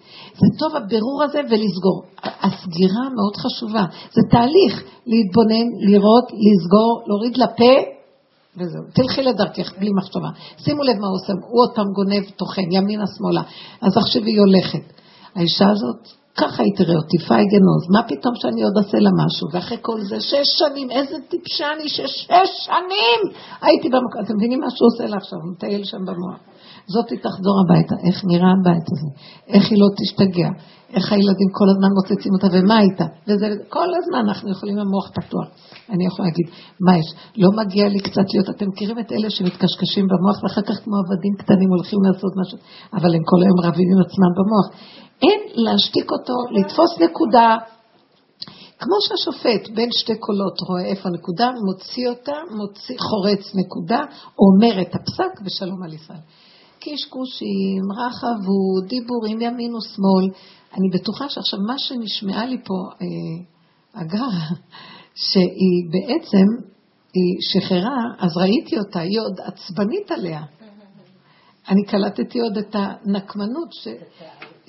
[0.41, 1.99] זה טוב הבירור הזה ולסגור.
[2.23, 3.85] הסגירה מאוד חשובה.
[4.15, 4.75] זה תהליך
[5.07, 7.75] להתבונן, לראות, לסגור, להוריד לפה
[8.57, 8.83] וזהו.
[8.95, 10.29] תלכי לדרכך בלי מחשבה.
[10.65, 13.43] שימו לב מה הוא עושה, הוא עוד פעם גונב טוחן, ימינה שמאלה.
[13.81, 14.93] אז עכשיו היא הולכת.
[15.35, 16.01] האישה הזאת,
[16.37, 19.47] ככה היא תראה אותי, פייגנוז, מה פתאום שאני עוד אעשה לה משהו?
[19.53, 23.21] ואחרי כל זה, שש שנים, איזה טיפשה אני ששש שנים
[23.61, 25.39] הייתי במקום, אתם מבינים מה שהוא עושה לה עכשיו?
[25.43, 26.39] הוא מטייל שם במוח.
[26.93, 29.09] זאתי תחזור הביתה, איך נראה הבית הזה,
[29.55, 30.49] איך היא לא תשתגע,
[30.95, 32.49] איך הילדים כל הזמן מוצצים אותה?
[32.53, 35.49] ומה איתה, וזה, כל הזמן אנחנו יכולים המוח פתוח.
[35.93, 36.47] אני יכולה להגיד,
[36.87, 37.09] מה יש,
[37.43, 41.35] לא מגיע לי קצת להיות, אתם מכירים את אלה שמתקשקשים במוח ואחר כך כמו עבדים
[41.41, 42.59] קטנים הולכים לעשות משהו,
[42.99, 44.67] אבל הם כל היום רבים עם עצמם במוח.
[45.25, 47.49] אין להשתיק אותו, לתפוס נקודה,
[48.79, 54.01] כמו שהשופט בין שתי קולות רואה איפה הנקודה, מוציא אותה, מוציא, חורץ נקודה,
[54.45, 56.25] אומר את הפסק ושלום על ישראל.
[56.85, 60.27] קשקושים, רחבות, דיבורים ימין ושמאל.
[60.75, 64.49] אני בטוחה שעכשיו מה שנשמעה לי פה, אה, הגרה,
[65.31, 66.47] שהיא בעצם,
[67.15, 70.43] היא שחררה, אז ראיתי אותה, היא עוד עצבנית עליה.
[71.69, 73.89] אני קלטתי עוד את הנקמנות, ש...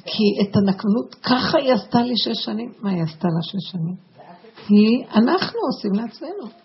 [0.05, 2.71] כי את הנקמנות, ככה היא עשתה לי שש שנים.
[2.81, 3.95] מה היא עשתה לה שש שנים?
[4.69, 6.64] היא, אנחנו עושים לעצמנו.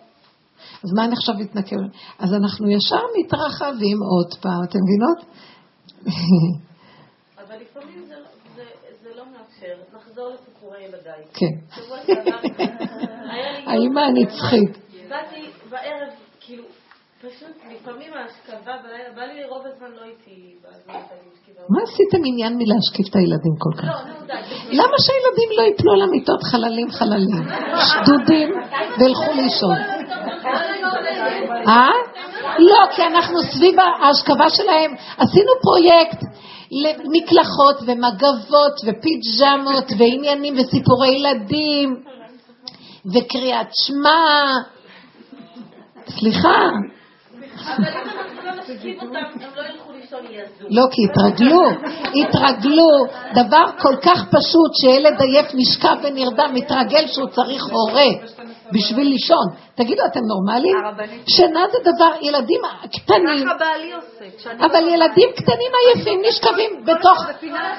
[0.85, 1.77] אז מה עכשיו מתנקם?
[2.19, 5.19] אז אנחנו ישר מתרחבים עוד פעם, אתם מבינות?
[7.47, 8.15] אבל לפעמים זה,
[8.57, 8.63] זה,
[9.03, 9.97] זה לא מאפשר.
[9.97, 11.25] נחזור לסיפורי ילדיי.
[11.35, 11.83] כן.
[13.71, 14.91] האימא הנצחית.
[15.09, 16.10] באתי בערב,
[17.21, 22.53] פשוט לפעמים ההשכבה בלילה, בא לי רוב הזמן לא איתי בזמן שאני מה עשיתם עניין
[22.57, 23.85] מלהשקיף את הילדים כל כך?
[23.85, 24.35] לא.
[24.71, 27.45] למה שהילדים לא יפלו על המיטות חללים חללים?
[27.89, 28.49] שדודים
[28.99, 29.77] וילכו לישון.
[31.69, 31.91] אה?
[32.59, 36.21] לא, כי אנחנו סביב ההשכבה שלהם עשינו פרויקט
[36.71, 42.03] למקלחות ומגבות ופיג'מות ועניינים וסיפורי ילדים
[43.07, 44.53] וקריאת שמע.
[46.09, 46.59] סליחה.
[47.69, 47.75] לא
[49.03, 49.21] לא.
[50.69, 51.63] לא, כי התרגלו,
[52.15, 53.07] התרגלו.
[53.35, 58.09] דבר כל כך פשוט שילד עייף נשכב ונרדם, מתרגל שהוא צריך הורה.
[58.73, 59.47] בשביל לישון.
[59.75, 60.77] תגידו, אתם נורמלים?
[61.29, 62.61] שינה זה דבר, ילדים
[62.93, 64.51] קטנים, ככה בעלי עושה.
[64.67, 67.27] אבל לא- ילדים קטנים עייפים נשכבים בתוך,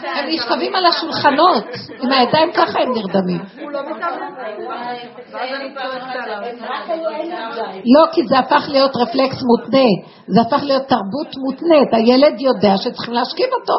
[0.04, 1.64] הם נשכבים על השולחנות,
[2.02, 3.42] עם הידיים ככה הם נרדמים.
[3.72, 3.82] לא.
[7.86, 9.88] לא, כי זה הפך להיות רפלקס מותנה,
[10.28, 13.74] זה הפך להיות תרבות מותנית, הילד יודע שצריכים להשכיב אותו.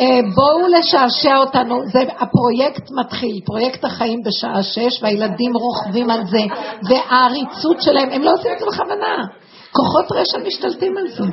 [0.00, 6.42] אה, בואו לשעשע אותנו, זה הפרויקט מתחיל, פרויקט החיים בשעה שש, והילדים רוכבים על זה,
[6.88, 9.16] והעריצות שלהם, הם לא עושים את זה בכוונה.
[9.72, 11.24] כוחות רשע משתלטים על זה.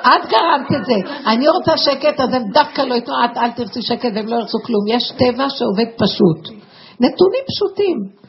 [0.00, 0.94] את גרמת את זה.
[1.26, 4.58] אני רוצה שקט, אז הם דווקא לא ייתנו, את אל תרצי שקט והם לא ירצו
[4.66, 4.84] כלום.
[4.88, 6.60] יש טבע שעובד פשוט.
[7.00, 8.20] נתונים פשוטים.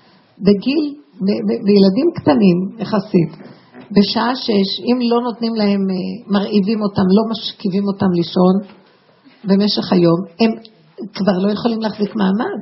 [0.46, 0.96] בגיל,
[1.66, 3.32] בילדים קטנים יחסית,
[3.95, 8.55] בשעה שש, אם לא נותנים להם, אה, מרעיבים אותם, לא משכיבים אותם לישון
[9.43, 10.51] במשך היום, הם
[11.13, 12.59] כבר לא יכולים להחזיק מעמד.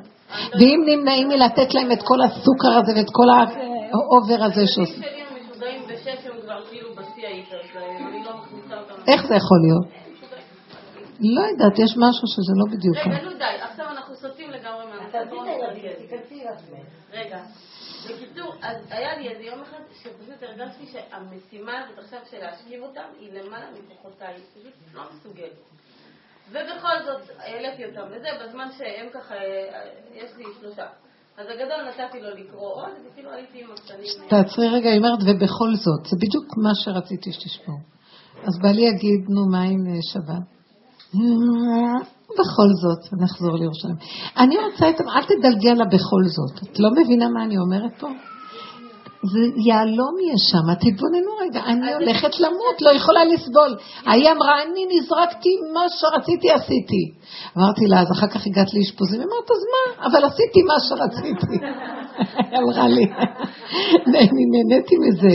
[0.60, 5.04] ואם נמנעים מלתת להם את כל הסוכר הזה ואת כל ה over הזה שעושים.
[5.04, 5.30] כאילו
[8.26, 8.34] לא.
[9.08, 10.10] איך זה יכול להיות?
[11.20, 12.98] לא יודעת, יש משהו שזה לא בדיוק.
[12.98, 14.86] רגע, נו די, עכשיו אנחנו סוטים לגמרי
[16.46, 16.80] לעצמך.
[17.14, 17.40] רגע,
[18.06, 23.08] בקיצור, אז היה לי איזה יום אחד שפשוט הרגשתי שהמשימה הזאת עכשיו של להשכיב אותם
[23.20, 25.60] היא למעלה מכוחותיי, פשוט לא מסוגלת.
[26.52, 29.36] ובכל זאת העליתי אותם וזה, בזמן שהם ככה,
[30.14, 30.88] יש לי שלושה.
[31.38, 34.30] אז הגדול נתתי לו לקרוא עוד, וכאילו הייתי עם הקטנים.
[34.30, 37.78] תעצרי רגע, היא אומרת, ובכל זאת, זה בדיוק מה שרציתי שתשמעו.
[38.44, 40.60] אז בעלי יגיד, נו, מה עם אה, שבת?
[42.34, 43.96] בכל זאת, נחזור לירושלים.
[44.38, 45.02] אני רוצה את...
[45.02, 46.72] אל תדלגי על הבכל זאת.
[46.72, 48.08] את לא מבינה מה אני אומרת פה?
[49.24, 53.76] זה יהלום יש שם, תתבוננו רגע, אני הולכת למות, לא יכולה לסבול.
[54.06, 57.04] היא אמרה, אני נזרקתי, מה שרציתי עשיתי.
[57.58, 60.08] אמרתי לה, אז אחר כך הגעת לאשפוזים, אמרת, אז מה?
[60.08, 61.66] אבל עשיתי מה שרציתי.
[62.52, 63.06] היא אמרה לי,
[64.30, 65.34] אני נהניתי מזה.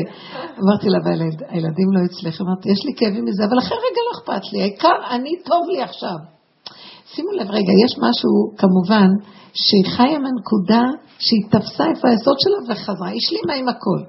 [0.63, 4.19] אמרתי לה, אבל הילדים לא אצלך, אמרתי, יש לי כאבים מזה, אבל אחרי רגע לא
[4.19, 6.34] אכפת לי, העיקר אני, טוב לי עכשיו.
[7.15, 9.09] שימו לב רגע, יש משהו כמובן
[9.63, 10.85] שהיא חיה מהנקודה
[11.25, 14.01] שהיא תפסה איפה היסוד שלה וחזרה, היא השלימה עם הכל.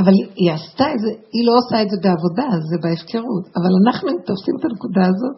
[0.00, 3.44] אבל היא עשתה את זה, היא לא עושה את זה בעבודה, זה בהפקרות.
[3.56, 5.36] אבל אנחנו אם תופסים את הנקודה הזאת,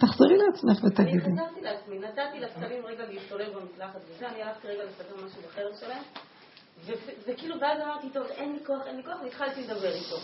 [0.00, 1.32] תחזרי לעצמך אני ותגידי.
[1.36, 6.04] חזרתי לעצמי, נתתי לקטנים רגע להשתולל במקלחת וזה, אני הלכתי רגע לסדר משהו בחדר שלהם,
[7.26, 10.18] וכאילו ואז אמרתי, טוב, אין לי כוח, אין לי כוח, והתחלתי לדבר איתו.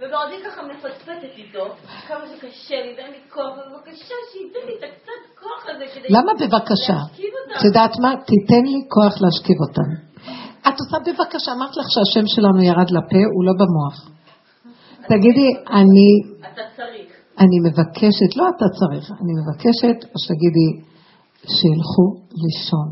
[0.00, 1.64] ובעודי ככה מפטפטת איתו,
[2.08, 6.32] כמה שקשה לי ואין לי כוח, ובבקשה שייתן לי את הקצת כוח הזה כדי למה
[6.40, 6.98] בבקשה?
[7.56, 8.10] את יודעת מה?
[8.30, 9.88] תיתן לי כוח להשכיב אותם.
[10.68, 13.96] את עושה בבקשה, אמרת לך שהשם שלנו ירד לפה, הוא לא במוח.
[15.08, 15.48] תגידי,
[15.80, 16.08] אני
[16.40, 17.08] אתה צריך.
[17.42, 20.68] אני מבקשת, לא אתה צריך, אני מבקשת, או שתגידי,
[21.56, 22.06] שילכו
[22.42, 22.88] לישון.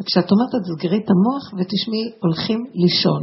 [0.00, 3.22] וכשאת אומרת את סגרי את המוח ותשמעי, הולכים לישון.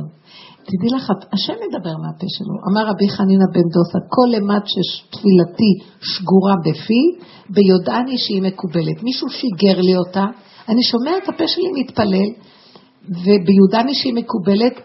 [0.69, 2.55] תדעי לך, השם מדבר מהפה שלו.
[2.69, 5.71] אמר רבי חנינא בן דוסה, כל אימת שתפילתי
[6.09, 7.03] שגורה בפי,
[7.55, 9.03] ביודעני שהיא מקובלת.
[9.03, 10.25] מישהו שיגר לי אותה,
[10.69, 12.29] אני שומע את הפה שלי מתפלל,
[13.23, 14.75] וביודעני שהיא מקובלת,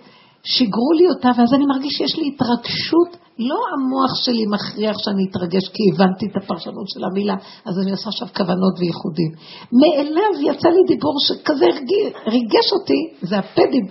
[0.44, 5.68] שיגרו לי אותה, ואז אני מרגיש שיש לי התרגשות, לא המוח שלי מכריח שאני אתרגש
[5.74, 7.34] כי הבנתי את הפרשנות של המילה,
[7.66, 9.30] אז אני עושה עכשיו כוונות וייחודים.
[9.80, 11.66] מאליו יצא לי דיבור שכזה
[12.26, 13.86] ריגש אותי, זה הפה דיב,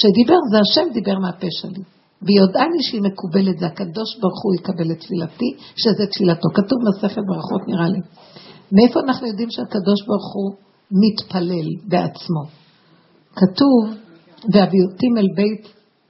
[0.00, 1.82] שדיבר, זה השם דיבר מהפה שלי.
[2.22, 5.50] ביודעני שהיא מקובלת, זה הקדוש ברוך הוא יקבל את תפילתי,
[5.82, 6.48] שזה תפילתו.
[6.54, 8.00] כתוב מסכת ברכות נראה לי.
[8.72, 10.48] מאיפה אנחנו יודעים שהקדוש ברוך הוא
[11.02, 12.42] מתפלל בעצמו?
[13.40, 13.80] כתוב,
[14.52, 15.64] והביאותים אל בית,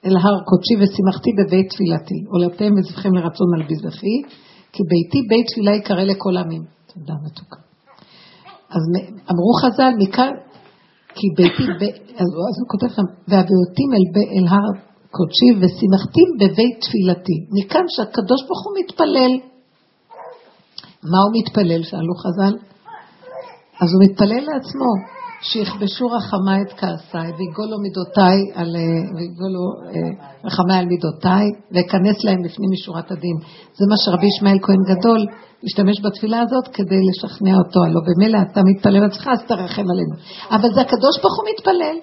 [0.05, 4.17] אל הר קודשי ושימחתי בבית תפילתי, עולתיהם וזבחים לרצון על מזבחי,
[4.73, 6.63] כי ביתי בית תפילה יקרא לכל עמים.
[6.93, 7.59] תודה מתוקה.
[8.75, 8.83] אז
[9.31, 10.31] אמרו חז"ל, מכאן,
[11.15, 11.81] כי ביתי, ב...
[12.21, 14.17] אז, הוא- כותב שם, והביאותים אל, ב...
[14.35, 14.67] אל הר
[15.17, 17.37] קודשי ושימחתי בבית תפילתי.
[17.55, 19.33] מכאן שהקדוש ברוך הוא מתפלל.
[21.11, 21.83] מה הוא מתפלל?
[21.83, 22.55] שאלו חז"ל.
[23.81, 24.89] אז הוא מתפלל לעצמו,
[25.43, 28.81] שיכבשו רחמיי את כעסיי, ויגולו מידותיי על, אה,
[29.15, 30.09] ויגולו אה,
[30.45, 33.37] רחמיי על מידותיי, ואכנס להם לפנים משורת הדין.
[33.77, 35.21] זה מה שרבי ישמעאל כהן גדול
[35.65, 37.79] השתמש בתפילה הזאת כדי לשכנע אותו.
[37.83, 40.15] הלוא במילא אתה מתפלל עצמך, אז תרחם עלינו.
[40.51, 41.97] אבל זה הקדוש ברוך הוא מתפלל.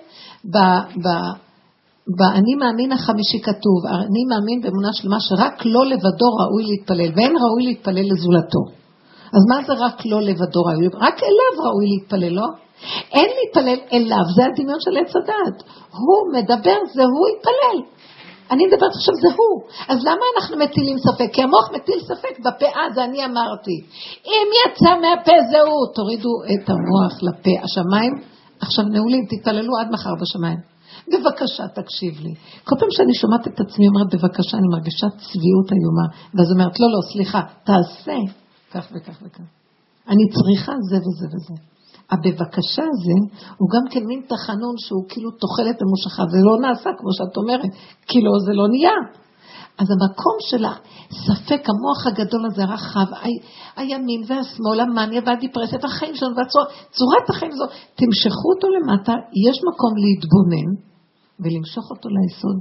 [2.19, 7.63] באני מאמין החמישי כתוב, אני מאמין באמונה שלמה שרק לא לבדו ראוי להתפלל, ואין ראוי
[7.65, 8.63] להתפלל לזולתו.
[9.37, 10.87] אז מה זה רק לא לבדו ראוי?
[10.87, 12.47] רק אליו ראוי להתפלל, לא?
[13.13, 15.59] אין להתפלל אליו, זה הדמיון של עץ הדת.
[15.91, 17.79] הוא מדבר, זה הוא יתפלל.
[18.51, 19.55] אני מדברת עכשיו, זה הוא.
[19.89, 21.29] אז למה אנחנו מטילים ספק?
[21.33, 23.77] כי המוח מטיל ספק בפאה, זה אני אמרתי.
[24.27, 27.55] אם יצא מהפה זה הוא, תורידו את המוח לפה.
[27.65, 28.13] השמיים
[28.61, 30.61] עכשיו נעולים, תתפללו עד מחר בשמיים.
[31.11, 32.33] בבקשה, תקשיב לי.
[32.65, 36.07] כל פעם שאני שומעת את עצמי אומרת, בבקשה, אני מרגישה צביעות איומה.
[36.35, 38.19] ואז אומרת, לא, לא, סליחה, תעשה
[38.73, 39.47] כך וכך וכך.
[40.09, 41.70] אני צריכה זה וזה וזה.
[42.13, 43.17] הבבקשה הזה
[43.59, 47.71] הוא גם כן מין תחנון שהוא כאילו תוחלת ממושכה, זה לא נעשה כמו שאת אומרת,
[48.09, 48.99] כאילו זה לא נהיה.
[49.81, 53.09] אז המקום של הספק, המוח הגדול הזה הרחב,
[53.77, 57.65] הימין והשמאל, המאניה והדיפרסיה והחיים שלנו והצורת החיים הזו,
[57.95, 59.13] תמשכו אותו למטה,
[59.47, 60.71] יש מקום להתבונן
[61.41, 62.59] ולמשוך אותו ליסוד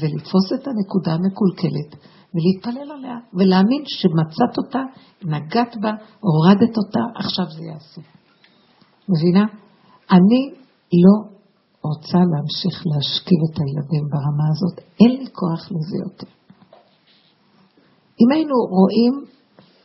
[0.00, 1.90] ולתפוס את הנקודה המקולקלת
[2.34, 4.82] ולהתפלל עליה ולהאמין שמצאת אותה,
[5.24, 8.19] נגעת בה, הורדת אותה, עכשיו זה יעשה.
[9.12, 9.44] מבינה?
[10.16, 10.42] אני
[11.04, 11.14] לא
[11.88, 14.76] רוצה להמשיך להשכיב את הילדים ברמה הזאת.
[15.00, 16.30] אין לי כוח לזה יותר.
[18.20, 19.14] אם היינו רואים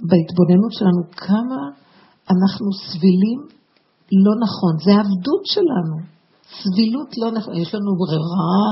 [0.09, 1.61] בהתבוננות שלנו כמה
[2.33, 3.39] אנחנו סבילים
[4.25, 5.97] לא נכון, זה העבדות שלנו.
[6.61, 8.69] סבילות לא נכון, יש לנו ברירה.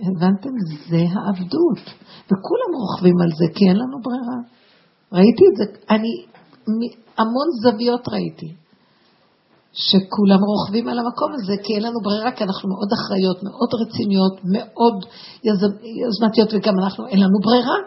[0.00, 0.50] הבנתם?
[0.90, 1.82] זה העבדות.
[2.28, 4.38] וכולם רוכבים על זה, כי אין לנו ברירה.
[5.12, 6.12] ראיתי את זה, אני
[7.18, 8.65] המון זוויות ראיתי.
[9.76, 14.34] שכולם רוכבים על המקום הזה, כי אין לנו ברירה, כי אנחנו מאוד אחראיות, מאוד רציניות,
[14.52, 14.96] מאוד
[16.02, 17.78] יוזמתיות, וגם אנחנו, אין לנו ברירה.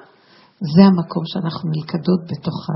[0.76, 2.74] זה המקום שאנחנו נלכדות בתוך, ה,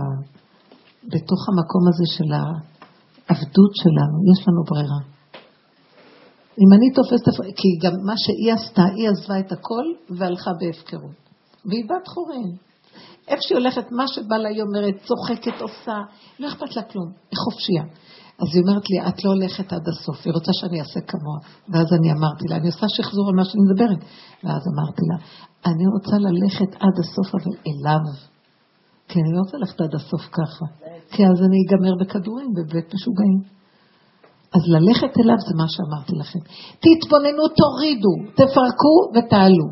[1.14, 5.02] בתוך המקום הזה של העבדות שלנו, יש לנו ברירה.
[6.62, 9.86] אם אני תופסת, כי גם מה שהיא עשתה, היא עזבה את הכל
[10.18, 11.18] והלכה בהפקרות.
[11.66, 12.56] והיא בת חורין.
[13.28, 15.98] איפה שהיא הולכת, מה שבא לה היא אומרת, צוחקת, עושה,
[16.40, 17.84] לא אכפת לה כלום, היא חופשייה.
[18.42, 21.38] אז היא אומרת לי, את לא הולכת עד הסוף, היא רוצה שאני אעשה כמוה.
[21.70, 24.02] ואז אני אמרתי לה, אני עושה שחזור על מה שאני מדברת.
[24.44, 25.18] ואז אמרתי לה,
[25.70, 28.04] אני רוצה ללכת עד הסוף, אבל אליו.
[29.08, 30.66] כי אני לא רוצה ללכת עד הסוף ככה.
[31.14, 33.40] כי אז אני אגמר בכדורים, בבית משוגעים.
[34.56, 36.42] אז ללכת אליו זה מה שאמרתי לכם.
[36.84, 39.68] תתבוננו, תורידו, תפרקו ותעלו.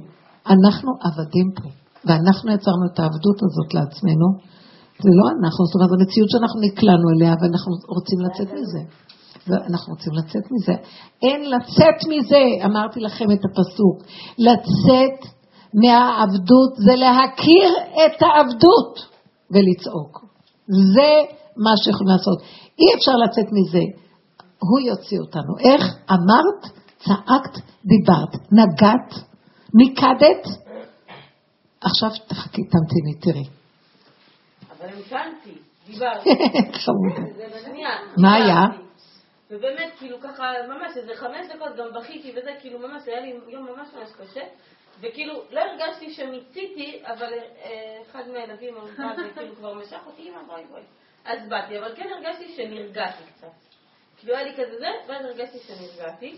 [0.54, 1.68] אנחנו עבדים פה,
[2.06, 4.28] ואנחנו יצרנו את העבדות הזאת לעצמנו.
[5.06, 8.82] זה לא אנחנו, זאת אומרת, המציאות שאנחנו נקלענו אליה ואנחנו רוצים לצאת מזה.
[9.48, 10.76] ואנחנו רוצים לצאת מזה.
[11.26, 13.98] אין לצאת מזה, אמרתי לכם את הפסוק.
[14.48, 15.20] לצאת
[15.82, 17.70] מהעבדות זה להכיר
[18.06, 18.94] את העבדות
[19.52, 20.14] ולצעוק.
[20.68, 21.12] זה
[21.58, 22.40] מה שיכולים לעשות.
[22.80, 23.84] אי אפשר לצאת מזה.
[24.60, 25.54] הוא יוציא אותנו.
[25.60, 25.84] איך?
[26.12, 26.62] אמרת,
[27.06, 27.56] צעקת,
[27.86, 29.10] דיברת, נגעת,
[29.74, 30.44] מיקדת.
[31.82, 33.61] עכשיו תחכי, תמתיני, תראי.
[34.82, 36.30] אבל המתנתי, דיברתי.
[38.18, 38.62] מה היה?
[39.52, 43.66] ובאמת, כאילו ככה, ממש איזה חמש דקות גם בכיתי וזה, כאילו ממש, היה לי יום
[43.66, 44.42] ממש ממש קשה.
[45.02, 50.64] וכאילו, לא הרגשתי שמיציתי, אבל אה, אחד מהילדים אמר, וכאילו כבר משך אותי, אמא, בואי
[50.70, 50.82] בואי.
[51.26, 53.48] אז באתי, אבל כן הרגשתי שנרגעתי קצת.
[54.18, 56.38] כאילו היה לי כזה זה, ואז הרגשתי שנרגעתי.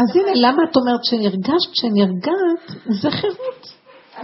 [0.00, 1.74] אז הנה, למה את אומרת שנרגשת?
[1.74, 2.66] שנרגעת,
[3.02, 3.66] זה חירות.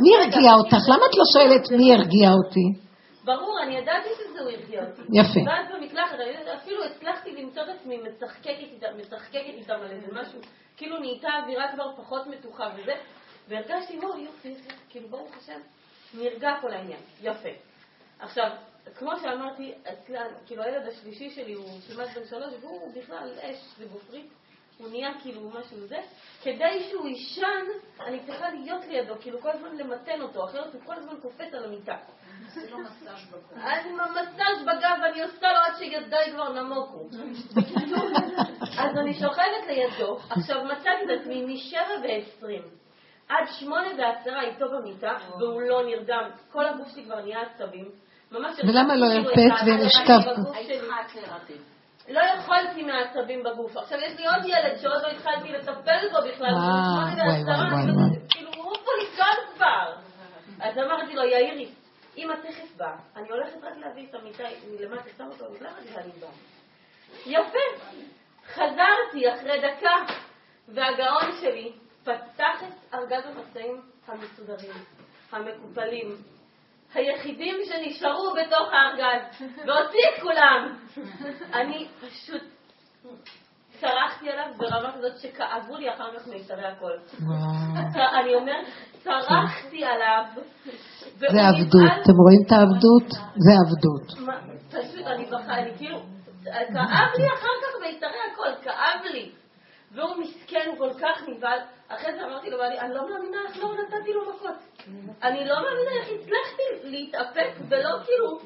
[0.00, 0.82] מי הרגיע אותך?
[0.88, 2.91] למה את לא שואלת מי הרגיע אותי?
[3.24, 5.02] ברור, אני ידעתי שזה הוא הרגיע אותי.
[5.02, 5.50] יפה.
[5.50, 6.16] ואז במקלחת,
[6.62, 8.00] אפילו הצלחתי למצוא את עצמי
[8.98, 10.40] משחקקת איתם, על איזה משהו,
[10.76, 12.94] כאילו נהייתה אווירה כבר פחות מתוחה וזה,
[13.48, 14.54] והרגשתי, וואו, יופי,
[14.88, 15.60] כאילו ברוך השם,
[16.14, 17.48] נרגע כל העניין, יפה.
[18.18, 18.50] עכשיו,
[18.94, 19.74] כמו שאמרתי,
[20.46, 24.26] כאילו הילד השלישי שלי הוא כמעט בן שלוש, והוא בכלל אש, זה גופרית.
[24.82, 25.98] הוא נהיה כאילו משהו זה,
[26.42, 27.64] כדי שהוא יישן,
[28.06, 31.64] אני צריכה להיות לידו, כאילו כל הזמן למתן אותו, אחרת הוא כל הזמן קופץ על
[31.64, 31.96] המיטה.
[32.56, 37.09] אני עם המסאז' בגב ואני עושה לו עד שידיי כבר נמוקו.
[38.78, 42.62] אז אני שוכבת לידו, עכשיו מצאתי את עצמי משבע ועשרים
[43.28, 47.90] עד שמונה ועשרה איתו במיטה, והוא לא נרדם, כל הגוף שלי כבר נהיה עצבים.
[48.64, 50.56] ולמה לא הרפאת ונשכבת?
[52.08, 53.76] לא יכולתי מהעצבים בגוף.
[53.76, 56.54] עכשיו יש לי עוד ילד שעוד לא התחלתי לטפל בו בכלל,
[58.28, 59.94] כאילו הוא פה לישון כבר.
[60.60, 61.68] אז אמרתי לו, יאירי,
[62.16, 66.30] אמא תכף באה, אני הולכת רק להביא את המיטה מלמטה, שם אותו במקלחת ואני באה.
[67.26, 67.84] יפה.
[68.46, 70.14] חזרתי אחרי דקה,
[70.68, 71.72] והגאון שלי
[72.02, 74.84] פתח את ארגז המצעים המסודרים,
[75.32, 76.16] המקופלים,
[76.94, 80.77] היחידים שנשארו בתוך הארגז, והוציא את כולם.
[81.55, 82.43] אני פשוט
[83.81, 86.93] צרחתי עליו ברמה כזאת שכאבו לי אחר כך מיתרי הכל.
[88.20, 88.66] אני אומרת,
[89.05, 90.24] צרחתי עליו.
[91.16, 91.90] זה עבדות.
[92.02, 93.09] אתם רואים את העבדות?
[93.36, 94.32] זה עבדות.
[94.69, 95.98] פשוט, אני אני כאילו,
[96.44, 99.31] כאב לי אחר כך מיתרי הכל, כאב לי.
[99.94, 101.59] והוא מסכן, הוא כל כך נבהל.
[101.89, 104.55] אחרי זה אמרתי לו, "בעלי, אני לא מאמינה איך לא נתתי לו מכות.
[105.23, 108.39] אני לא מאמינה איך הצלחתי להתאפק ולא כאילו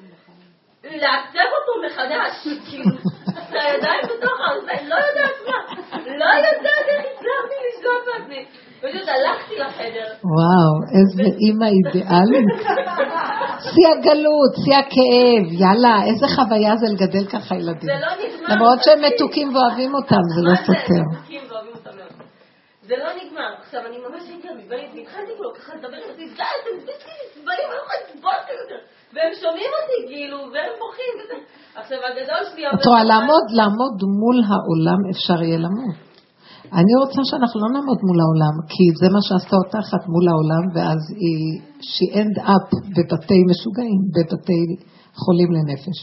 [0.84, 2.96] לעצב אותו מחדש, כאילו,
[3.28, 5.74] את הידיים בתוך האוזניים, לא יודעת מה,
[6.06, 8.46] לא יודעת איך הצלחתי לשלוט בעצמי.
[8.80, 10.08] פשוט הלכתי לחדר.
[10.34, 12.48] וואו, איזה אימא אידיאלית.
[13.72, 17.88] שיא הגלות, שיא הכאב, יאללה, איזה חוויה זה לגדל ככה ילדים.
[17.90, 18.54] זה לא נגמר.
[18.54, 19.00] למרות שהם.
[19.06, 21.04] מתוקים ואוהבים אותם, זה לא סותר.
[22.88, 23.50] זה לא נגמר.
[23.62, 27.76] עכשיו, אני ממש הייתי עצבנית, והתחלתי כאילו ככה לדבר עם עצמי, די, אתם אני לא
[27.82, 28.32] יכולה לסבול
[28.62, 28.80] יותר.
[29.14, 31.14] והם שומעים אותי, כאילו, והם בוכים.
[31.74, 32.66] עכשיו, הגדול שלי.
[32.66, 33.04] את רואה,
[33.58, 36.05] לעמוד מול העולם אפשר יהיה למות.
[36.80, 40.64] אני רוצה שאנחנו לא נעמוד מול העולם, כי זה מה שעשתה אותה אחת מול העולם,
[40.74, 41.42] ואז היא,
[41.92, 44.60] she end up בבתי משוגעים, בבתי
[45.22, 45.98] חולים לנפש.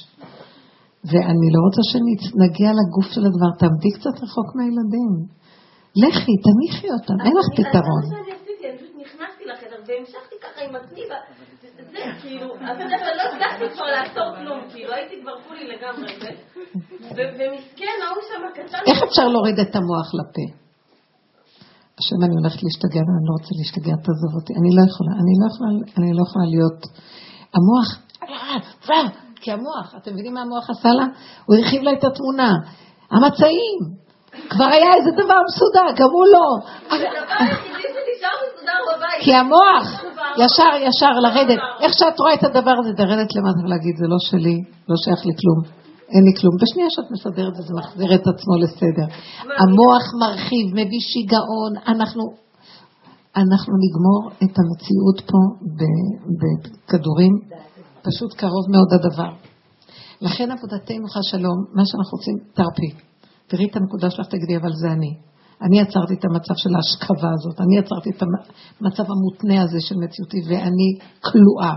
[1.10, 5.12] ואני לא רוצה שנגיע לגוף של הדבר, תעמדי קצת רחוק מהילדים.
[6.04, 8.04] לכי, תניחי אותם, אין לך אני- פתרון.
[8.04, 11.04] אז מה שאני עשיתי, אני פשוט נכנסתי לחדר והמשכתי ככה עם עצמי,
[11.94, 16.12] זה- כאילו, אז אתה לא הצלחתי כבר לעצור כלום, כאילו, הייתי כבר כולי לגמרי,
[17.16, 20.46] ומסכן, ההוא שם הקטן, איך אפשר להוריד את המוח לפה?
[22.00, 24.54] השם, אני הולכת להשתגע, אבל אני לא רוצה להשתגע, תעזוב אותי.
[24.60, 26.80] אני לא יכולה, אני לא יכולה, אני לא יכולה להיות...
[27.56, 27.88] המוח,
[29.42, 31.06] כי המוח, אתם מבינים מה המוח עשה לה?
[31.46, 32.50] הוא הרחיב לה את התמונה.
[33.12, 33.80] המצעים,
[34.50, 36.48] כבר היה איזה דבר מסודר, גם הוא לא.
[36.86, 37.93] הדבר היחידי.
[39.22, 39.86] כי המוח,
[40.38, 44.58] ישר ישר לרדת, איך שאת רואה את הדבר הזה, לרדת למטה ולהגיד, זה לא שלי,
[44.90, 45.60] לא שייך לי כלום,
[46.14, 46.56] אין לי כלום.
[46.62, 49.08] בשנייה שאת מסדרת את זה, מחזיר את עצמו לסדר.
[49.62, 52.24] המוח מרחיב, מביא שיגעון, אנחנו,
[53.42, 55.40] אנחנו נגמור את המציאות פה
[56.40, 57.34] בכדורים,
[58.08, 59.32] פשוט קרוב מאוד הדבר.
[60.22, 62.90] לכן עבודתנו חס שלום, מה שאנחנו רוצים, תרפי.
[63.48, 65.33] תראי את הנקודה שלך, תגידי, אבל זה אני.
[65.64, 68.22] אני יצרתי את המצב של ההשכבה הזאת, אני יצרתי את
[68.82, 70.90] המצב המותנה הזה של מציאותי, ואני
[71.28, 71.76] כלואה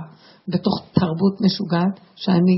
[0.53, 2.57] בתוך תרבות משוגעת, שאני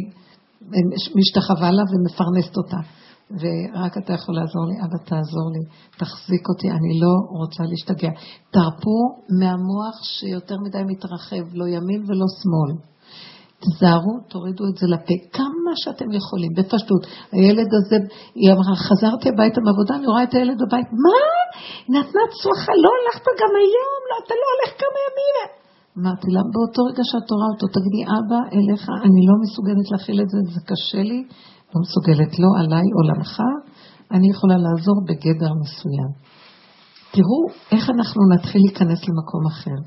[1.19, 2.81] משתחווה לה ומפרנסת אותה.
[3.41, 5.63] ורק אתה יכול לעזור לי, אבא תעזור לי,
[5.99, 8.11] תחזיק אותי, אני לא רוצה להשתגע.
[8.51, 8.99] תרפו
[9.41, 12.73] מהמוח שיותר מדי מתרחב, לא ימין ולא שמאל.
[13.65, 17.03] תזהרו, תורידו את זה לפה, כמה שאתם יכולים, בפשטות.
[17.37, 17.99] הילד הזה,
[18.39, 21.21] היא אמרה, חזרתי הביתה מעבודה, אני רואה את הילד בבית, מה?
[21.95, 25.49] נתנה צלחה, לא הלכת גם היום, לא, אתה לא הולך כמה ימים.
[25.99, 30.29] אמרתי לה, באותו רגע שאת רואה אותו, תגידי, אבא, אליך, אני לא מסוגלת להכיל את
[30.33, 31.21] זה, זה קשה לי,
[31.73, 33.35] לא מסוגלת, לא עליי, עולמך,
[34.15, 36.11] אני יכולה לעזור בגדר מסוים.
[37.15, 37.41] תראו
[37.73, 39.79] איך אנחנו נתחיל להיכנס למקום אחר,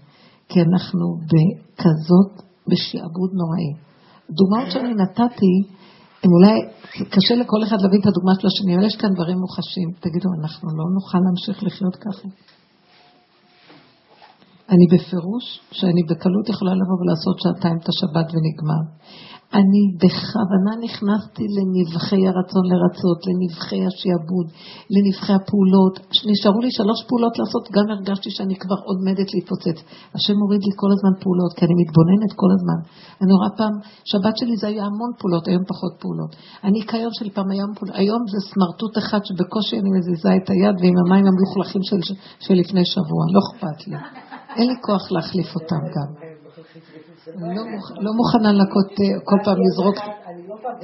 [0.49, 3.72] כי אנחנו בכזאת בשעבוד נוראי.
[4.38, 5.53] דוגמאות שאני נתתי,
[6.23, 6.56] הם אולי,
[7.14, 9.89] קשה לכל אחד להבין את הדוגמה של השני, אבל יש כאן דברים מוחשים.
[10.06, 12.27] תגידו, אנחנו לא נוכל להמשיך לחיות ככה?
[14.73, 18.84] אני בפירוש שאני בקלות יכולה לבוא ולעשות שעתיים את השבת ונגמר.
[19.59, 24.47] אני בכוונה נכנסתי לנבחי הרצון לרצות, לנבחי השעבוד,
[24.93, 25.95] לנבחי הפעולות.
[26.31, 29.77] נשארו לי שלוש פעולות לעשות, גם הרגשתי שאני כבר עומדת להתפוצץ.
[30.15, 32.79] השם מוריד לי כל הזמן פעולות, כי אני מתבוננת כל הזמן.
[33.21, 33.73] אני רואה פעם,
[34.11, 36.31] שבת שלי זה היה המון פעולות, היום פחות פעולות.
[36.65, 37.71] הניקיון שלי פעם היום
[38.01, 42.01] היום זה סמרטוט אחד שבקושי אני מזיזה את היד ועם המים המלוכלכים של,
[42.45, 43.97] של לפני שבוע, לא אכפת לי.
[44.57, 46.30] אין לי כוח להחליף אותם גם.
[47.27, 47.91] לא, מוכ...
[48.06, 48.91] לא מוכנה לנקות
[49.23, 49.98] כל פעם לזרוק.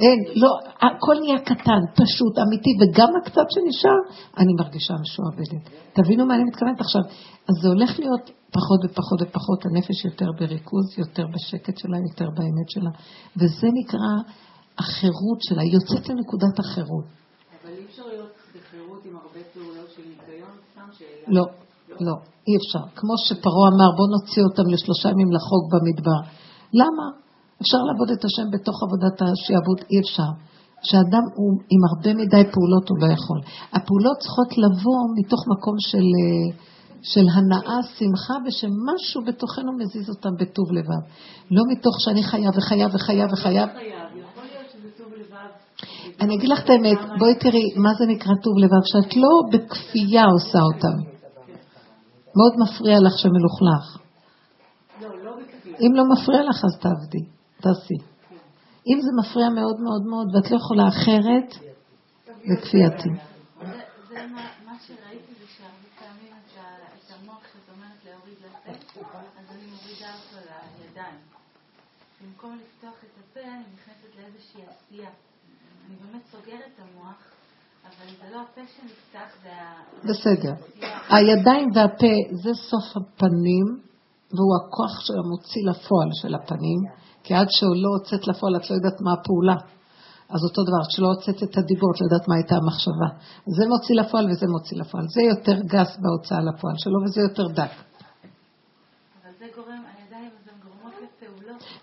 [0.02, 0.50] אין, לא,
[0.86, 4.00] הכל נהיה קטן, פשוט, אמיתי, וגם הקצת שנשאר,
[4.38, 5.62] אני מרגישה משועבדת.
[5.92, 7.02] תבינו מה אני מתכוונת עכשיו.
[7.48, 12.68] אז זה הולך להיות פחות ופחות ופחות, הנפש יותר בריכוז, יותר בשקט שלה, יותר באמת
[12.74, 12.90] שלה.
[13.36, 14.12] וזה נקרא
[14.78, 17.04] החירות שלה, היא יוצאת לנקודת החירות.
[17.62, 21.26] אבל אי אפשר להיות בחירות עם הרבה פעולות של ניקיון, סתם שאלה.
[21.28, 21.44] לא,
[22.00, 22.14] לא,
[22.48, 22.84] אי אפשר.
[22.98, 26.20] כמו שפרעה אמר, בוא נוציא אותם לשלושה ימים לחוג במדבר.
[26.80, 27.06] למה?
[27.62, 30.30] אפשר לעבוד את השם בתוך עבודת השעבוד, אי אפשר.
[30.82, 33.40] כשאדם הוא עם הרבה מדי פעולות הוא לא יכול.
[33.76, 36.08] הפעולות צריכות לבוא מתוך מקום של,
[37.12, 41.02] של הנאה, שמחה, ושמשהו בתוכנו מזיז אותם בטוב לבב.
[41.50, 43.68] לא מתוך שאני חייב וחייב וחייב וחייב.
[45.20, 45.48] לבד.
[46.20, 48.82] אני אגיד לך את האמת, בואי תראי, מה זה נקרא טוב לבב?
[48.84, 51.17] שאת לא בכפייה עושה אותם.
[52.38, 53.84] מאוד מפריע לך שמלוכלך.
[55.00, 55.32] לא, לא.
[55.80, 57.24] אם לא מפריע לך, אז תעבדי,
[57.62, 57.98] תעשי.
[58.86, 61.48] אם זה מפריע מאוד מאוד מאוד, ואת לא יכולה אחרת,
[62.26, 63.08] זה כפייתי.
[72.20, 75.10] במקום לפתוח את הפה, אני נכנסת לאיזושהי עשייה.
[75.86, 77.27] אני באמת סוגרת את המוח,
[80.08, 80.52] בסדר.
[81.08, 83.66] הידיים והפה זה סוף הפנים,
[84.34, 86.80] והוא הכוח של המוציא לפועל של הפנים,
[87.24, 89.56] כי עד שהוא לא הוצאת לפועל את לא יודעת מה הפעולה.
[90.34, 93.08] אז אותו דבר, כשלא הוצאת את הדיבור, את לא יודעת מה הייתה המחשבה.
[93.56, 95.04] זה מוציא לפועל וזה מוציא לפועל.
[95.14, 97.72] זה יותר גס בהוצאה לפועל שלו וזה יותר דק.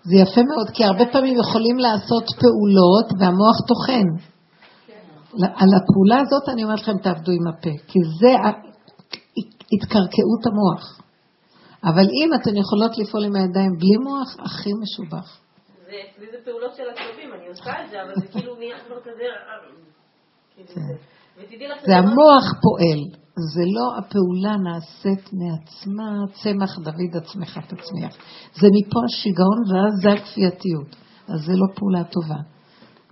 [0.08, 4.35] זה יפה מאוד, כי הרבה פעמים יכולים לעשות פעולות והמוח טוחן.
[5.44, 8.32] על הפעולה הזאת אני אומרת לכם, תעבדו עם הפה, כי זה
[9.72, 11.00] התקרקעות המוח.
[11.84, 15.38] אבל אם אתן יכולות לפעול עם הידיים בלי מוח, הכי משובח.
[15.86, 19.00] זה אצלי זה פעולות של עצבים, אני עושה את זה, אבל זה כאילו נהיה כבר
[19.00, 19.26] כזה...
[20.54, 20.80] כאילו כן.
[21.86, 23.00] זה- לא- המוח פועל,
[23.54, 26.08] זה לא הפעולה נעשית מעצמה,
[26.42, 28.14] צמח דוד עצמך תצמיח.
[28.60, 30.96] זה מפה השיגעון ואז זה הכפייתיות.
[31.28, 32.55] אז זה לא פעולה טובה.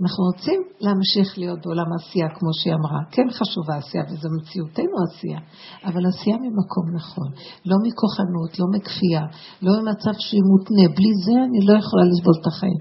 [0.02, 3.00] אנחנו רוצים להמשיך להיות בעולם העשייה, כמו שהיא אמרה.
[3.14, 5.40] כן חשובה עשייה, וזו מציאותנו עשייה,
[5.88, 7.30] אבל עשייה ממקום נכון.
[7.70, 9.24] לא מכוחנות, לא מכפייה,
[9.64, 10.86] לא ממצב שהיא מותנה.
[10.96, 12.80] בלי זה אני לא יכולה לסבול את החיים.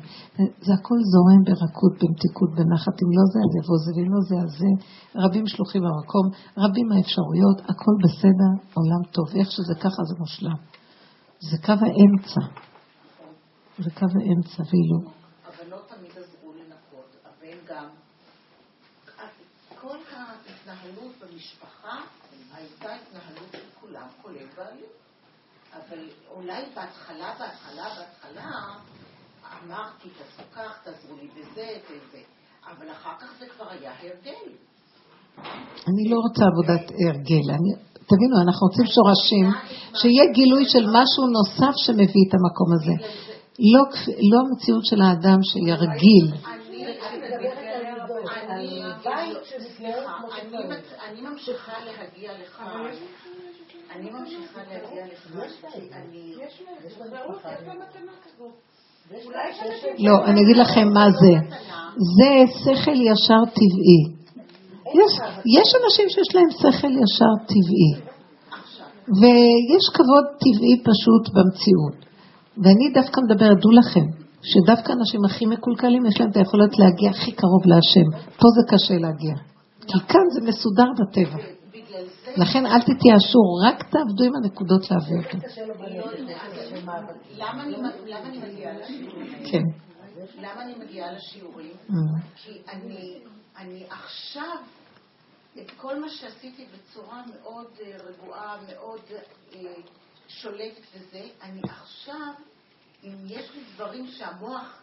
[0.66, 2.96] זה הכל זורם ברכות, במתיקות, בנחת.
[3.04, 4.72] אם לא זה, אז יבוא זה, ואם לא זה, אז זה.
[5.24, 6.26] רבים שלוחים במקום,
[6.64, 9.28] רבים האפשרויות, הכל בסדר, עולם טוב.
[9.40, 10.60] איך שזה ככה זה מושלם.
[11.50, 12.44] זה קו האמצע.
[13.80, 15.00] זה קו האמצע, ואילו.
[15.48, 17.88] הבנות תמיד עזרו לנקות, הבן גם.
[19.82, 21.98] כל ההתנהלות במשפחה
[22.56, 24.86] הייתה התנהלות של כולם, כולל בעלי.
[25.74, 28.52] אבל אולי בהתחלה, בהתחלה, בהתחלה,
[29.64, 32.22] אמרתי, תעשו כך, תעזרו לי בזה וזה.
[32.68, 34.52] אבל אחר כך זה כבר היה הרגל.
[35.88, 37.46] אני לא רוצה עבודת הרגל.
[37.50, 37.72] אני,
[38.10, 39.46] תבינו, אנחנו רוצים שורשים,
[40.00, 42.96] שיהיה גילוי של משהו נוסף שמביא את המקום הזה.
[43.74, 43.84] לא,
[44.32, 46.28] לא המציאות של האדם שירגיל.
[49.08, 50.94] אני, על בית שמתנהל כמו אני, שצריך.
[51.10, 52.66] אני ממשיכה להגיע לכאן.
[53.96, 56.36] אני ממשיכה להגיע לכאן, כי אני...
[60.00, 61.34] לא, אני אגיד לכם מה זה.
[62.18, 64.24] זה שכל ישר טבעי.
[64.86, 65.14] יש,
[65.58, 67.92] יש אנשים שיש להם שכל ישר טבעי,
[69.20, 72.14] ויש כבוד טבעי פשוט במציאות.
[72.58, 77.32] ואני דווקא מדברת, דעו לכם, שדווקא האנשים הכי מקולקלים יש להם את היכולת להגיע הכי
[77.32, 78.08] קרוב להשם.
[78.40, 79.36] פה זה קשה להגיע.
[79.88, 81.44] כי כאן זה מסודר בטבע.
[82.38, 85.66] לכן אל תתייאשו, רק תעבדו עם הנקודות להביא קשה
[86.86, 87.16] מאבק.
[87.38, 87.78] למה אני,
[88.38, 89.34] מגיעה לשיעורים?
[89.52, 89.64] כן.
[90.38, 91.74] למה אני מגיעה לשיעורים?
[92.36, 93.20] כי אני,
[93.58, 94.58] אני עכשיו,
[95.62, 99.00] את כל מה שעשיתי בצורה מאוד אה, רגועה, מאוד
[99.56, 99.60] אה,
[100.28, 102.34] שולטת וזה, אני עכשיו,
[103.04, 104.82] אם יש לי דברים שהמוח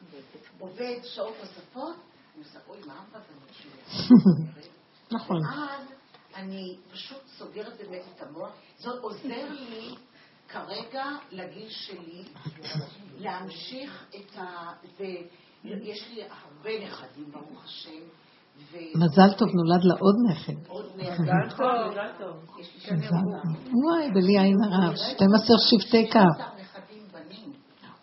[0.59, 1.97] עובד שעות נוספות,
[2.35, 3.21] אני עושה, אוי, מה
[3.53, 4.17] שלי?
[5.17, 5.37] נכון.
[5.45, 5.89] ואז
[6.37, 8.51] אני פשוט סוגרת באמת את המוח.
[8.79, 9.95] זה עוזר לי
[10.49, 12.25] כרגע, לגיל שלי,
[13.19, 14.73] להמשיך את ה...
[14.99, 18.03] ויש לי הרבה נכדים, ברוך השם,
[18.73, 18.77] ו...
[18.95, 20.69] מזל טוב, נולד לה עוד נכד.
[20.69, 21.57] עוד מזל נכד.
[21.57, 22.61] טוב, מזל טוב.
[22.61, 23.57] יש מזל טוב.
[23.85, 26.19] וואי, בלי עין הרע, 12 שבטי כף.
[26.19, 27.53] 12 נכדים בנים.
[27.53, 27.99] וואו, 14 ו-13 בנות.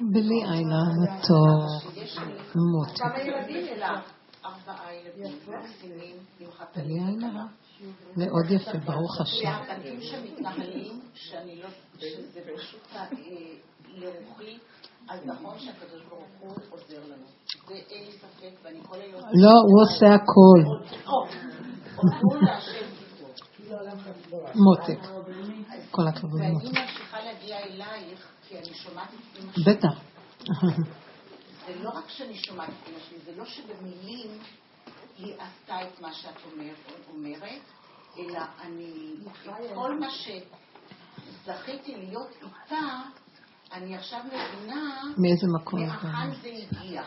[0.00, 1.64] בלי עין לי
[2.54, 2.98] מות.
[2.98, 4.00] כמה ילדים לך?
[4.44, 7.46] ארבעה ילדים מקסימים, עם בלי עין הרע.
[8.16, 9.48] מאוד יפה, ברוך השם.
[9.48, 13.06] והבתים שמתנהלים, שאני לא, שזה פשוט אה,
[13.94, 14.58] לרוחי,
[15.08, 17.26] אז נכון שהקדוש ברוך הוא עוזר לנו.
[17.68, 19.22] זה אין לי ספק, ואני כל היום...
[19.34, 20.60] לא, הוא עושה הכל.
[24.54, 24.98] מותק.
[25.90, 26.66] כל הכבוד, ואני מותק.
[26.66, 29.64] ממשיכה להגיע אלייך, כי אני שומעת את אמא שלי.
[29.64, 30.00] בטח.
[31.66, 34.38] זה לא רק שאני שומעת את אמא שלי, זה לא שבמילים
[35.18, 36.74] היא עשתה את מה שאת אומר,
[37.14, 37.62] אומרת,
[38.18, 39.14] אלא אני,
[39.74, 43.00] כל מה שזכיתי להיות איתה,
[43.72, 45.80] אני עכשיו מבינה מאיזה מקום.
[45.80, 47.02] מהיכן זה הגיע.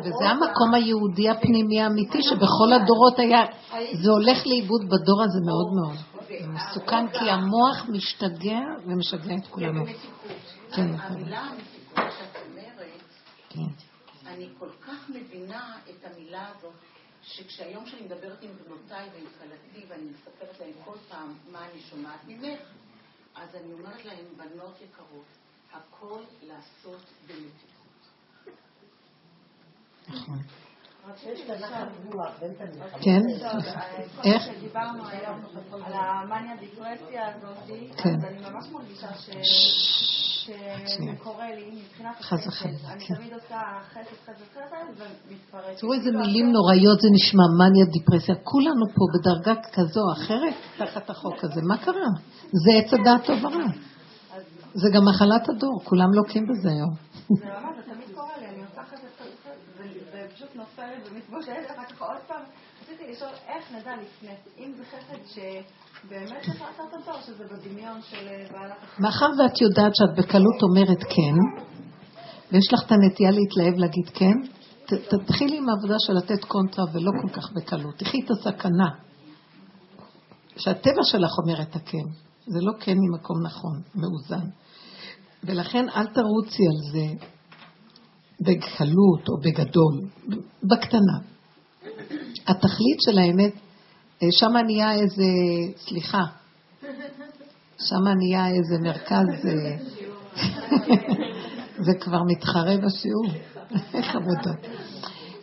[0.00, 0.24] וזה.
[0.30, 3.42] המקום היהודי הפנימי האמיתי שבכל הדורות היה,
[4.02, 5.96] זה הולך לאיבוד בדור הזה מאוד מאוד.
[6.28, 9.84] זה מסוכן כי המוח משתגע ומשגע את כולנו.
[10.72, 10.94] כן.
[10.98, 13.02] המילה המתיקות שאת אומרת,
[13.48, 13.84] כן.
[14.26, 16.74] אני כל כך מבינה את המילה הזאת,
[17.22, 22.20] שכשהיום שאני מדברת עם בנותיי ועם כלתי, ואני מספרת להן כל פעם מה אני שומעת
[22.26, 22.60] ממך,
[23.34, 25.24] אז אני אומרת להן, בנות יקרות,
[25.72, 27.73] הכל לעשות במתיקות.
[30.08, 30.38] נכון.
[33.00, 33.20] כן?
[34.24, 34.42] איך?
[34.60, 35.40] דיברנו היום
[35.84, 37.58] על המאניה דיפרסיה הזאת,
[37.96, 38.14] כן.
[38.14, 39.30] אז אני ממש מרגישה ש...
[40.44, 43.14] שזה קורה לי מבחינת חס החסד, וחלילה, אני כן.
[43.14, 43.60] תמיד עושה
[43.90, 45.80] חסד, חסד, חסד, ומתפרקת.
[45.80, 48.34] תראו איזה כאילו, מילים נוראיות זה נשמע, מניה, דיפרסיה.
[48.34, 51.60] כולנו פה בדרגה כזו או אחרת תחת החוק הזה.
[51.68, 52.10] מה קרה?
[52.52, 53.66] זה עץ הדעת טוב ורע.
[54.74, 56.94] זה גם מחלת הדור, כולם לוקים בזה היום.
[56.94, 61.84] זה ממש, זה תמיד קורה לי, אני עושה חסד, חסד, חסד, ופשוט נופלת ומתבושלת, אחר
[61.94, 62.42] כך עוד פעם.
[62.82, 68.02] רציתי לשאול איך נדע לפני, אם זה חסד שבאמת צריך לעשות אותו, או שזה בדמיון
[68.02, 69.02] של אה, בעלת החסד.
[69.02, 71.64] מאחר ואת יודעת שאת בקלות אומרת כן,
[72.52, 74.36] ויש לך את הנטייה להתלהב להגיד כן,
[74.86, 77.98] תתחילי עם העבודה של לתת קונטרה ולא כל כך בקלות.
[77.98, 78.88] תחי את הסכנה.
[80.56, 82.06] שהטבע שלך אומר את הכן.
[82.46, 84.46] זה לא כן ממקום נכון, מאוזן.
[85.44, 87.33] ולכן אל תרוצי על זה
[88.40, 90.00] בקלות או בגדול,
[90.62, 91.18] בקטנה.
[92.46, 93.52] התכלית של האמת,
[94.22, 95.24] אה, שמה נהיה איזה,
[95.76, 96.22] סליחה,
[97.78, 99.76] שמה נהיה איזה מרכז, אה,
[101.86, 103.26] זה כבר מתחרה בשיעור,
[104.12, 104.66] חמודות.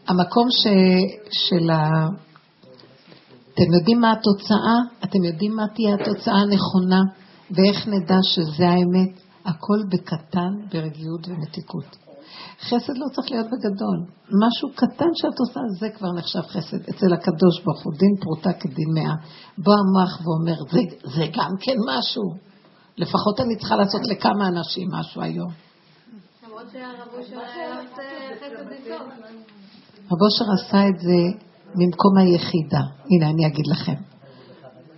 [0.07, 0.68] המקום ש,
[1.31, 2.07] של ה...
[3.53, 4.77] אתם יודעים מה התוצאה?
[5.03, 7.01] אתם יודעים מה תהיה התוצאה הנכונה?
[7.51, 9.22] ואיך נדע שזה האמת?
[9.45, 11.97] הכל בקטן, ברגיעות ומתיקות.
[12.62, 13.98] חסד לא צריך להיות בגדול.
[14.44, 16.90] משהו קטן שאת עושה, זה כבר נחשב חסד.
[16.90, 19.16] אצל הקדוש ברוך הוא, דין פרוטה כדין מאה.
[19.58, 20.82] בוא המוח ואומר, זה,
[21.16, 22.24] זה גם כן משהו.
[22.98, 25.52] לפחות אני צריכה לעשות לכמה אנשים משהו היום.
[26.44, 27.08] למרות שהרב.
[30.12, 31.20] רב אושר עשה את זה
[31.76, 32.84] ממקום היחידה.
[33.10, 33.99] הנה, אני אגיד לכם.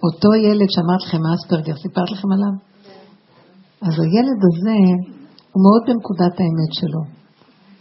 [0.03, 2.53] אותו ילד שאמרתי לכם, אספרגר, סיפרת לכם עליו?
[3.81, 4.77] אז הילד הזה,
[5.51, 7.22] הוא מאוד בנקודת האמת שלו.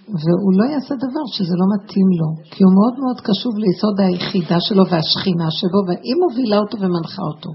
[0.09, 4.59] והוא לא יעשה דבר שזה לא מתאים לו, כי הוא מאוד מאוד קשוב ליסוד היחידה
[4.67, 7.51] שלו והשכינה שבו, והיא מובילה אותו ומנחה אותו.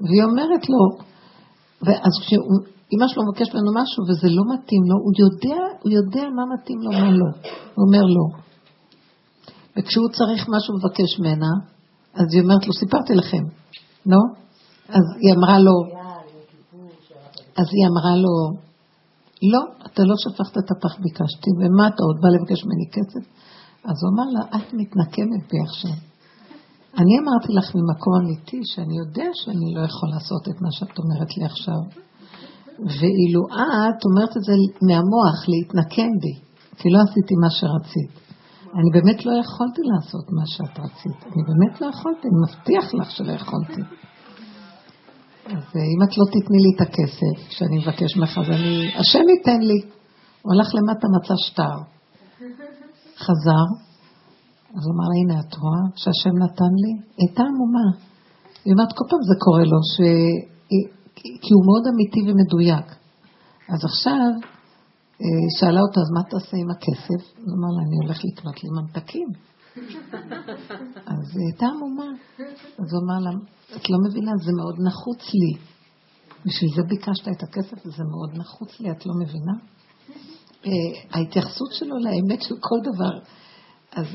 [0.00, 0.82] והיא אומרת לו,
[1.84, 6.42] ואז כשאימא שלו מבקשת ממנו משהו וזה לא מתאים לו, הוא יודע, הוא יודע מה
[6.54, 7.30] מתאים לו, מה לא.
[7.74, 8.24] הוא אומר לו.
[9.76, 11.52] וכשהוא צריך משהו מבקש ממנה,
[12.14, 13.44] אז היא אומרת לו, סיפרתי לכם,
[14.06, 14.20] לא?
[14.88, 15.76] אז היא אמרה לו,
[17.60, 18.34] אז היא אמרה לו,
[19.42, 23.24] לא, אתה לא שפכת את הפח ביקשתי, ומה אתה עוד בא לבקש ממני כסף?
[23.88, 25.96] אז הוא אמר לה, את מתנקמת בי עכשיו.
[27.00, 31.30] אני אמרתי לך ממקום אמיתי שאני יודע שאני לא יכול לעשות את מה שאת אומרת
[31.36, 31.80] לי עכשיו.
[32.98, 33.40] ואילו
[33.90, 34.54] את אומרת את זה
[34.88, 36.34] מהמוח, להתנקם בי,
[36.78, 38.12] כי לא עשיתי מה שרצית.
[38.78, 41.18] אני באמת לא יכולתי לעשות מה שאת רצית.
[41.32, 43.82] אני באמת לא יכולתי, אני מבטיח לך שלא יכולתי.
[45.56, 48.90] אז אם את לא תתני לי את הכסף שאני מבקש ממך, אז אני...
[49.00, 49.80] השם ייתן לי.
[50.42, 51.78] הוא הלך למטה, מצא שטר.
[53.18, 53.66] חזר,
[54.76, 56.92] אז הוא אמר לה, הנה את רואה שהשם נתן לי?
[57.18, 57.88] הייתה עמומה.
[58.64, 59.96] היא אומרת, כל פעם זה קורה לו, ש...
[61.42, 62.86] כי הוא מאוד אמיתי ומדויק.
[63.72, 64.28] אז עכשיו,
[65.22, 67.20] אה, שאלה אותו, אז מה תעשה עם הכסף?
[67.44, 69.28] הוא אמר לה, אני הולך לקנות לי ממתקים.
[71.12, 72.10] אז היא הייתה עמומה.
[72.78, 73.30] אז הוא אמר לה,
[73.76, 75.52] את לא מבינה, זה מאוד נחוץ לי.
[76.46, 79.54] בשביל זה ביקשת את הכסף, וזה מאוד נחוץ לי, את לא מבינה?
[80.66, 80.70] אה,
[81.12, 83.18] ההתייחסות שלו לאמת של כל דבר.
[83.92, 84.06] אז,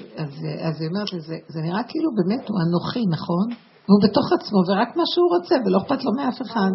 [0.61, 3.47] אז היא אומרת לי, זה, זה נראה כאילו באמת הוא אנוכי, נכון?
[3.87, 6.71] והוא בתוך עצמו, ורק מה שהוא רוצה, ולא אכפת לו מאף אחד.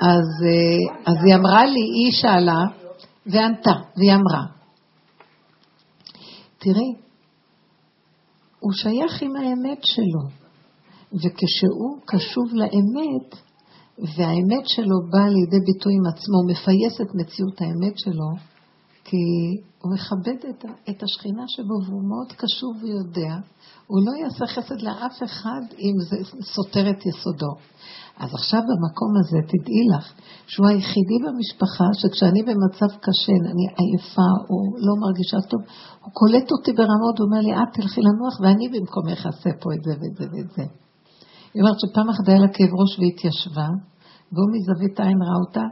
[0.00, 2.60] אז, אה, אז היא אמרה לי, היא שאלה,
[3.26, 4.42] וענתה, והיא אמרה,
[6.64, 6.92] תראי,
[8.60, 10.24] הוא שייך עם האמת שלו,
[11.12, 13.28] וכשהוא קשוב לאמת,
[13.98, 18.30] והאמת שלו באה לידי ביטוי עם עצמו, הוא מפייס את מציאות האמת שלו,
[19.04, 19.16] כי
[19.80, 23.34] הוא מכבד את, את השכינה שבו, והוא מאוד קשוב ויודע,
[23.86, 27.54] הוא לא יעשה חסד לאף אחד אם זה סותר את יסודו.
[28.20, 30.06] אז עכשיו במקום הזה, תדעי לך,
[30.46, 34.56] שהוא היחידי במשפחה שכשאני במצב קשה, אני עייפה או
[34.86, 35.60] לא מרגישה טוב,
[36.02, 39.82] הוא קולט אותי ברמות, הוא אומר לי, את תלכי לנוח ואני במקומך אעשה פה את
[39.86, 40.64] זה ואת זה ואת זה.
[41.54, 43.68] היא אומרת שפעם אחת היה לה כאב ראש והתיישבה,
[44.32, 45.64] והוא מזווית העין ראה אותה,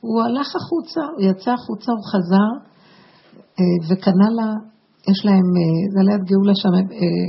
[0.00, 2.50] הוא הלך החוצה, הוא יצא החוצה, הוא חזר,
[3.58, 4.48] אה, וקנה לה,
[5.10, 7.28] יש להם, אה, זה ליד גאולה שם, אה,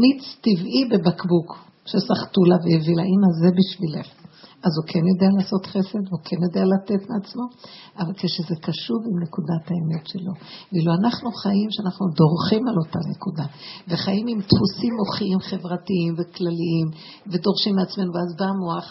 [0.00, 4.08] מיץ טבעי בבקבוק, שסחטו לה והביא לה, אמא, זה בשבילך.
[4.66, 7.44] אז הוא כן יודע לעשות חסד, הוא כן יודע לתת מעצמו,
[8.00, 10.32] אבל כשזה קשור עם נקודת האמת שלו.
[10.72, 13.46] ואילו אנחנו חיים שאנחנו דורכים על אותה נקודה,
[13.88, 16.86] וחיים עם דפוסים מוחיים חברתיים וכלליים,
[17.30, 18.88] ודורשים מעצמנו, ואז בא המוח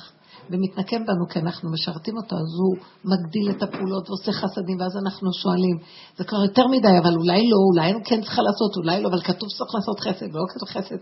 [0.49, 2.73] ומתנקם בנו כי אנחנו משרתים אותו, אז הוא
[3.11, 5.77] מגדיל את הפעולות ועושה חסדים, ואז אנחנו שואלים,
[6.17, 9.21] זה כבר יותר מדי, אבל אולי לא, אולי אני כן צריכה לעשות, אולי לא, אבל
[9.21, 11.01] כתוב שצריך לעשות חסד, ולא כתוב חסד.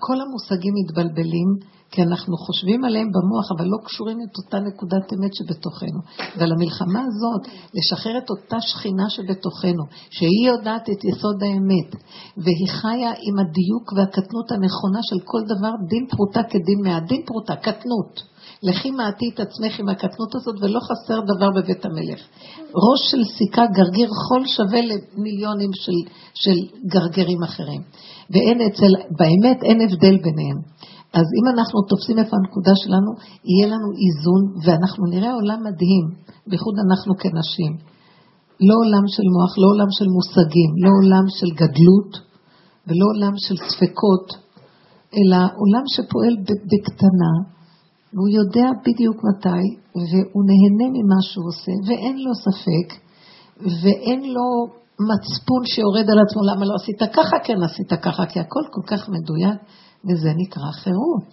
[0.00, 1.48] כל המושגים מתבלבלים,
[1.90, 6.00] כי אנחנו חושבים עליהם במוח, אבל לא קשורים את אותה נקודת אמת שבתוכנו.
[6.36, 7.42] ועל המלחמה הזאת,
[7.74, 11.90] לשחרר את אותה שכינה שבתוכנו, שהיא יודעת את יסוד האמת,
[12.36, 17.56] והיא חיה עם הדיוק והקטנות הנכונה של כל דבר, דין פרוטה כדין מאה, דין פרוטה,
[17.56, 18.22] קטנות.
[18.62, 22.20] לכי מעטי את עצמך עם הקטנות הזאת, ולא חסר דבר בבית המלך.
[22.60, 27.82] ראש של סיכה, גרגיר חול, שווה למיליונים של, של גרגרים אחרים.
[28.32, 30.58] ואין אצל, באמת אין הבדל ביניהם.
[31.18, 33.10] אז אם אנחנו תופסים איפה הנקודה שלנו,
[33.50, 36.04] יהיה לנו איזון, ואנחנו נראה עולם מדהים,
[36.48, 37.72] בייחוד אנחנו כנשים.
[38.68, 42.10] לא עולם של מוח, לא עולם של מושגים, לא עולם של גדלות,
[42.86, 44.26] ולא עולם של ספקות,
[45.16, 46.34] אלא עולם שפועל
[46.70, 47.32] בקטנה,
[48.12, 49.64] והוא יודע בדיוק מתי,
[50.10, 52.88] והוא נהנה ממה שהוא עושה, ואין לו ספק,
[53.82, 54.48] ואין לו
[55.08, 59.08] מצפון שיורד על עצמו, למה לא עשית ככה, כן עשית ככה, כי הכל כל כך
[59.08, 59.58] מדויק,
[60.06, 61.30] וזה נקרא חירות.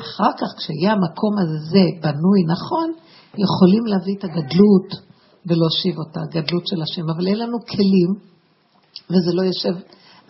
[0.00, 2.88] אחר כך, כשיהיה המקום הזה בנוי נכון,
[3.44, 4.88] יכולים להביא את הגדלות
[5.46, 8.10] ולהושיב אותה, הגדלות של השם, אבל אין לנו כלים,
[9.10, 9.74] וזה לא יושב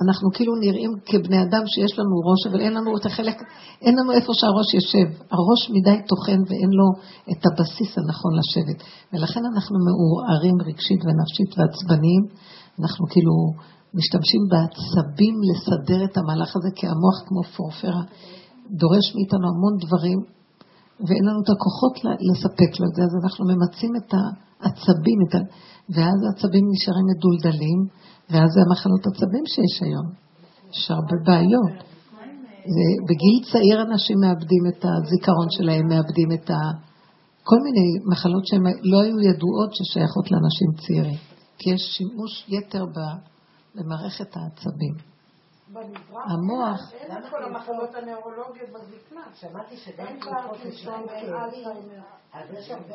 [0.05, 3.39] אנחנו כאילו נראים כבני אדם שיש לנו ראש, אבל אין לנו את החלק,
[3.85, 5.09] אין לנו איפה שהראש יושב.
[5.37, 6.89] הראש מדי טוחן ואין לו
[7.33, 8.79] את הבסיס הנכון לשבת.
[9.13, 12.23] ולכן אנחנו מעורערים רגשית ונפשית ועצבניים.
[12.81, 13.35] אנחנו כאילו
[13.99, 18.03] משתמשים בעצבים לסדר את המהלך הזה, כי המוח כמו פורפרה
[18.81, 20.19] דורש מאיתנו המון דברים,
[21.07, 21.95] ואין לנו את הכוחות
[22.29, 25.21] לספק לו את זה, אז אנחנו ממצים את העצבים.
[25.95, 27.81] ואז העצבים נשארים מדולדלים.
[28.31, 30.09] ואז זה המחלות עצבים שיש היום.
[30.73, 31.77] יש הרבה בעיות.
[32.75, 36.61] זה, בגיל צעיר אנשים מאבדים את הזיכרון שלהם, מאבדים את ה...
[37.45, 41.19] כל מיני מחלות שהן לא היו ידועות ששייכות לאנשים צעירים.
[41.59, 42.85] כי יש שימוש יתר
[43.75, 44.95] במערכת העצבים.
[46.31, 46.93] המוח...
[46.93, 49.25] את כל המחלות הנאורולוגיות בזקנה.
[49.41, 50.59] שמעתי שגם תרופות
[52.33, 52.95] אז יש הרבה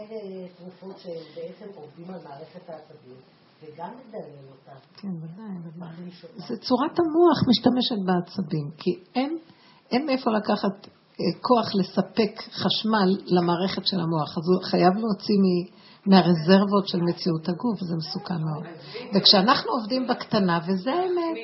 [0.57, 3.34] תרופות שבעצם עובדים על מערכת העצבים.
[3.61, 4.71] וגם לדלל אותה.
[4.97, 6.11] כן, ודאי, ודאי.
[6.47, 9.37] זה צורת המוח משתמשת בעצבים, כי אין,
[9.91, 10.87] אין מאיפה לקחת
[11.19, 15.75] אה, כוח לספק חשמל למערכת של המוח, אז הוא חייב להוציא מ...
[16.09, 18.63] מהרזרבות של מציאות הגוף, זה מסוכן מאוד.
[19.15, 21.37] וכשאנחנו עובדים בקטנה, וזה האמת,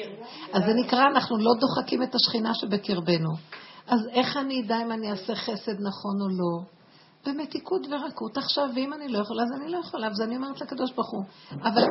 [0.53, 3.29] אז זה נקרא, אנחנו לא דוחקים את השכינה שבקרבנו.
[3.87, 6.80] אז איך אני אדע אם אני אעשה חסד נכון או לא?
[7.27, 8.37] במתיקות ורכות.
[8.37, 11.23] עכשיו, ואם אני לא יכולה, אז אני לא יכולה, אז אני אומרת לקדוש ברוך הוא.
[11.63, 11.83] אבל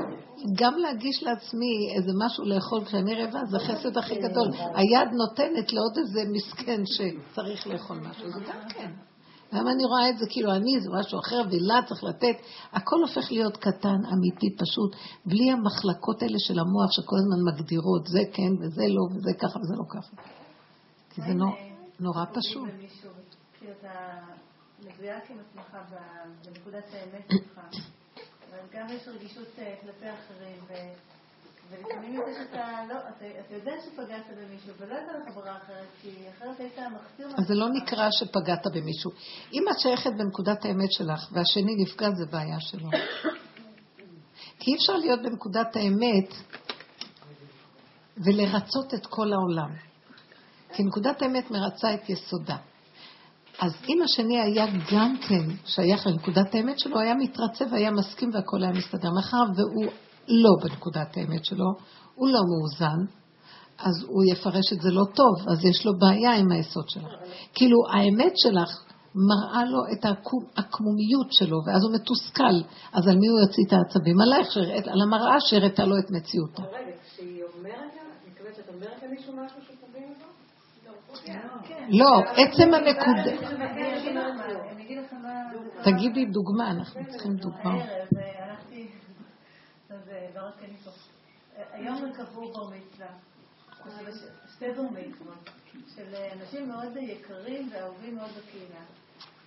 [0.58, 4.48] גם להגיש לעצמי איזה משהו לאכול כשאני רעבה, זה חסד הכי גדול.
[4.74, 8.90] היד נותנת לעוד איזה מסכן שצריך לאכול משהו, זה גם כן.
[9.52, 12.36] למה אני רואה את זה כאילו אני, זה משהו אחר, ולה צריך לתת.
[12.72, 14.96] הכל הופך להיות קטן, אמיתי, פשוט,
[15.26, 19.74] בלי המחלקות האלה של המוח שכל הזמן מגדירות, זה כן וזה לא, וזה ככה וזה
[19.76, 20.16] לא ככה.
[21.10, 21.32] כי זה
[22.00, 22.68] נורא פשוט.
[24.84, 25.76] מדויק עם עצמך
[26.44, 27.60] בנקודת האמת שלך,
[28.50, 30.64] אבל גם יש רגישות אה, כלפי אחרים,
[31.70, 32.94] ולפעמים יוצא שאתה לא,
[33.46, 37.54] אתה יודע שפגעת במישהו, ולא הייתה לך ברירה אחרת, כי אחרת היית מחסיר אז זה
[37.54, 39.10] לא נקרא שפגעת במישהו.
[39.52, 42.90] אם את שייכת בנקודת האמת שלך, והשני נפגע, זה בעיה שלו.
[44.58, 46.34] כי אי אפשר להיות בנקודת האמת
[48.24, 49.76] ולרצות את כל העולם.
[50.72, 52.56] כי נקודת האמת מרצה את יסודה.
[53.60, 58.62] אז אם השני היה גם כן שייך לנקודת האמת שלו, היה מתרצה והיה מסכים והכל
[58.62, 59.10] היה מסתדר.
[59.10, 59.92] מאחר והוא
[60.28, 61.66] לא בנקודת האמת שלו,
[62.14, 63.04] הוא לא מאוזן,
[63.78, 67.12] אז הוא יפרש את זה לא טוב, אז יש לו בעיה עם היסוד שלך.
[67.54, 68.84] כאילו, האמת שלך
[69.14, 72.56] מראה לו את העקמומיות שלו, ואז הוא מתוסכל.
[72.92, 74.20] אז על מי הוא יוציא את העצבים?
[74.20, 74.56] עלייך,
[74.86, 76.62] על המראה שהראתה לו את מציאותו.
[76.62, 77.92] רגע, כשהיא אומרת,
[78.22, 79.69] אני מקווה שאת אומרת למישהו משהו?
[81.88, 83.50] לא, עצם הנקודה...
[85.84, 87.84] תגידי דוגמה, אנחנו צריכים דוגמה.
[91.72, 93.06] היום הם קבעו בר מצווה,
[94.54, 95.50] שתי בר מצוות,
[95.96, 98.84] של אנשים מאוד יקרים ואהובים מאוד בקהילה.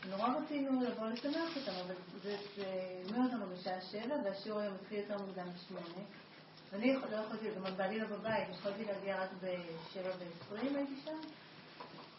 [0.09, 2.35] נורא רצינו לבוא לשמח אותם, אבל זה
[3.03, 6.03] הזמין אותנו בשעה שבע, והשיעור היום מתחיל יותר מוקדם בשמונה.
[6.71, 11.17] ואני לא יכולתי, גם בעלי לא בבית, יכולתי להגיע רק בשבע ועשרים הייתי שם.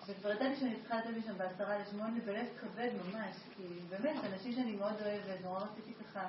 [0.07, 4.73] וכבר ידעתי שאני צריכה לתת שם בעשרה לשמונה, בלב כבד ממש, כי באמת, אנשים שאני
[4.77, 6.27] מאוד אוהבת, נורא רציתי ככה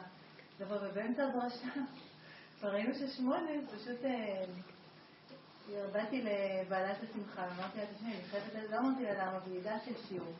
[0.59, 1.67] לבוא, ובאמצע הדרשה,
[2.59, 3.99] כבר ראינו ששמונה, פשוט
[5.91, 10.33] באתי לבעלת השמחה, אמרתי לה, תשמעי, אני חייבת, לא אמרתי לה למה, ועידה של שיעור.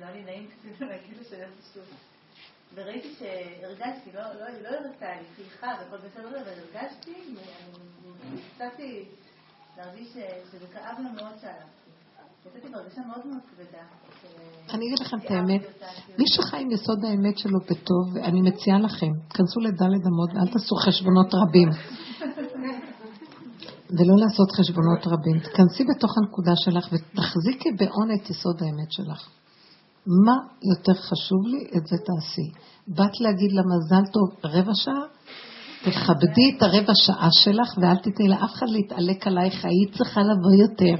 [0.00, 1.88] לא לי נעים קצת להגיד לה שאני שיעור.
[2.74, 7.14] וראיתי שהרגשתי, לא, לא, לא הראתה לי, חייכה והכל בסדר, אבל הרגשתי,
[8.26, 9.04] אני הצלחתי
[9.76, 10.08] להרגיש
[10.52, 11.85] שזה כאב לו מאוד שהלכתי.
[14.74, 15.62] אני אגיד לכם את האמת.
[16.18, 20.76] מי שחי עם יסוד האמת שלו בטוב, אני מציעה לכם, כנסו לדלת אמות ואל תעשו
[20.76, 21.68] חשבונות רבים.
[23.90, 25.40] ולא לעשות חשבונות רבים.
[25.40, 29.28] תכנסי בתוך הנקודה שלך ותחזיקי בעון את יסוד האמת שלך.
[30.06, 30.36] מה
[30.72, 32.50] יותר חשוב לי, את זה תעשי.
[32.88, 35.04] באת להגיד לה מזל טוב רבע שעה?
[35.86, 40.96] תכבדי את הרבע שעה שלך ואל תתני לאף אחד להתעלק עלייך, היית צריכה לבוא יותר.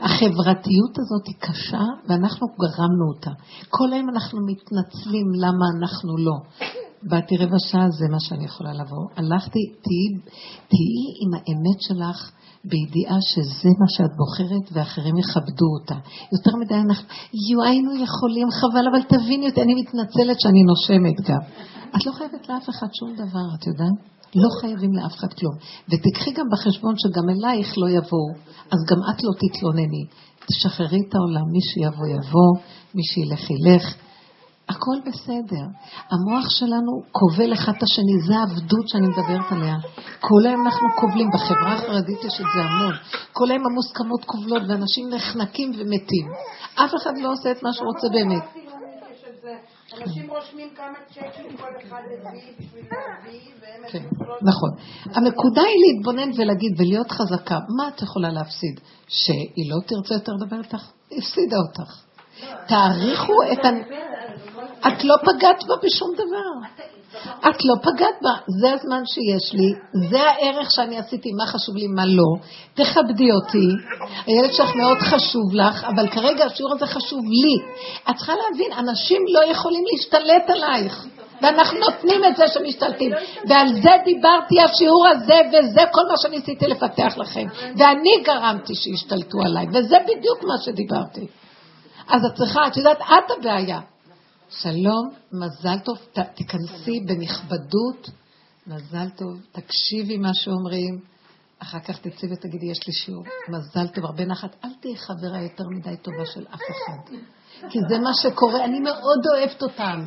[0.00, 3.30] החברתיות הזאת היא קשה ואנחנו גרמנו אותה.
[3.68, 6.36] כל היום אנחנו מתנצלים למה אנחנו לא.
[7.02, 9.04] באתי רבע שעה, זה מה שאני יכולה לבוא.
[9.16, 10.08] הלכתי, תהיי,
[10.70, 12.30] תהיי עם האמת שלך
[12.64, 15.98] בידיעה שזה מה שאת בוחרת ואחרים יכבדו אותה.
[16.34, 17.08] יותר מדי אנחנו,
[17.64, 21.42] היינו יכולים, חבל, אבל תביני אותי, אני מתנצלת שאני נושמת גם.
[21.96, 24.19] את לא חייבת לאף אחד שום דבר, את יודעת?
[24.34, 25.54] לא חייבים לאף אחד כלום.
[25.88, 28.30] ותקחי גם בחשבון שגם אלייך לא יבואו,
[28.72, 30.04] אז גם את לא תתלונני.
[30.46, 32.50] תשחררי את העולם, מי שיבוא יבוא,
[32.94, 33.94] מי שילך ילך.
[34.68, 35.64] הכל בסדר.
[36.10, 39.76] המוח שלנו כובל אחד את השני, זה העבדות שאני מדברת עליה.
[40.20, 42.94] כל היום אנחנו כובלים, בחברה החרדית יש את זה המון.
[43.32, 46.26] כל היום המוסכמות כובלות ואנשים נחנקים ומתים.
[46.74, 48.59] אף אחד לא עושה את מה שהוא רוצה באמת.
[49.98, 54.70] אנשים רושמים כמה צ'קים כל אחד הביא בשביל להביא, והם כן, לא- נכון.
[55.14, 57.58] הנקודה היא להתבונן ולהגיד ולהיות חזקה.
[57.76, 58.80] מה את יכולה להפסיד?
[59.08, 60.90] שהיא לא תרצה יותר לדבר איתך?
[61.18, 62.02] הפסידה אותך.
[62.68, 63.68] תעריכו את ה...
[64.86, 66.68] את לא פגעת בה בשום דבר.
[67.48, 68.34] את לא פגעת בה.
[68.60, 69.72] זה הזמן שיש לי,
[70.10, 72.36] זה הערך שאני עשיתי, מה חשוב לי, מה לא.
[72.74, 73.68] תכבדי אותי.
[74.26, 77.56] הילד שלך מאוד חשוב לך, אבל כרגע השיעור הזה חשוב לי.
[78.10, 81.06] את צריכה להבין, אנשים לא יכולים להשתלט עלייך.
[81.42, 83.12] ואנחנו נותנים את זה שמשתלטים.
[83.48, 87.46] ועל זה דיברתי השיעור הזה, וזה כל מה שניסיתי לפתח לכם.
[87.76, 91.26] ואני גרמתי שישתלטו עליי, וזה בדיוק מה שדיברתי.
[92.08, 93.80] אז את צריכה, את יודעת, את הבעיה.
[94.50, 98.10] שלום, מזל טוב, ת, תיכנסי בנכבדות,
[98.66, 101.00] מזל טוב, תקשיבי מה שאומרים,
[101.58, 105.64] אחר כך תצאי ותגידי, יש לי שיעור, מזל טוב, הרבה נחת, אל תהיי חברה יותר
[105.76, 107.16] מדי טובה של אף אחד,
[107.70, 110.04] כי זה מה שקורה, אני מאוד אוהבת אותם.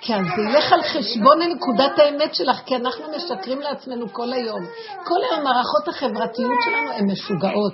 [0.00, 4.60] כי אז זה ילך על חשבון נקודת האמת שלך, כי אנחנו משקרים לעצמנו כל היום.
[5.04, 7.72] כל היום המערכות החברתיות שלנו הן משוגעות.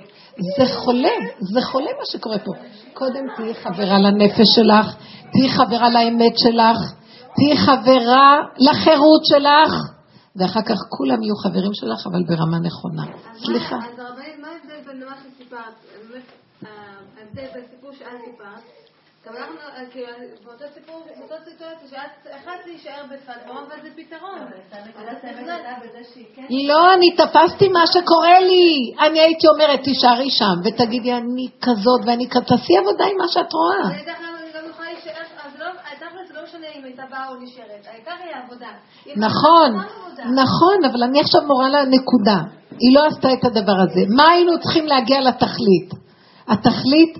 [0.57, 1.13] זה חולה,
[1.53, 2.51] זה חולה מה שקורה פה.
[2.93, 4.95] קודם תהיי חברה לנפש שלך,
[5.33, 6.79] תהיי חברה לאמת שלך,
[7.35, 9.73] תהיי חברה לחירות שלך,
[10.35, 13.03] ואחר כך כולם יהיו חברים שלך, אבל ברמה נכונה.
[13.45, 13.75] סליחה.
[13.75, 15.75] אז הרבנית, מה ההבדל בין מה שסיפרת?
[17.17, 18.63] ההבדל בסיפור שאת סיפרת.
[19.27, 19.55] גם אנחנו,
[19.91, 20.07] כאילו,
[20.45, 24.39] באותו סיפור, באותו סיטואציה, שאת החלטת להישאר בצד, אבל זה פתרון.
[26.35, 26.45] כן...
[26.67, 28.93] לא, אני תפסתי מה שקורה לי.
[29.07, 33.53] אני הייתי אומרת, תישארי שם, ותגידי, אני כזאת ואני כזאת, תעשי עבודה עם מה שאת
[33.53, 33.89] רואה.
[33.89, 35.65] אני יודעת למה אני גם יכולה להישאר, אז לא,
[35.99, 38.67] תכל'ס זה לא משנה אם הייתה באה או נשארת, העיקר היא העבודה.
[39.05, 39.71] היא עשתה נכון.
[40.35, 42.37] נכון, אבל אני עכשיו מורה לה נקודה.
[42.79, 44.01] היא לא עשתה את הדבר הזה.
[44.15, 45.89] מה היינו צריכים להגיע לתכלית?
[46.47, 47.17] התכלית,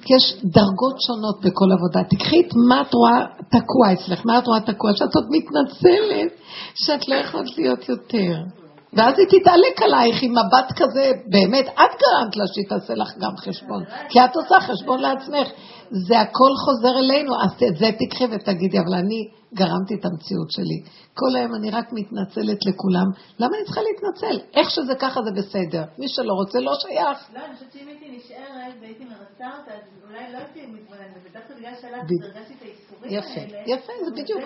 [0.00, 2.08] יש דרגות שונות בכל עבודה.
[2.10, 6.32] תקחי את מה את רואה תקוע אצלך, מה את רואה תקוע, שאת עוד מתנצלת,
[6.74, 8.63] שאת לא יכולת להיות יותר.
[8.96, 13.36] ואז היא תתעלק עלייך עם מבט כזה, באמת, את גרמת לה שהיא תעשה לך גם
[13.36, 15.48] חשבון, כי את עושה חשבון לעצמך.
[15.90, 20.78] זה הכל חוזר אלינו, אז את זה תקחי ותגידי, אבל אני גרמתי את המציאות שלי.
[21.14, 23.08] כל היום אני רק מתנצלת לכולם.
[23.38, 24.36] למה אני צריכה להתנצל?
[24.54, 25.84] איך שזה ככה זה בסדר.
[25.98, 27.18] מי שלא רוצה לא שייך.
[27.34, 31.28] לא, אני חושבת שאם הייתי נשארת והייתי מרצה אותה, אז אולי לא הייתי מתבוננת בזה.
[31.32, 31.72] דווקא בגלל
[32.04, 32.22] בדיוק.
[32.22, 33.58] והרגשתי את האיסורים יפה, האלה.
[33.66, 34.40] יפה, זה בדיוק.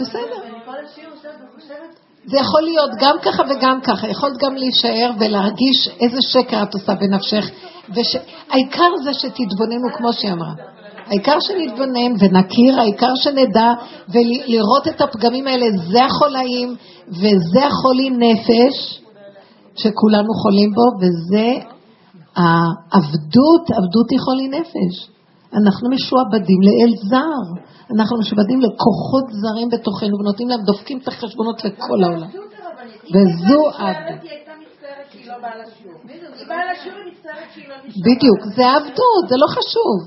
[0.00, 0.38] בסדר.
[2.24, 4.08] זה יכול להיות גם ככה וגם ככה.
[4.08, 7.50] יכולת גם להישאר ולהרגיש איזה שקר את עושה בנפשך.
[7.96, 8.16] וש...
[8.50, 10.52] העיקר זה שתתבוננו כמו שהיא אמרה.
[11.06, 13.72] העיקר שנתבונן ונכיר, העיקר שנדע
[14.08, 16.76] ולראות את הפגמים האלה, זה החולאים
[17.08, 19.00] וזה החולי נפש
[19.76, 21.48] שכולנו חולים בו, וזה
[22.36, 25.08] העבדות, עבדות היא חולי נפש.
[25.54, 32.04] אנחנו משועבדים לאל זר, אנחנו משועבדים לכוחות זרים בתוכנו ונותנים להם, דופקים את החשבונות לכל
[32.04, 32.28] העולם.
[33.14, 34.22] וזו העבדות.
[34.22, 35.98] היא הייתה מצטערת שהיא לא באה לשיעור.
[36.38, 38.02] היא באה לשיעור היא מצטערת שהיא לא נשארה.
[38.06, 39.98] בדיוק, זה עבדות, זה לא חשוב.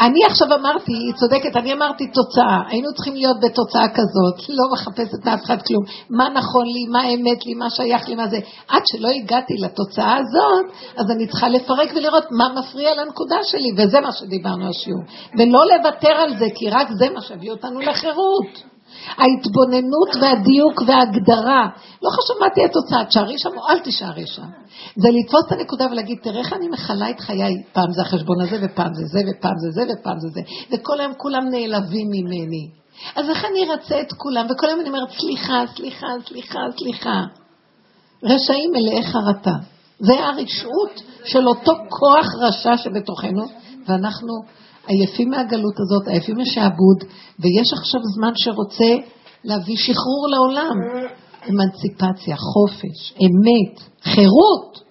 [0.00, 5.24] אני עכשיו אמרתי, היא צודקת, אני אמרתי תוצאה, היינו צריכים להיות בתוצאה כזאת, לא מחפשת
[5.24, 8.38] מאף אחד כלום, מה נכון לי, מה אמת לי, מה שייך לי, מה זה.
[8.68, 10.66] עד שלא הגעתי לתוצאה הזאת,
[10.96, 15.02] אז אני צריכה לפרק ולראות מה מפריע לנקודה שלי, וזה מה שדיברנו השיעור.
[15.38, 18.69] ולא לוותר על זה, כי רק זה מה שהביא אותנו לחירות.
[19.06, 21.68] ההתבוננות והדיוק וההגדרה.
[22.02, 24.48] לא חשוב מה תהיה התוצאה, תשארי שם או אל תישארי שם.
[24.96, 28.56] זה לתפוס את הנקודה ולהגיד, תראה איך אני מכלה את חיי, פעם זה החשבון הזה,
[28.62, 30.40] ופעם זה זה, ופעם זה זה, ופעם זה זה.
[30.72, 32.68] וכל היום כולם נעלבים ממני.
[33.16, 34.46] אז איך אני ארצה את כולם?
[34.50, 37.22] וכל היום אני אומרת, סליחה, סליחה, סליחה, סליחה.
[38.22, 39.54] רשעים מלאי חרטה.
[39.98, 43.44] זה הרשעות של אותו כוח רשע שבתוכנו,
[43.86, 44.32] ואנחנו
[44.90, 46.98] עייפים מהגלות הזאת, עייפים משעבוד,
[47.40, 48.92] ויש עכשיו זמן שרוצה
[49.44, 50.76] להביא שחרור לעולם.
[51.48, 54.90] אמנציפציה, חופש, אמת, חירות.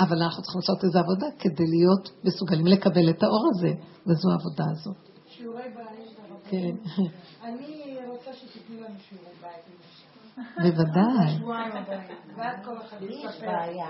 [0.00, 3.72] אבל אנחנו צריכים לעשות איזו עבודה כדי להיות מסוגלים לקבל את האור הזה,
[4.06, 4.96] וזו העבודה הזאת.
[5.28, 6.18] שיעורי בית.
[6.50, 6.74] כן,
[7.42, 9.64] אני רוצה שתתנו לנו שיעורי בית.
[10.62, 11.38] בוודאי.
[11.38, 12.18] שבועיים הבאים.
[12.36, 13.40] ואז כל אחד לי יש.
[13.40, 13.86] בעיה,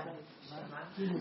[0.95, 1.19] כאילו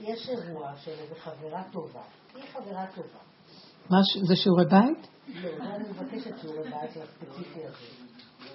[0.00, 2.00] יש אירוע של איזו חברה טובה.
[2.42, 4.02] היא חברה טובה.
[4.26, 5.08] זה שיעורי בית?
[5.34, 8.10] לא, אני מבקשת שיעורי בית לספציפי הזה.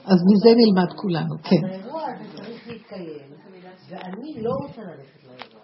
[0.06, 1.66] אז מזה נלמד כולנו, כן.
[1.70, 3.30] האירוע הזה צריך להתקיים,
[3.90, 5.62] ואני לא רוצה ללכת לאירוע.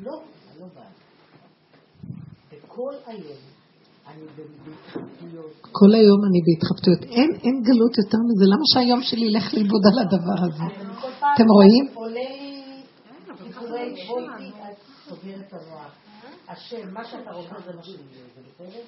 [0.00, 0.12] לא,
[0.50, 0.90] אני לא באה.
[2.52, 3.38] וכל היום
[4.06, 5.52] אני בהתחבטויות.
[5.72, 7.02] כל היום אני בהתחבטויות.
[7.02, 8.44] אין, אין גלות יותר מזה.
[8.52, 10.66] למה שהיום שלי ילך לאיבוד על הדבר הזה?
[11.34, 11.84] אתם רואים?
[11.94, 12.82] עולה לי
[13.44, 14.76] סיפורי בואי, את
[15.08, 15.92] סוגרת את המוח.
[16.50, 17.98] השם, מה שאתה רוצה זה מה שיהיה,
[18.34, 18.80] זה בסדר?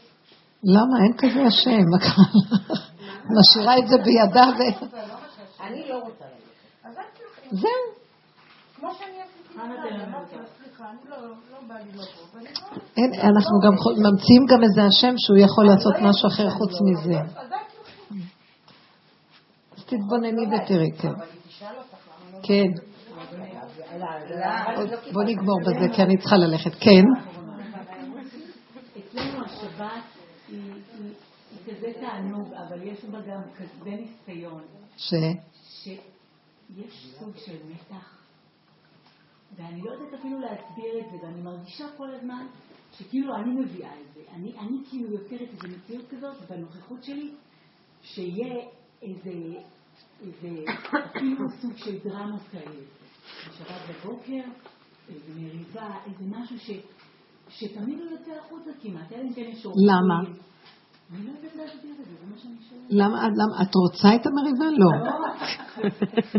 [0.65, 0.97] למה?
[1.05, 1.85] אין כזה השם.
[1.91, 2.93] מה קרה לך?
[3.39, 4.61] משאירה את זה בידה ו...
[5.61, 7.51] אני לא רוצה ללכת.
[7.51, 8.03] זהו.
[8.77, 9.13] כמו שאני
[9.59, 9.67] לא לא
[11.09, 11.29] לא-
[13.23, 13.73] אנחנו גם
[14.05, 17.19] ממציאים גם איזה השם שהוא יכול לעשות משהו אחר חוץ מזה.
[19.77, 21.13] אז תתבונני ותראי, כן.
[22.43, 22.71] כן.
[25.13, 26.75] בוא נגמור בזה, כי אני צריכה ללכת.
[26.81, 27.32] כן.
[29.83, 30.03] השבת
[30.49, 31.13] היא היא-
[31.51, 34.63] היא כזה תענוג, אבל יש בה גם כזה ניסיון,
[34.97, 35.15] ש...
[35.65, 38.19] שיש סוג של מתח,
[39.57, 42.47] ואני לא יודעת אפילו להסביר את זה, ואני מרגישה כל הזמן
[42.99, 44.21] שכאילו אני מביאה את זה.
[44.33, 47.31] אני, אני כאילו יוצרת איזו מציאות כזאת בנוכחות שלי,
[48.03, 48.65] שיהיה
[49.03, 49.31] איזה,
[50.21, 50.65] איזה
[51.11, 52.81] אפילו סוג של דרמות כאלה.
[53.49, 54.43] בשבת בבוקר,
[55.09, 56.71] איזה מריבה, איזה משהו ש,
[57.53, 59.83] שתמיד הוא יוצא החוצה כמעט, אלא אם כן יש אורחים.
[59.89, 60.31] למה?
[61.13, 62.83] אני לא יודעת להסביר את זה, זה מה שאני שואלת.
[62.91, 64.65] למה, למה, את רוצה את המריבה?
[64.65, 64.91] לא.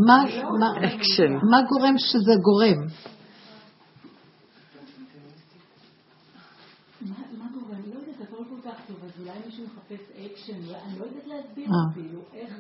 [0.08, 0.24] מה,
[0.60, 0.70] מה,
[1.52, 2.80] מה גורם שזה גורם?
[7.02, 7.76] מה מה קורה?
[7.78, 11.28] אני לא יודעת, הכל כל כך טוב, אז אולי מישהו מחפש אקשן, אני לא יודעת
[11.28, 11.92] להסביר אה.
[11.92, 12.54] אפילו, איך...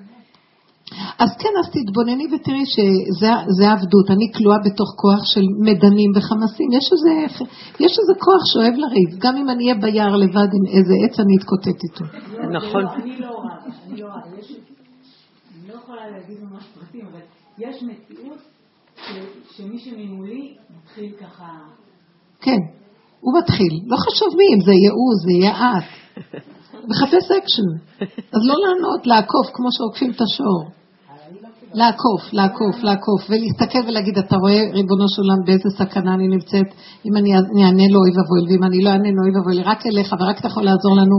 [1.19, 4.07] אז כן, אז תתבונני ותראי שזה עבדות.
[4.09, 6.71] אני כלואה בתוך כוח של מדנים וחמסים.
[6.71, 7.11] יש איזה,
[7.79, 9.09] יש איזה כוח שאוהב לריב.
[9.19, 12.05] גם אם אני אהיה ביער לבד עם איזה עץ, אני אתקוטט איתו.
[12.57, 12.85] נכון.
[12.87, 13.55] אני לא רבה,
[13.87, 14.07] אני לא.
[14.39, 17.19] יש- אני לא יכולה להגיד ממש פרטים, אבל
[17.57, 18.37] יש מציאות
[19.55, 21.47] שמי שממולי מתחיל ככה...
[22.41, 22.59] כן,
[23.19, 23.73] הוא מתחיל.
[23.87, 25.83] לא חשוב מי, אם זה יהיה הוא, זה יהיה את.
[26.89, 27.69] מחפש אקשן.
[28.33, 30.82] אז לא לענות, לעקוף כמו שעוקפים את השור.
[31.73, 36.67] לעקוף, לעקוף, לעקוף, ולהסתכל ולהגיד, אתה רואה, ריבונו של עולם, באיזה סכנה אני נמצאת,
[37.05, 37.29] אם אני
[37.65, 40.47] אענה לו, אוי ואבוי ואם אני לא אענה לו, אוי ואבוי רק אליך, ורק אתה
[40.47, 41.17] יכול לעזור לנו.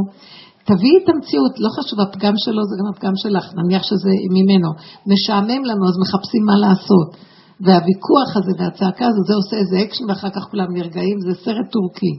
[0.65, 4.71] תביאי את המציאות, לא חשוב, הפגם שלו זה גם הפגם שלך, נניח שזה ממנו.
[5.07, 7.34] משעמם לנו, אז מחפשים מה לעשות.
[7.61, 12.15] והוויכוח הזה והצעקה הזו, זה עושה איזה אקשן, ואחר כך כולם נרגעים, זה סרט טורקי.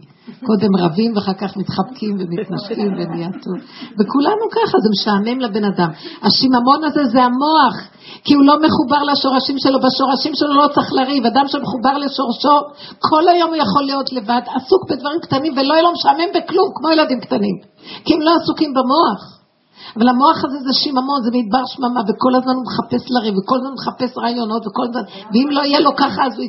[0.45, 3.57] קודם רבים ואחר כך מתחבקים ומתנשקים ונהיה טוב.
[3.99, 5.89] וכולנו ככה, זה משעמם לבן אדם.
[6.21, 7.75] השיממון הזה זה המוח,
[8.23, 11.25] כי הוא לא מחובר לשורשים שלו, בשורשים שלו לא צריך לריב.
[11.25, 12.57] אדם שמחובר לשורשו,
[12.99, 16.89] כל היום הוא יכול להיות לבד, עסוק בדברים קטנים ולא יהיה לו משעמם בכלום, כמו
[16.91, 17.55] ילדים קטנים.
[18.05, 19.34] כי הם לא עסוקים במוח.
[19.95, 23.71] אבל המוח הזה זה שיממון, זה מדבר שממה, וכל הזמן הוא מחפש לריב, וכל הזמן
[23.73, 26.45] הוא מחפש רעיונות, וכל הזמן, ואם לא יהיה לו ככה, אז הוא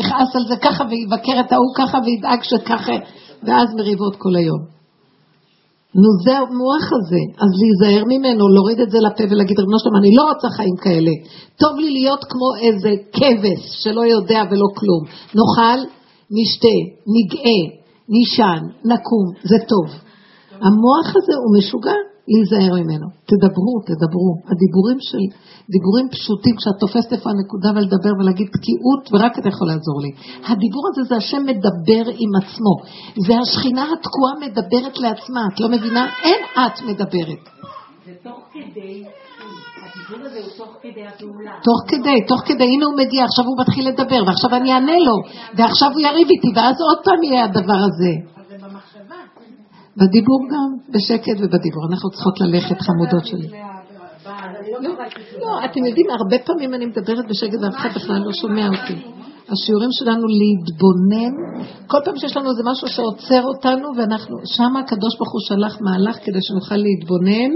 [0.00, 2.96] יכעס על זה ככה, ויבקר את ההוא ככה, וידאג שככה,
[3.42, 4.80] ואז מריבות כל היום.
[5.94, 10.10] נו, זה המוח הזה, אז להיזהר ממנו, להוריד את זה לפה ולהגיד, רבנו שלום, אני
[10.16, 11.10] לא רוצה חיים כאלה.
[11.60, 15.02] טוב לי להיות כמו איזה כבש שלא יודע ולא כלום.
[15.38, 15.80] נאכל,
[16.36, 16.76] נשתה,
[17.14, 17.60] נגאה,
[18.08, 19.86] נישן, נקום, זה טוב.
[20.66, 23.06] המוח הזה הוא משוגע, להיזהר ממנו.
[23.30, 24.30] תדברו, תדברו.
[24.50, 25.22] הדיבורים של,
[25.74, 30.10] דיבורים פשוטים, כשאת תופסת איפה הנקודה ולדבר ולהגיד תקיעות, ורק אתה יכול לעזור לי.
[30.50, 32.74] הדיבור הזה זה השם מדבר עם עצמו.
[33.26, 36.04] זה השכינה התקועה מדברת לעצמה, את לא מבינה?
[36.26, 37.42] אין את מדברת.
[38.06, 39.04] זה תוך כדי,
[39.82, 41.54] הדיבור הזה הוא תוך כדי הפעולה.
[41.68, 45.16] תוך כדי, תוך כדי, הנה הוא מגיע, עכשיו הוא מתחיל לדבר, ועכשיו אני אענה לו,
[45.56, 48.39] ועכשיו הוא יריב איתי, ואז עוד פעם יהיה הדבר הזה.
[50.00, 51.82] בדיבור גם, בשקט ובדיבור.
[51.90, 53.48] אנחנו צריכות ללכת, חמודות שלי.
[55.40, 58.98] לא, אתם יודעים, הרבה פעמים אני מדברת בשקט ואף אחד בכלל לא שומע אותי.
[59.52, 61.34] השיעורים שלנו להתבונן,
[61.86, 66.16] כל פעם שיש לנו איזה משהו שעוצר אותנו, ואנחנו, שם הקדוש ברוך הוא שלח מהלך
[66.24, 67.52] כדי שנוכל להתבונן,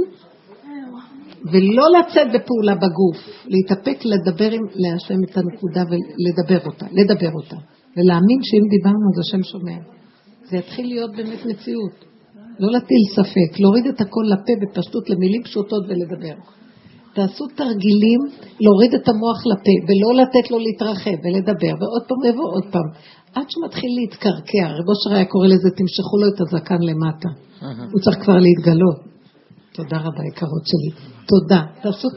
[1.53, 7.57] ולא לצאת בפעולה בגוף, להתאפק לדבר עם להשם את הנקודה ולדבר אותה, לדבר אותה,
[7.97, 9.79] ולהאמין שאם דיברנו אז השם שומע.
[10.51, 12.14] זה יתחיל להיות באמת מציאות.
[12.59, 16.37] לא להטיל ספק, להוריד את הכל לפה בפשטות למילים פשוטות ולדבר.
[17.15, 18.21] תעשו תרגילים
[18.61, 22.89] להוריד את המוח לפה ולא לתת לו להתרחב ולדבר, ועוד פעם ויבוא עוד פעם.
[23.35, 27.29] עד שמתחיל להתקרקע, רב אושר היה קורא לזה, תמשכו לו את הזקן למטה.
[27.93, 28.99] הוא צריך כבר להתגלות.
[29.77, 30.91] תודה רבה, יקרות שלי.
[31.27, 31.63] תודה.
[31.83, 32.09] תעשו